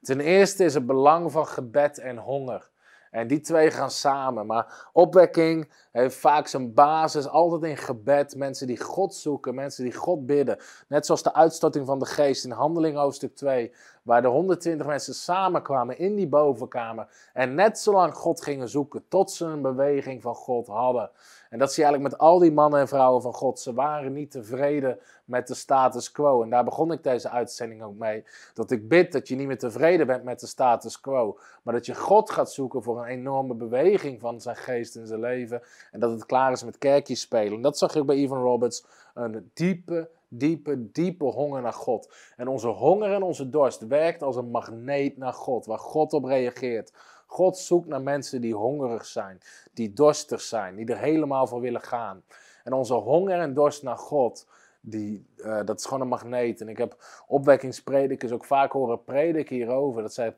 Ten 0.01 0.19
eerste 0.19 0.63
is 0.63 0.73
het 0.73 0.85
belang 0.85 1.31
van 1.31 1.47
gebed 1.47 1.97
en 1.97 2.17
honger. 2.17 2.69
En 3.11 3.27
die 3.27 3.39
twee 3.39 3.71
gaan 3.71 3.91
samen. 3.91 4.45
Maar 4.45 4.89
opwekking 4.93 5.71
heeft 5.91 6.15
vaak 6.15 6.47
zijn 6.47 6.73
basis 6.73 7.27
altijd 7.27 7.63
in 7.63 7.77
gebed. 7.77 8.35
Mensen 8.35 8.67
die 8.67 8.79
God 8.79 9.15
zoeken, 9.15 9.55
mensen 9.55 9.83
die 9.83 9.93
God 9.93 10.25
bidden. 10.25 10.57
Net 10.87 11.05
zoals 11.05 11.23
de 11.23 11.33
uitstorting 11.33 11.85
van 11.85 11.99
de 11.99 12.05
geest 12.05 12.45
in 12.45 12.51
Handeling 12.51 12.97
hoofdstuk 12.97 13.35
2. 13.35 13.73
Waar 14.03 14.21
de 14.21 14.27
120 14.27 14.87
mensen 14.87 15.13
samenkwamen 15.13 15.97
in 15.97 16.15
die 16.15 16.27
bovenkamer. 16.27 17.07
En 17.33 17.55
net 17.55 17.79
zolang 17.79 18.13
God 18.13 18.41
gingen 18.41 18.69
zoeken 18.69 19.03
tot 19.07 19.31
ze 19.31 19.45
een 19.45 19.61
beweging 19.61 20.21
van 20.21 20.35
God 20.35 20.67
hadden. 20.67 21.11
En 21.49 21.59
dat 21.59 21.73
zie 21.73 21.83
je 21.83 21.89
eigenlijk 21.89 22.13
met 22.13 22.29
al 22.29 22.39
die 22.39 22.51
mannen 22.51 22.79
en 22.79 22.87
vrouwen 22.87 23.21
van 23.21 23.33
God. 23.33 23.59
Ze 23.59 23.73
waren 23.73 24.13
niet 24.13 24.31
tevreden 24.31 24.99
met 25.25 25.47
de 25.47 25.53
status 25.53 26.11
quo. 26.11 26.43
En 26.43 26.49
daar 26.49 26.63
begon 26.63 26.91
ik 26.91 27.03
deze 27.03 27.29
uitzending 27.29 27.83
ook 27.83 27.97
mee. 27.97 28.23
Dat 28.53 28.71
ik 28.71 28.87
bid 28.87 29.11
dat 29.11 29.27
je 29.27 29.35
niet 29.35 29.47
meer 29.47 29.57
tevreden 29.57 30.07
bent 30.07 30.23
met 30.23 30.39
de 30.39 30.47
status 30.47 30.99
quo. 30.99 31.39
Maar 31.63 31.73
dat 31.73 31.85
je 31.85 31.95
God 31.95 32.29
gaat 32.29 32.51
zoeken 32.51 32.83
voor 32.83 32.99
een 32.99 33.07
enorme 33.07 33.53
beweging 33.53 34.19
van 34.19 34.41
zijn 34.41 34.55
geest 34.55 34.95
in 34.95 35.07
zijn 35.07 35.19
leven. 35.19 35.61
En 35.91 35.99
dat 35.99 36.11
het 36.11 36.25
klaar 36.25 36.51
is 36.51 36.63
met 36.63 36.77
kerkjes 36.77 37.21
spelen. 37.21 37.53
En 37.53 37.61
dat 37.61 37.77
zag 37.77 37.97
ook 37.97 38.05
bij 38.05 38.15
Evan 38.15 38.41
Roberts. 38.41 38.85
Een 39.13 39.51
diepe, 39.53 40.09
diepe, 40.27 40.91
diepe 40.91 41.25
honger 41.25 41.61
naar 41.61 41.73
God. 41.73 42.13
En 42.37 42.47
onze 42.47 42.67
honger 42.67 43.13
en 43.13 43.23
onze 43.23 43.49
dorst 43.49 43.87
werkt 43.87 44.23
als 44.23 44.35
een 44.35 44.51
magneet 44.51 45.17
naar 45.17 45.33
God, 45.33 45.65
waar 45.65 45.79
God 45.79 46.13
op 46.13 46.23
reageert. 46.23 46.93
God 47.25 47.57
zoekt 47.57 47.87
naar 47.87 48.01
mensen 48.01 48.41
die 48.41 48.55
hongerig 48.55 49.05
zijn, 49.05 49.39
die 49.73 49.93
dorstig 49.93 50.41
zijn, 50.41 50.75
die 50.75 50.85
er 50.85 50.97
helemaal 50.97 51.47
voor 51.47 51.61
willen 51.61 51.81
gaan. 51.81 52.23
En 52.63 52.73
onze 52.73 52.93
honger 52.93 53.39
en 53.39 53.53
dorst 53.53 53.83
naar 53.83 53.97
God, 53.97 54.47
die, 54.81 55.25
uh, 55.37 55.59
dat 55.65 55.79
is 55.79 55.85
gewoon 55.85 56.01
een 56.01 56.07
magneet. 56.07 56.61
En 56.61 56.69
ik 56.69 56.77
heb 56.77 57.23
opwekkingspredikers 57.27 58.31
ook 58.31 58.45
vaak 58.45 58.71
horen 58.71 59.03
prediken 59.03 59.55
hierover. 59.55 60.01
Dat, 60.01 60.33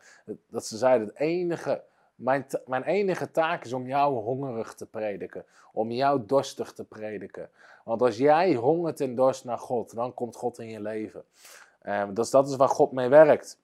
dat 0.50 0.66
ze 0.66 0.78
zeiden, 0.78 1.08
het 1.08 1.18
enige, 1.18 1.84
mijn, 2.22 2.45
mijn 2.65 2.84
enige 2.84 3.32
taak 3.32 3.65
is 3.65 3.74
om 3.74 3.88
jou 3.88 4.13
hongerig 4.13 4.74
te 4.74 4.86
prediken. 4.86 5.45
Om 5.74 5.91
jou 5.91 6.26
dorstig 6.26 6.74
te 6.74 6.84
prediken. 6.84 7.49
Want 7.84 8.01
als 8.01 8.17
jij 8.17 8.53
hongert 8.53 9.01
en 9.01 9.15
dorst 9.15 9.45
naar 9.45 9.57
God, 9.57 9.95
dan 9.95 10.13
komt 10.13 10.36
God 10.36 10.59
in 10.59 10.67
je 10.67 10.82
leven. 10.82 11.24
Dus 12.13 12.30
dat 12.30 12.49
is 12.49 12.55
waar 12.55 12.69
God 12.69 12.91
mee 12.91 13.09
werkt. 13.09 13.59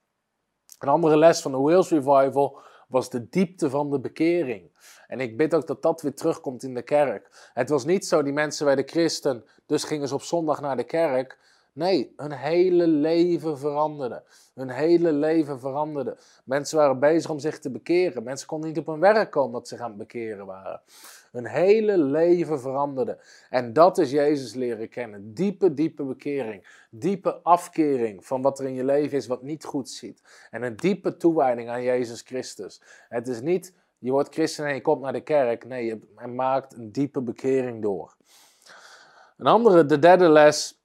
Een 0.78 0.88
andere 0.88 1.16
les 1.16 1.40
van 1.40 1.52
de 1.52 1.58
Wales 1.58 1.90
Revival 1.90 2.58
was 2.88 3.10
de 3.10 3.28
diepte 3.28 3.70
van 3.70 3.90
de 3.90 4.00
bekering. 4.00 4.70
En 5.06 5.20
ik 5.20 5.36
bid 5.36 5.54
ook 5.54 5.66
dat 5.66 5.82
dat 5.82 6.02
weer 6.02 6.14
terugkomt 6.14 6.62
in 6.62 6.74
de 6.74 6.82
kerk. 6.82 7.50
Het 7.54 7.68
was 7.68 7.84
niet 7.84 8.06
zo, 8.06 8.22
die 8.22 8.32
mensen 8.32 8.66
werden 8.66 8.88
christen, 8.88 9.44
dus 9.66 9.84
gingen 9.84 10.08
ze 10.08 10.14
op 10.14 10.22
zondag 10.22 10.60
naar 10.60 10.76
de 10.76 10.84
kerk. 10.84 11.38
Nee, 11.78 12.12
hun 12.16 12.32
hele 12.32 12.86
leven 12.86 13.58
veranderde. 13.58 14.22
Hun 14.54 14.70
hele 14.70 15.12
leven 15.12 15.60
veranderde. 15.60 16.16
Mensen 16.44 16.78
waren 16.78 16.98
bezig 16.98 17.30
om 17.30 17.38
zich 17.38 17.58
te 17.58 17.70
bekeren. 17.70 18.22
Mensen 18.22 18.46
konden 18.46 18.68
niet 18.68 18.78
op 18.78 18.86
hun 18.86 19.00
werk 19.00 19.30
komen 19.30 19.52
dat 19.52 19.68
ze 19.68 19.76
gaan 19.76 19.96
bekeren 19.96 20.46
waren. 20.46 20.80
Hun 21.32 21.46
hele 21.46 21.98
leven 21.98 22.60
veranderde. 22.60 23.18
En 23.50 23.72
dat 23.72 23.98
is 23.98 24.10
Jezus 24.10 24.54
leren 24.54 24.88
kennen. 24.88 25.34
Diepe, 25.34 25.74
diepe 25.74 26.04
bekering. 26.04 26.86
Diepe 26.90 27.34
afkering 27.42 28.26
van 28.26 28.42
wat 28.42 28.58
er 28.58 28.66
in 28.66 28.74
je 28.74 28.84
leven 28.84 29.16
is 29.16 29.26
wat 29.26 29.42
niet 29.42 29.64
goed 29.64 29.88
ziet. 29.88 30.22
En 30.50 30.62
een 30.62 30.76
diepe 30.76 31.16
toewijding 31.16 31.68
aan 31.68 31.82
Jezus 31.82 32.20
Christus. 32.20 32.82
Het 33.08 33.28
is 33.28 33.40
niet, 33.40 33.74
je 33.98 34.10
wordt 34.10 34.34
christen 34.34 34.66
en 34.66 34.74
je 34.74 34.80
komt 34.80 35.02
naar 35.02 35.12
de 35.12 35.20
kerk. 35.20 35.64
Nee, 35.64 35.84
je 35.84 36.00
maakt 36.28 36.74
een 36.74 36.92
diepe 36.92 37.20
bekering 37.20 37.82
door. 37.82 38.16
Een 39.36 39.46
andere, 39.46 39.86
de 39.86 39.98
derde 39.98 40.28
les 40.28 40.77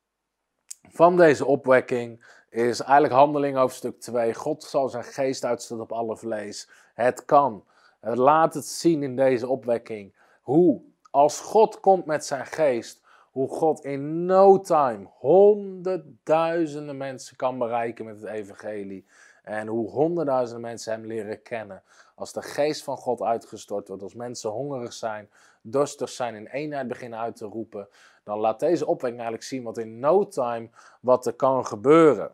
van 0.93 1.17
deze 1.17 1.45
opwekking 1.45 2.25
is 2.49 2.79
eigenlijk 2.79 3.13
handeling 3.13 3.57
hoofdstuk 3.57 3.99
2. 3.99 4.33
God 4.33 4.63
zal 4.63 4.89
zijn 4.89 5.03
geest 5.03 5.45
uitstorten 5.45 5.85
op 5.85 5.91
alle 5.91 6.17
vlees. 6.17 6.69
Het 6.93 7.25
kan. 7.25 7.63
Laat 8.01 8.53
het 8.53 8.65
zien 8.65 9.03
in 9.03 9.15
deze 9.15 9.47
opwekking. 9.47 10.13
Hoe, 10.41 10.81
als 11.11 11.39
God 11.39 11.79
komt 11.79 12.05
met 12.05 12.25
zijn 12.25 12.45
geest, 12.45 13.01
hoe 13.31 13.49
God 13.49 13.83
in 13.85 14.25
no 14.25 14.59
time 14.59 15.07
honderdduizenden 15.17 16.97
mensen 16.97 17.35
kan 17.35 17.57
bereiken 17.57 18.05
met 18.05 18.21
het 18.21 18.29
evangelie. 18.29 19.05
En 19.43 19.67
hoe 19.67 19.89
honderdduizenden 19.89 20.61
mensen 20.61 20.93
hem 20.93 21.05
leren 21.05 21.41
kennen. 21.41 21.83
Als 22.15 22.33
de 22.33 22.41
geest 22.41 22.83
van 22.83 22.97
God 22.97 23.21
uitgestort 23.21 23.87
wordt, 23.87 24.03
als 24.03 24.13
mensen 24.13 24.49
hongerig 24.49 24.93
zijn, 24.93 25.29
dorstig 25.61 26.09
zijn, 26.09 26.35
in 26.35 26.47
eenheid 26.47 26.87
beginnen 26.87 27.19
uit 27.19 27.35
te 27.35 27.45
roepen, 27.45 27.87
dan 28.23 28.39
laat 28.39 28.59
deze 28.59 28.85
opwekking 28.85 29.21
eigenlijk 29.21 29.49
zien 29.49 29.63
wat 29.63 29.77
in 29.77 29.99
no 29.99 30.27
time 30.27 30.69
wat 30.99 31.25
er 31.25 31.33
kan 31.33 31.65
gebeuren. 31.65 32.31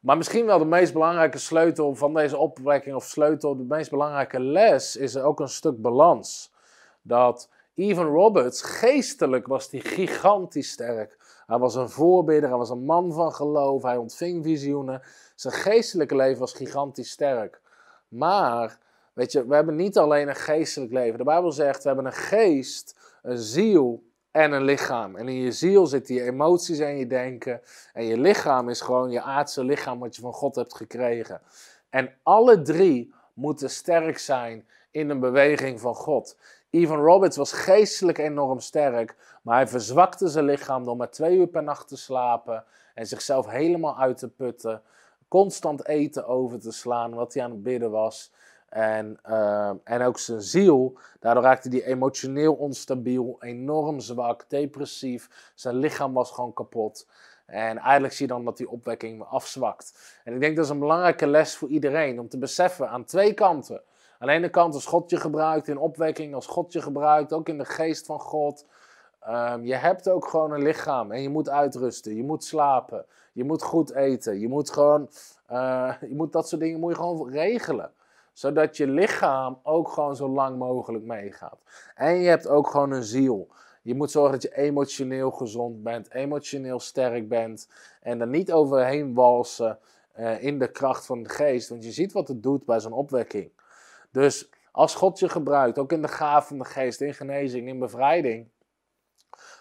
Maar 0.00 0.16
misschien 0.16 0.46
wel 0.46 0.58
de 0.58 0.64
meest 0.64 0.92
belangrijke 0.92 1.38
sleutel 1.38 1.94
van 1.94 2.14
deze 2.14 2.36
opwekking, 2.36 2.94
of 2.94 3.04
sleutel, 3.04 3.56
de 3.56 3.62
meest 3.62 3.90
belangrijke 3.90 4.40
les, 4.40 4.96
is 4.96 5.14
er 5.14 5.24
ook 5.24 5.40
een 5.40 5.48
stuk 5.48 5.80
balans. 5.80 6.52
Dat 7.02 7.48
Evan 7.74 8.06
Roberts, 8.06 8.62
geestelijk 8.62 9.46
was 9.46 9.70
hij 9.70 9.80
gigantisch 9.80 10.70
sterk. 10.70 11.18
Hij 11.46 11.58
was 11.58 11.74
een 11.74 11.88
voorbidder, 11.88 12.48
hij 12.48 12.58
was 12.58 12.70
een 12.70 12.84
man 12.84 13.12
van 13.12 13.32
geloof, 13.32 13.82
hij 13.82 13.96
ontving 13.96 14.44
visioenen. 14.44 15.02
Zijn 15.34 15.54
geestelijke 15.54 16.16
leven 16.16 16.40
was 16.40 16.52
gigantisch 16.52 17.10
sterk. 17.10 17.60
Maar, 18.08 18.78
weet 19.12 19.32
je, 19.32 19.46
we 19.46 19.54
hebben 19.54 19.76
niet 19.76 19.98
alleen 19.98 20.28
een 20.28 20.34
geestelijk 20.34 20.92
leven. 20.92 21.18
De 21.18 21.24
Bijbel 21.24 21.52
zegt, 21.52 21.82
we 21.82 21.88
hebben 21.88 22.06
een 22.06 22.12
geest, 22.12 22.96
een 23.22 23.38
ziel 23.38 24.02
en 24.30 24.52
een 24.52 24.64
lichaam. 24.64 25.16
En 25.16 25.28
in 25.28 25.34
je 25.34 25.52
ziel 25.52 25.86
zitten 25.86 26.14
je 26.14 26.22
emoties 26.22 26.78
en 26.78 26.96
je 26.96 27.06
denken. 27.06 27.60
En 27.92 28.04
je 28.04 28.18
lichaam 28.18 28.68
is 28.68 28.80
gewoon 28.80 29.10
je 29.10 29.22
aardse 29.22 29.64
lichaam 29.64 29.98
wat 29.98 30.16
je 30.16 30.22
van 30.22 30.32
God 30.32 30.54
hebt 30.54 30.74
gekregen. 30.74 31.40
En 31.90 32.12
alle 32.22 32.62
drie 32.62 33.14
moeten 33.34 33.70
sterk 33.70 34.18
zijn 34.18 34.66
in 34.90 35.10
een 35.10 35.20
beweging 35.20 35.80
van 35.80 35.94
God. 35.94 36.36
Evan 36.70 36.98
Roberts 36.98 37.36
was 37.36 37.52
geestelijk 37.52 38.18
enorm 38.18 38.60
sterk, 38.60 39.16
maar 39.42 39.56
hij 39.56 39.68
verzwakte 39.68 40.28
zijn 40.28 40.44
lichaam 40.44 40.84
door 40.84 40.96
maar 40.96 41.10
twee 41.10 41.36
uur 41.36 41.46
per 41.46 41.62
nacht 41.62 41.88
te 41.88 41.96
slapen 41.96 42.64
en 42.94 43.06
zichzelf 43.06 43.46
helemaal 43.46 43.98
uit 43.98 44.18
te 44.18 44.28
putten. 44.28 44.82
Constant 45.28 45.86
eten 45.86 46.26
over 46.26 46.60
te 46.60 46.72
slaan, 46.72 47.14
wat 47.14 47.34
hij 47.34 47.42
aan 47.42 47.50
het 47.50 47.62
bidden 47.62 47.90
was. 47.90 48.32
En, 48.70 49.18
uh, 49.28 49.70
en 49.84 50.02
ook 50.02 50.18
zijn 50.18 50.40
ziel, 50.40 50.98
daardoor 51.20 51.42
raakte 51.42 51.68
hij 51.68 51.84
emotioneel 51.84 52.54
onstabiel, 52.54 53.36
enorm 53.40 54.00
zwak, 54.00 54.44
depressief. 54.48 55.52
Zijn 55.54 55.76
lichaam 55.76 56.12
was 56.12 56.30
gewoon 56.30 56.52
kapot. 56.52 57.06
En 57.46 57.78
eigenlijk 57.78 58.14
zie 58.14 58.26
je 58.26 58.32
dan 58.32 58.44
dat 58.44 58.56
die 58.56 58.70
opwekking 58.70 59.22
afzwakt. 59.22 60.18
En 60.24 60.34
ik 60.34 60.40
denk 60.40 60.56
dat 60.56 60.64
is 60.64 60.70
een 60.70 60.78
belangrijke 60.78 61.26
les 61.26 61.56
voor 61.56 61.68
iedereen 61.68 62.20
om 62.20 62.28
te 62.28 62.38
beseffen 62.38 62.88
aan 62.88 63.04
twee 63.04 63.34
kanten. 63.34 63.82
Aan 64.18 64.26
de 64.28 64.34
ene 64.34 64.48
kant 64.48 64.74
als 64.74 64.86
God 64.86 65.10
je 65.10 65.16
gebruikt 65.16 65.68
in 65.68 65.78
opwekking, 65.78 66.34
als 66.34 66.46
God 66.46 66.72
je 66.72 66.82
gebruikt, 66.82 67.32
ook 67.32 67.48
in 67.48 67.58
de 67.58 67.64
geest 67.64 68.06
van 68.06 68.20
God. 68.20 68.66
Um, 69.28 69.64
je 69.64 69.74
hebt 69.74 70.08
ook 70.08 70.28
gewoon 70.28 70.52
een 70.52 70.62
lichaam 70.62 71.12
en 71.12 71.22
je 71.22 71.28
moet 71.28 71.48
uitrusten, 71.48 72.16
je 72.16 72.22
moet 72.22 72.44
slapen, 72.44 73.06
je 73.32 73.44
moet 73.44 73.62
goed 73.62 73.94
eten, 73.94 74.40
je 74.40 74.48
moet 74.48 74.70
gewoon, 74.70 75.10
uh, 75.50 75.92
je 76.00 76.14
moet 76.14 76.32
dat 76.32 76.48
soort 76.48 76.60
dingen 76.60 76.80
moet 76.80 76.90
je 76.90 76.96
gewoon 76.96 77.30
regelen 77.30 77.90
zodat 78.40 78.76
je 78.76 78.86
lichaam 78.86 79.58
ook 79.62 79.88
gewoon 79.88 80.16
zo 80.16 80.28
lang 80.28 80.58
mogelijk 80.58 81.04
meegaat. 81.04 81.58
En 81.94 82.14
je 82.14 82.28
hebt 82.28 82.48
ook 82.48 82.70
gewoon 82.70 82.90
een 82.90 83.02
ziel. 83.02 83.48
Je 83.82 83.94
moet 83.94 84.10
zorgen 84.10 84.32
dat 84.32 84.42
je 84.42 84.56
emotioneel 84.56 85.30
gezond 85.30 85.82
bent, 85.82 86.14
emotioneel 86.14 86.80
sterk 86.80 87.28
bent. 87.28 87.68
En 88.00 88.20
er 88.20 88.26
niet 88.26 88.52
overheen 88.52 89.14
walsen 89.14 89.78
uh, 90.18 90.42
in 90.42 90.58
de 90.58 90.70
kracht 90.70 91.06
van 91.06 91.22
de 91.22 91.28
geest. 91.28 91.68
Want 91.68 91.84
je 91.84 91.90
ziet 91.90 92.12
wat 92.12 92.28
het 92.28 92.42
doet 92.42 92.64
bij 92.64 92.80
zo'n 92.80 92.92
opwekking. 92.92 93.50
Dus 94.10 94.50
als 94.72 94.94
God 94.94 95.18
je 95.18 95.28
gebruikt, 95.28 95.78
ook 95.78 95.92
in 95.92 96.02
de 96.02 96.08
gaaf 96.08 96.46
van 96.46 96.58
de 96.58 96.64
geest, 96.64 97.00
in 97.00 97.14
genezing, 97.14 97.68
in 97.68 97.78
bevrijding. 97.78 98.48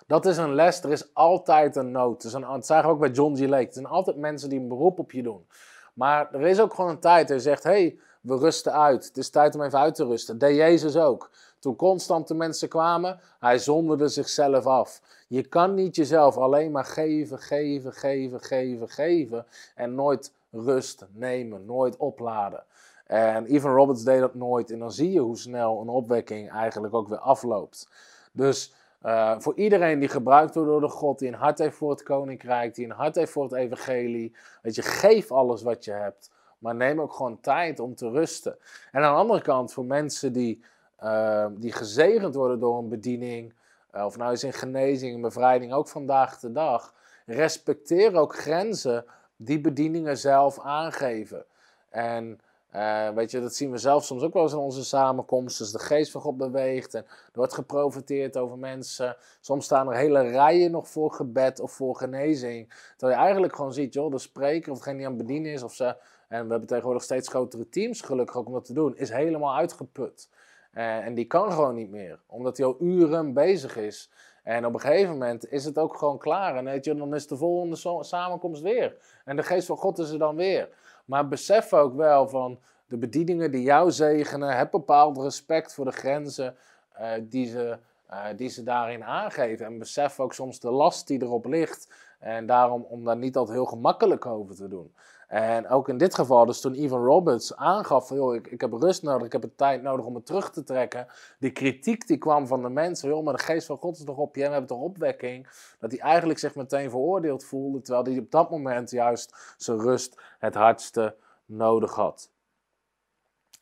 Dat 0.07 0.25
is 0.25 0.38
een 0.38 0.53
les. 0.53 0.84
Er 0.84 0.91
is 0.91 1.13
altijd 1.13 1.75
een 1.75 1.91
nood. 1.91 2.32
Dat, 2.32 2.41
dat 2.41 2.65
zagen 2.65 2.88
we 2.88 2.93
ook 2.93 2.99
bij 2.99 3.11
John 3.11 3.36
G. 3.36 3.39
Lake. 3.39 3.67
Er 3.67 3.73
zijn 3.73 3.86
altijd 3.86 4.17
mensen 4.17 4.49
die 4.49 4.59
een 4.59 4.67
beroep 4.67 4.99
op 4.99 5.11
je 5.11 5.23
doen. 5.23 5.47
Maar 5.93 6.34
er 6.34 6.47
is 6.47 6.59
ook 6.59 6.73
gewoon 6.73 6.89
een 6.89 6.99
tijd. 6.99 7.30
Hij 7.30 7.39
zegt: 7.39 7.63
hey, 7.63 7.99
we 8.22 8.38
rusten 8.38 8.74
uit. 8.74 9.05
Het 9.05 9.17
is 9.17 9.30
tijd 9.30 9.55
om 9.55 9.61
even 9.61 9.80
uit 9.80 9.95
te 9.95 10.05
rusten. 10.05 10.38
Dat 10.38 10.49
deed 10.49 10.57
Jezus 10.57 10.95
ook. 10.95 11.30
Toen 11.59 11.76
constant 11.76 12.28
de 12.28 12.34
mensen 12.34 12.70
kwamen, 12.70 13.20
hij 13.39 13.57
zonderde 13.57 14.07
zichzelf 14.07 14.65
af. 14.65 15.01
Je 15.28 15.43
kan 15.43 15.74
niet 15.74 15.95
jezelf 15.95 16.38
alleen 16.38 16.72
maar 16.72 16.86
geven, 16.86 17.39
geven, 17.39 17.93
geven, 17.93 18.41
geven, 18.41 18.89
geven 18.89 19.45
en 19.76 19.95
nooit 19.95 20.32
rust 20.51 21.05
nemen, 21.11 21.65
nooit 21.65 21.97
opladen. 21.97 22.63
En 23.05 23.45
Evan 23.45 23.74
Roberts 23.74 24.03
deed 24.03 24.20
dat 24.20 24.36
nooit. 24.36 24.72
En 24.72 24.80
dan 24.80 24.91
zie 24.91 25.11
je 25.11 25.20
hoe 25.20 25.38
snel 25.38 25.82
een 25.82 25.89
opwekking 25.89 26.51
eigenlijk 26.51 26.93
ook 26.93 27.07
weer 27.07 27.17
afloopt. 27.20 27.88
Dus 28.32 28.74
uh, 29.05 29.36
voor 29.39 29.55
iedereen 29.55 29.99
die 29.99 30.09
gebruikt 30.09 30.55
wordt 30.55 30.70
door 30.70 30.82
de 30.82 30.89
God, 30.89 31.20
die 31.20 31.28
een 31.28 31.34
hart 31.34 31.57
heeft 31.57 31.76
voor 31.76 31.89
het 31.89 32.03
koninkrijk, 32.03 32.76
die 32.76 32.86
een 32.86 32.91
hart 32.91 33.15
heeft 33.15 33.32
voor 33.32 33.43
het 33.43 33.53
evangelie, 33.53 34.36
weet 34.61 34.76
je, 34.76 34.82
geef 34.82 35.32
alles 35.32 35.61
wat 35.61 35.86
je 35.86 35.91
hebt. 35.91 36.30
Maar 36.60 36.76
neem 36.76 37.01
ook 37.01 37.14
gewoon 37.14 37.39
tijd 37.39 37.80
om 37.80 37.95
te 37.95 38.10
rusten. 38.10 38.57
En 38.91 39.03
aan 39.03 39.14
de 39.14 39.20
andere 39.20 39.41
kant, 39.41 39.74
voor 39.74 39.86
mensen 39.86 40.34
die, 40.34 40.64
uh, 41.03 41.45
die 41.51 41.72
gezegend 41.72 42.36
worden 42.36 42.60
door 42.60 42.78
een 42.78 42.89
bediening, 42.89 43.53
uh, 43.95 44.05
of 44.05 44.18
nou 44.18 44.32
is 44.32 44.43
in 44.43 44.53
genezing 44.53 45.16
en 45.16 45.22
bevrijding, 45.22 45.74
ook 45.74 45.88
vandaag 45.88 46.39
de 46.39 46.51
dag, 46.51 46.93
respecteer 47.26 48.16
ook 48.16 48.36
grenzen 48.36 49.05
die 49.36 49.62
bedieningen 49.62 50.18
zelf 50.18 50.60
aangeven. 50.60 51.45
En 51.89 52.39
uh, 52.76 53.10
weet 53.10 53.32
je, 53.32 53.41
dat 53.41 53.55
zien 53.55 53.72
we 53.72 53.78
zelf 53.78 54.05
soms 54.05 54.24
ook 54.24 54.34
wel 54.34 54.43
eens 54.43 54.51
in 54.51 54.57
onze 54.57 54.86
samenkomsten. 54.86 55.64
Dus 55.64 55.74
de 55.74 55.80
geest 55.80 56.12
van 56.12 56.22
God 56.22 56.38
beweegt 56.38 56.93
en 56.93 57.03
er 57.05 57.30
wordt 57.34 57.53
geprofiteerd 57.53 58.38
over 58.38 58.57
mensen. 58.57 59.16
Soms 59.39 59.66
staan 59.66 59.88
er 59.88 59.95
hele 59.95 60.22
rijen 60.22 60.72
nog 60.72 60.88
voor 60.88 61.12
gebed 61.12 61.60
of 61.60 61.72
voor 61.72 61.95
genezing. 61.95 62.74
Terwijl 62.97 63.20
je 63.20 63.24
eigenlijk 63.26 63.55
gewoon 63.55 63.74
ziet, 63.74 63.93
joh, 63.93 64.12
de 64.12 64.18
spreker 64.18 64.72
of 64.72 64.78
degene 64.78 64.97
die 64.97 65.05
aan 65.05 65.14
het 65.14 65.22
bedienen 65.22 65.51
is, 65.51 65.64
of 65.64 65.74
ze 65.74 65.95
en 66.30 66.43
we 66.43 66.49
hebben 66.49 66.67
tegenwoordig 66.67 67.03
steeds 67.03 67.27
grotere 67.27 67.69
teams, 67.69 68.01
gelukkig 68.01 68.36
ook 68.38 68.47
om 68.47 68.53
dat 68.53 68.65
te 68.65 68.73
doen, 68.73 68.97
is 68.97 69.09
helemaal 69.09 69.55
uitgeput. 69.55 70.30
Uh, 70.73 71.05
en 71.05 71.13
die 71.13 71.25
kan 71.25 71.51
gewoon 71.51 71.75
niet 71.75 71.89
meer, 71.89 72.19
omdat 72.25 72.57
hij 72.57 72.65
al 72.65 72.75
uren 72.80 73.34
bezig 73.34 73.77
is. 73.77 74.09
En 74.43 74.65
op 74.65 74.73
een 74.73 74.80
gegeven 74.80 75.11
moment 75.11 75.51
is 75.51 75.65
het 75.65 75.77
ook 75.77 75.97
gewoon 75.97 76.17
klaar. 76.17 76.55
En 76.55 76.65
weet 76.65 76.86
je, 76.86 76.95
dan 76.95 77.15
is 77.15 77.27
de 77.27 77.38
volgende 77.38 78.03
samenkomst 78.03 78.61
weer. 78.61 78.95
En 79.25 79.36
de 79.36 79.43
geest 79.43 79.67
van 79.67 79.77
God 79.77 79.99
is 79.99 80.09
er 80.09 80.19
dan 80.19 80.36
weer. 80.36 80.69
Maar 81.05 81.27
besef 81.27 81.73
ook 81.73 81.95
wel 81.95 82.27
van 82.27 82.59
de 82.88 82.97
bedieningen 82.97 83.51
die 83.51 83.61
jou 83.61 83.91
zegenen. 83.91 84.57
Heb 84.57 84.71
bepaald 84.71 85.17
respect 85.17 85.73
voor 85.73 85.86
de 85.86 85.91
grenzen 85.91 86.55
uh, 86.99 87.11
die, 87.21 87.47
ze, 87.47 87.77
eh, 88.07 88.25
die 88.36 88.49
ze 88.49 88.63
daarin 88.63 89.03
aangeven. 89.03 89.65
En 89.65 89.77
besef 89.77 90.19
ook 90.19 90.34
soms 90.34 90.59
de 90.59 90.71
last 90.71 91.07
die 91.07 91.21
erop 91.21 91.45
ligt. 91.45 91.93
En 92.19 92.45
daarom 92.45 92.86
om 92.89 93.05
daar 93.05 93.17
niet 93.17 93.36
altijd 93.36 93.57
heel 93.57 93.65
gemakkelijk 93.65 94.25
over 94.25 94.55
te 94.55 94.67
doen. 94.67 94.93
En 95.30 95.67
ook 95.67 95.89
in 95.89 95.97
dit 95.97 96.15
geval, 96.15 96.45
dus 96.45 96.61
toen 96.61 96.84
Ivan 96.84 97.03
Roberts 97.03 97.55
aangaf 97.55 98.07
van, 98.07 98.17
joh, 98.17 98.36
ik, 98.36 98.47
ik 98.47 98.61
heb 98.61 98.73
rust 98.73 99.03
nodig, 99.03 99.25
ik 99.25 99.32
heb 99.32 99.41
de 99.41 99.55
tijd 99.55 99.82
nodig 99.82 100.05
om 100.05 100.13
me 100.13 100.23
terug 100.23 100.51
te 100.51 100.63
trekken. 100.63 101.07
Die 101.39 101.51
kritiek 101.51 102.07
die 102.07 102.17
kwam 102.17 102.47
van 102.47 102.61
de 102.61 102.69
mensen, 102.69 103.09
joh, 103.09 103.23
maar 103.23 103.34
de 103.36 103.43
geest 103.43 103.65
van 103.65 103.77
God 103.77 103.97
is 103.97 104.03
toch 104.03 104.17
op 104.17 104.36
je 104.36 104.41
en 104.41 104.47
we 104.47 104.53
hebben 104.53 104.77
toch 104.77 104.86
opwekking. 104.86 105.47
Dat 105.80 105.91
hij 105.91 105.99
eigenlijk 105.99 106.39
zich 106.39 106.55
meteen 106.55 106.89
veroordeeld 106.89 107.43
voelde, 107.43 107.82
terwijl 107.82 108.05
hij 108.05 108.17
op 108.17 108.32
dat 108.32 108.49
moment 108.49 108.91
juist 108.91 109.55
zijn 109.57 109.80
rust 109.80 110.21
het 110.39 110.55
hardste 110.55 111.15
nodig 111.45 111.93
had. 111.95 112.32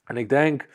En 0.04 0.18
ik 0.18 0.30
denk 0.30 0.68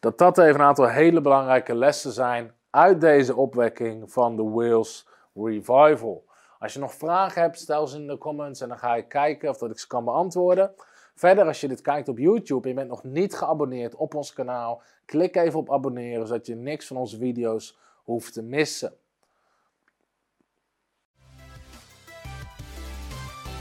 dat 0.00 0.18
dat 0.18 0.38
even 0.38 0.54
een 0.54 0.66
aantal 0.66 0.88
hele 0.88 1.20
belangrijke 1.20 1.74
lessen 1.74 2.12
zijn 2.12 2.52
uit 2.70 3.00
deze 3.00 3.36
opwekking 3.36 4.12
van 4.12 4.36
de 4.36 4.42
Wales 4.42 5.06
Revival. 5.34 6.24
Als 6.58 6.72
je 6.72 6.78
nog 6.78 6.94
vragen 6.94 7.42
hebt, 7.42 7.58
stel 7.58 7.86
ze 7.86 7.96
in 7.96 8.06
de 8.06 8.18
comments 8.18 8.60
en 8.60 8.68
dan 8.68 8.78
ga 8.78 8.94
ik 8.94 9.08
kijken 9.08 9.48
of 9.48 9.58
dat 9.58 9.70
ik 9.70 9.78
ze 9.78 9.86
kan 9.86 10.04
beantwoorden. 10.04 10.74
Verder, 11.14 11.46
als 11.46 11.60
je 11.60 11.68
dit 11.68 11.80
kijkt 11.80 12.08
op 12.08 12.18
YouTube 12.18 12.62
en 12.62 12.68
je 12.68 12.74
bent 12.74 12.88
nog 12.88 13.04
niet 13.04 13.34
geabonneerd 13.34 13.94
op 13.94 14.14
ons 14.14 14.32
kanaal, 14.32 14.82
klik 15.04 15.36
even 15.36 15.58
op 15.58 15.72
abonneren, 15.72 16.26
zodat 16.26 16.46
je 16.46 16.54
niks 16.54 16.86
van 16.86 16.96
onze 16.96 17.18
video's 17.18 17.78
hoeft 18.04 18.32
te 18.32 18.42
missen. 18.42 18.92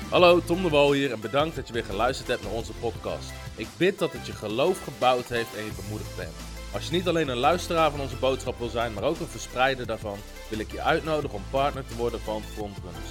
Hallo, 0.10 0.40
Tom 0.40 0.62
de 0.62 0.70
Wol 0.70 0.92
hier 0.92 1.12
en 1.12 1.22
bedankt 1.22 1.56
dat 1.56 1.68
je 1.68 1.74
weer 1.74 1.84
geluisterd 1.84 2.28
hebt 2.28 2.44
naar 2.44 2.54
onze 2.54 2.74
podcast. 2.74 3.32
Ik 3.58 3.68
bid 3.78 4.00
dat 4.00 4.12
het 4.12 4.26
je 4.26 4.34
geloof 4.34 4.84
gebouwd 4.84 5.26
heeft 5.26 5.56
en 5.56 5.64
je 5.64 5.82
bemoedigd 5.84 6.18
bent. 6.18 6.34
Als 6.74 6.86
je 6.88 6.92
niet 6.92 7.08
alleen 7.08 7.28
een 7.28 7.38
luisteraar 7.38 7.92
van 7.92 8.00
onze 8.00 8.16
boodschap 8.16 8.58
wil 8.58 8.68
zijn, 8.68 8.94
maar 8.94 9.04
ook 9.04 9.20
een 9.20 9.28
verspreider 9.28 9.86
daarvan, 9.86 10.18
wil 10.54 10.62
ik 10.62 10.72
je 10.72 10.82
uitnodigen 10.82 11.38
om 11.38 11.44
partner 11.50 11.88
te 11.88 11.96
worden 11.96 12.20
van 12.20 12.42
Frontrunners. 12.42 13.10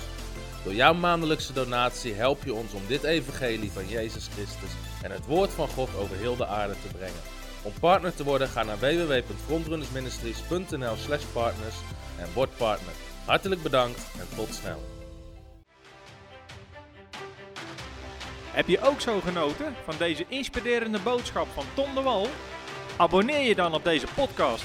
Door 0.64 0.74
jouw 0.74 0.94
maandelijkse 0.94 1.52
donatie 1.52 2.14
help 2.14 2.44
je 2.44 2.54
ons 2.54 2.72
om 2.72 2.82
dit 2.86 3.02
evangelie 3.02 3.72
van 3.72 3.88
Jezus 3.88 4.28
Christus 4.32 4.70
en 5.02 5.10
het 5.10 5.26
woord 5.26 5.50
van 5.50 5.68
God 5.68 5.96
over 5.96 6.16
heel 6.16 6.36
de 6.36 6.46
aarde 6.46 6.72
te 6.72 6.88
brengen. 6.96 7.20
Om 7.62 7.72
partner 7.80 8.14
te 8.14 8.24
worden, 8.24 8.48
ga 8.48 8.62
naar 8.62 8.78
www.frontrunnersministries.nl 8.78 10.96
slash 10.96 11.24
partners 11.32 11.74
en 12.18 12.28
word 12.34 12.56
partner. 12.56 12.92
Hartelijk 13.24 13.62
bedankt 13.62 14.00
en 14.18 14.26
tot 14.36 14.54
snel. 14.54 14.82
Heb 18.50 18.68
je 18.68 18.80
ook 18.80 19.00
zo 19.00 19.20
genoten 19.20 19.74
van 19.84 19.94
deze 19.98 20.24
inspirerende 20.28 20.98
boodschap 20.98 21.46
van 21.54 21.64
Tom 21.74 21.94
de 21.94 22.02
Wal? 22.02 22.28
Abonneer 22.96 23.48
je 23.48 23.54
dan 23.54 23.74
op 23.74 23.84
deze 23.84 24.06
podcast. 24.14 24.64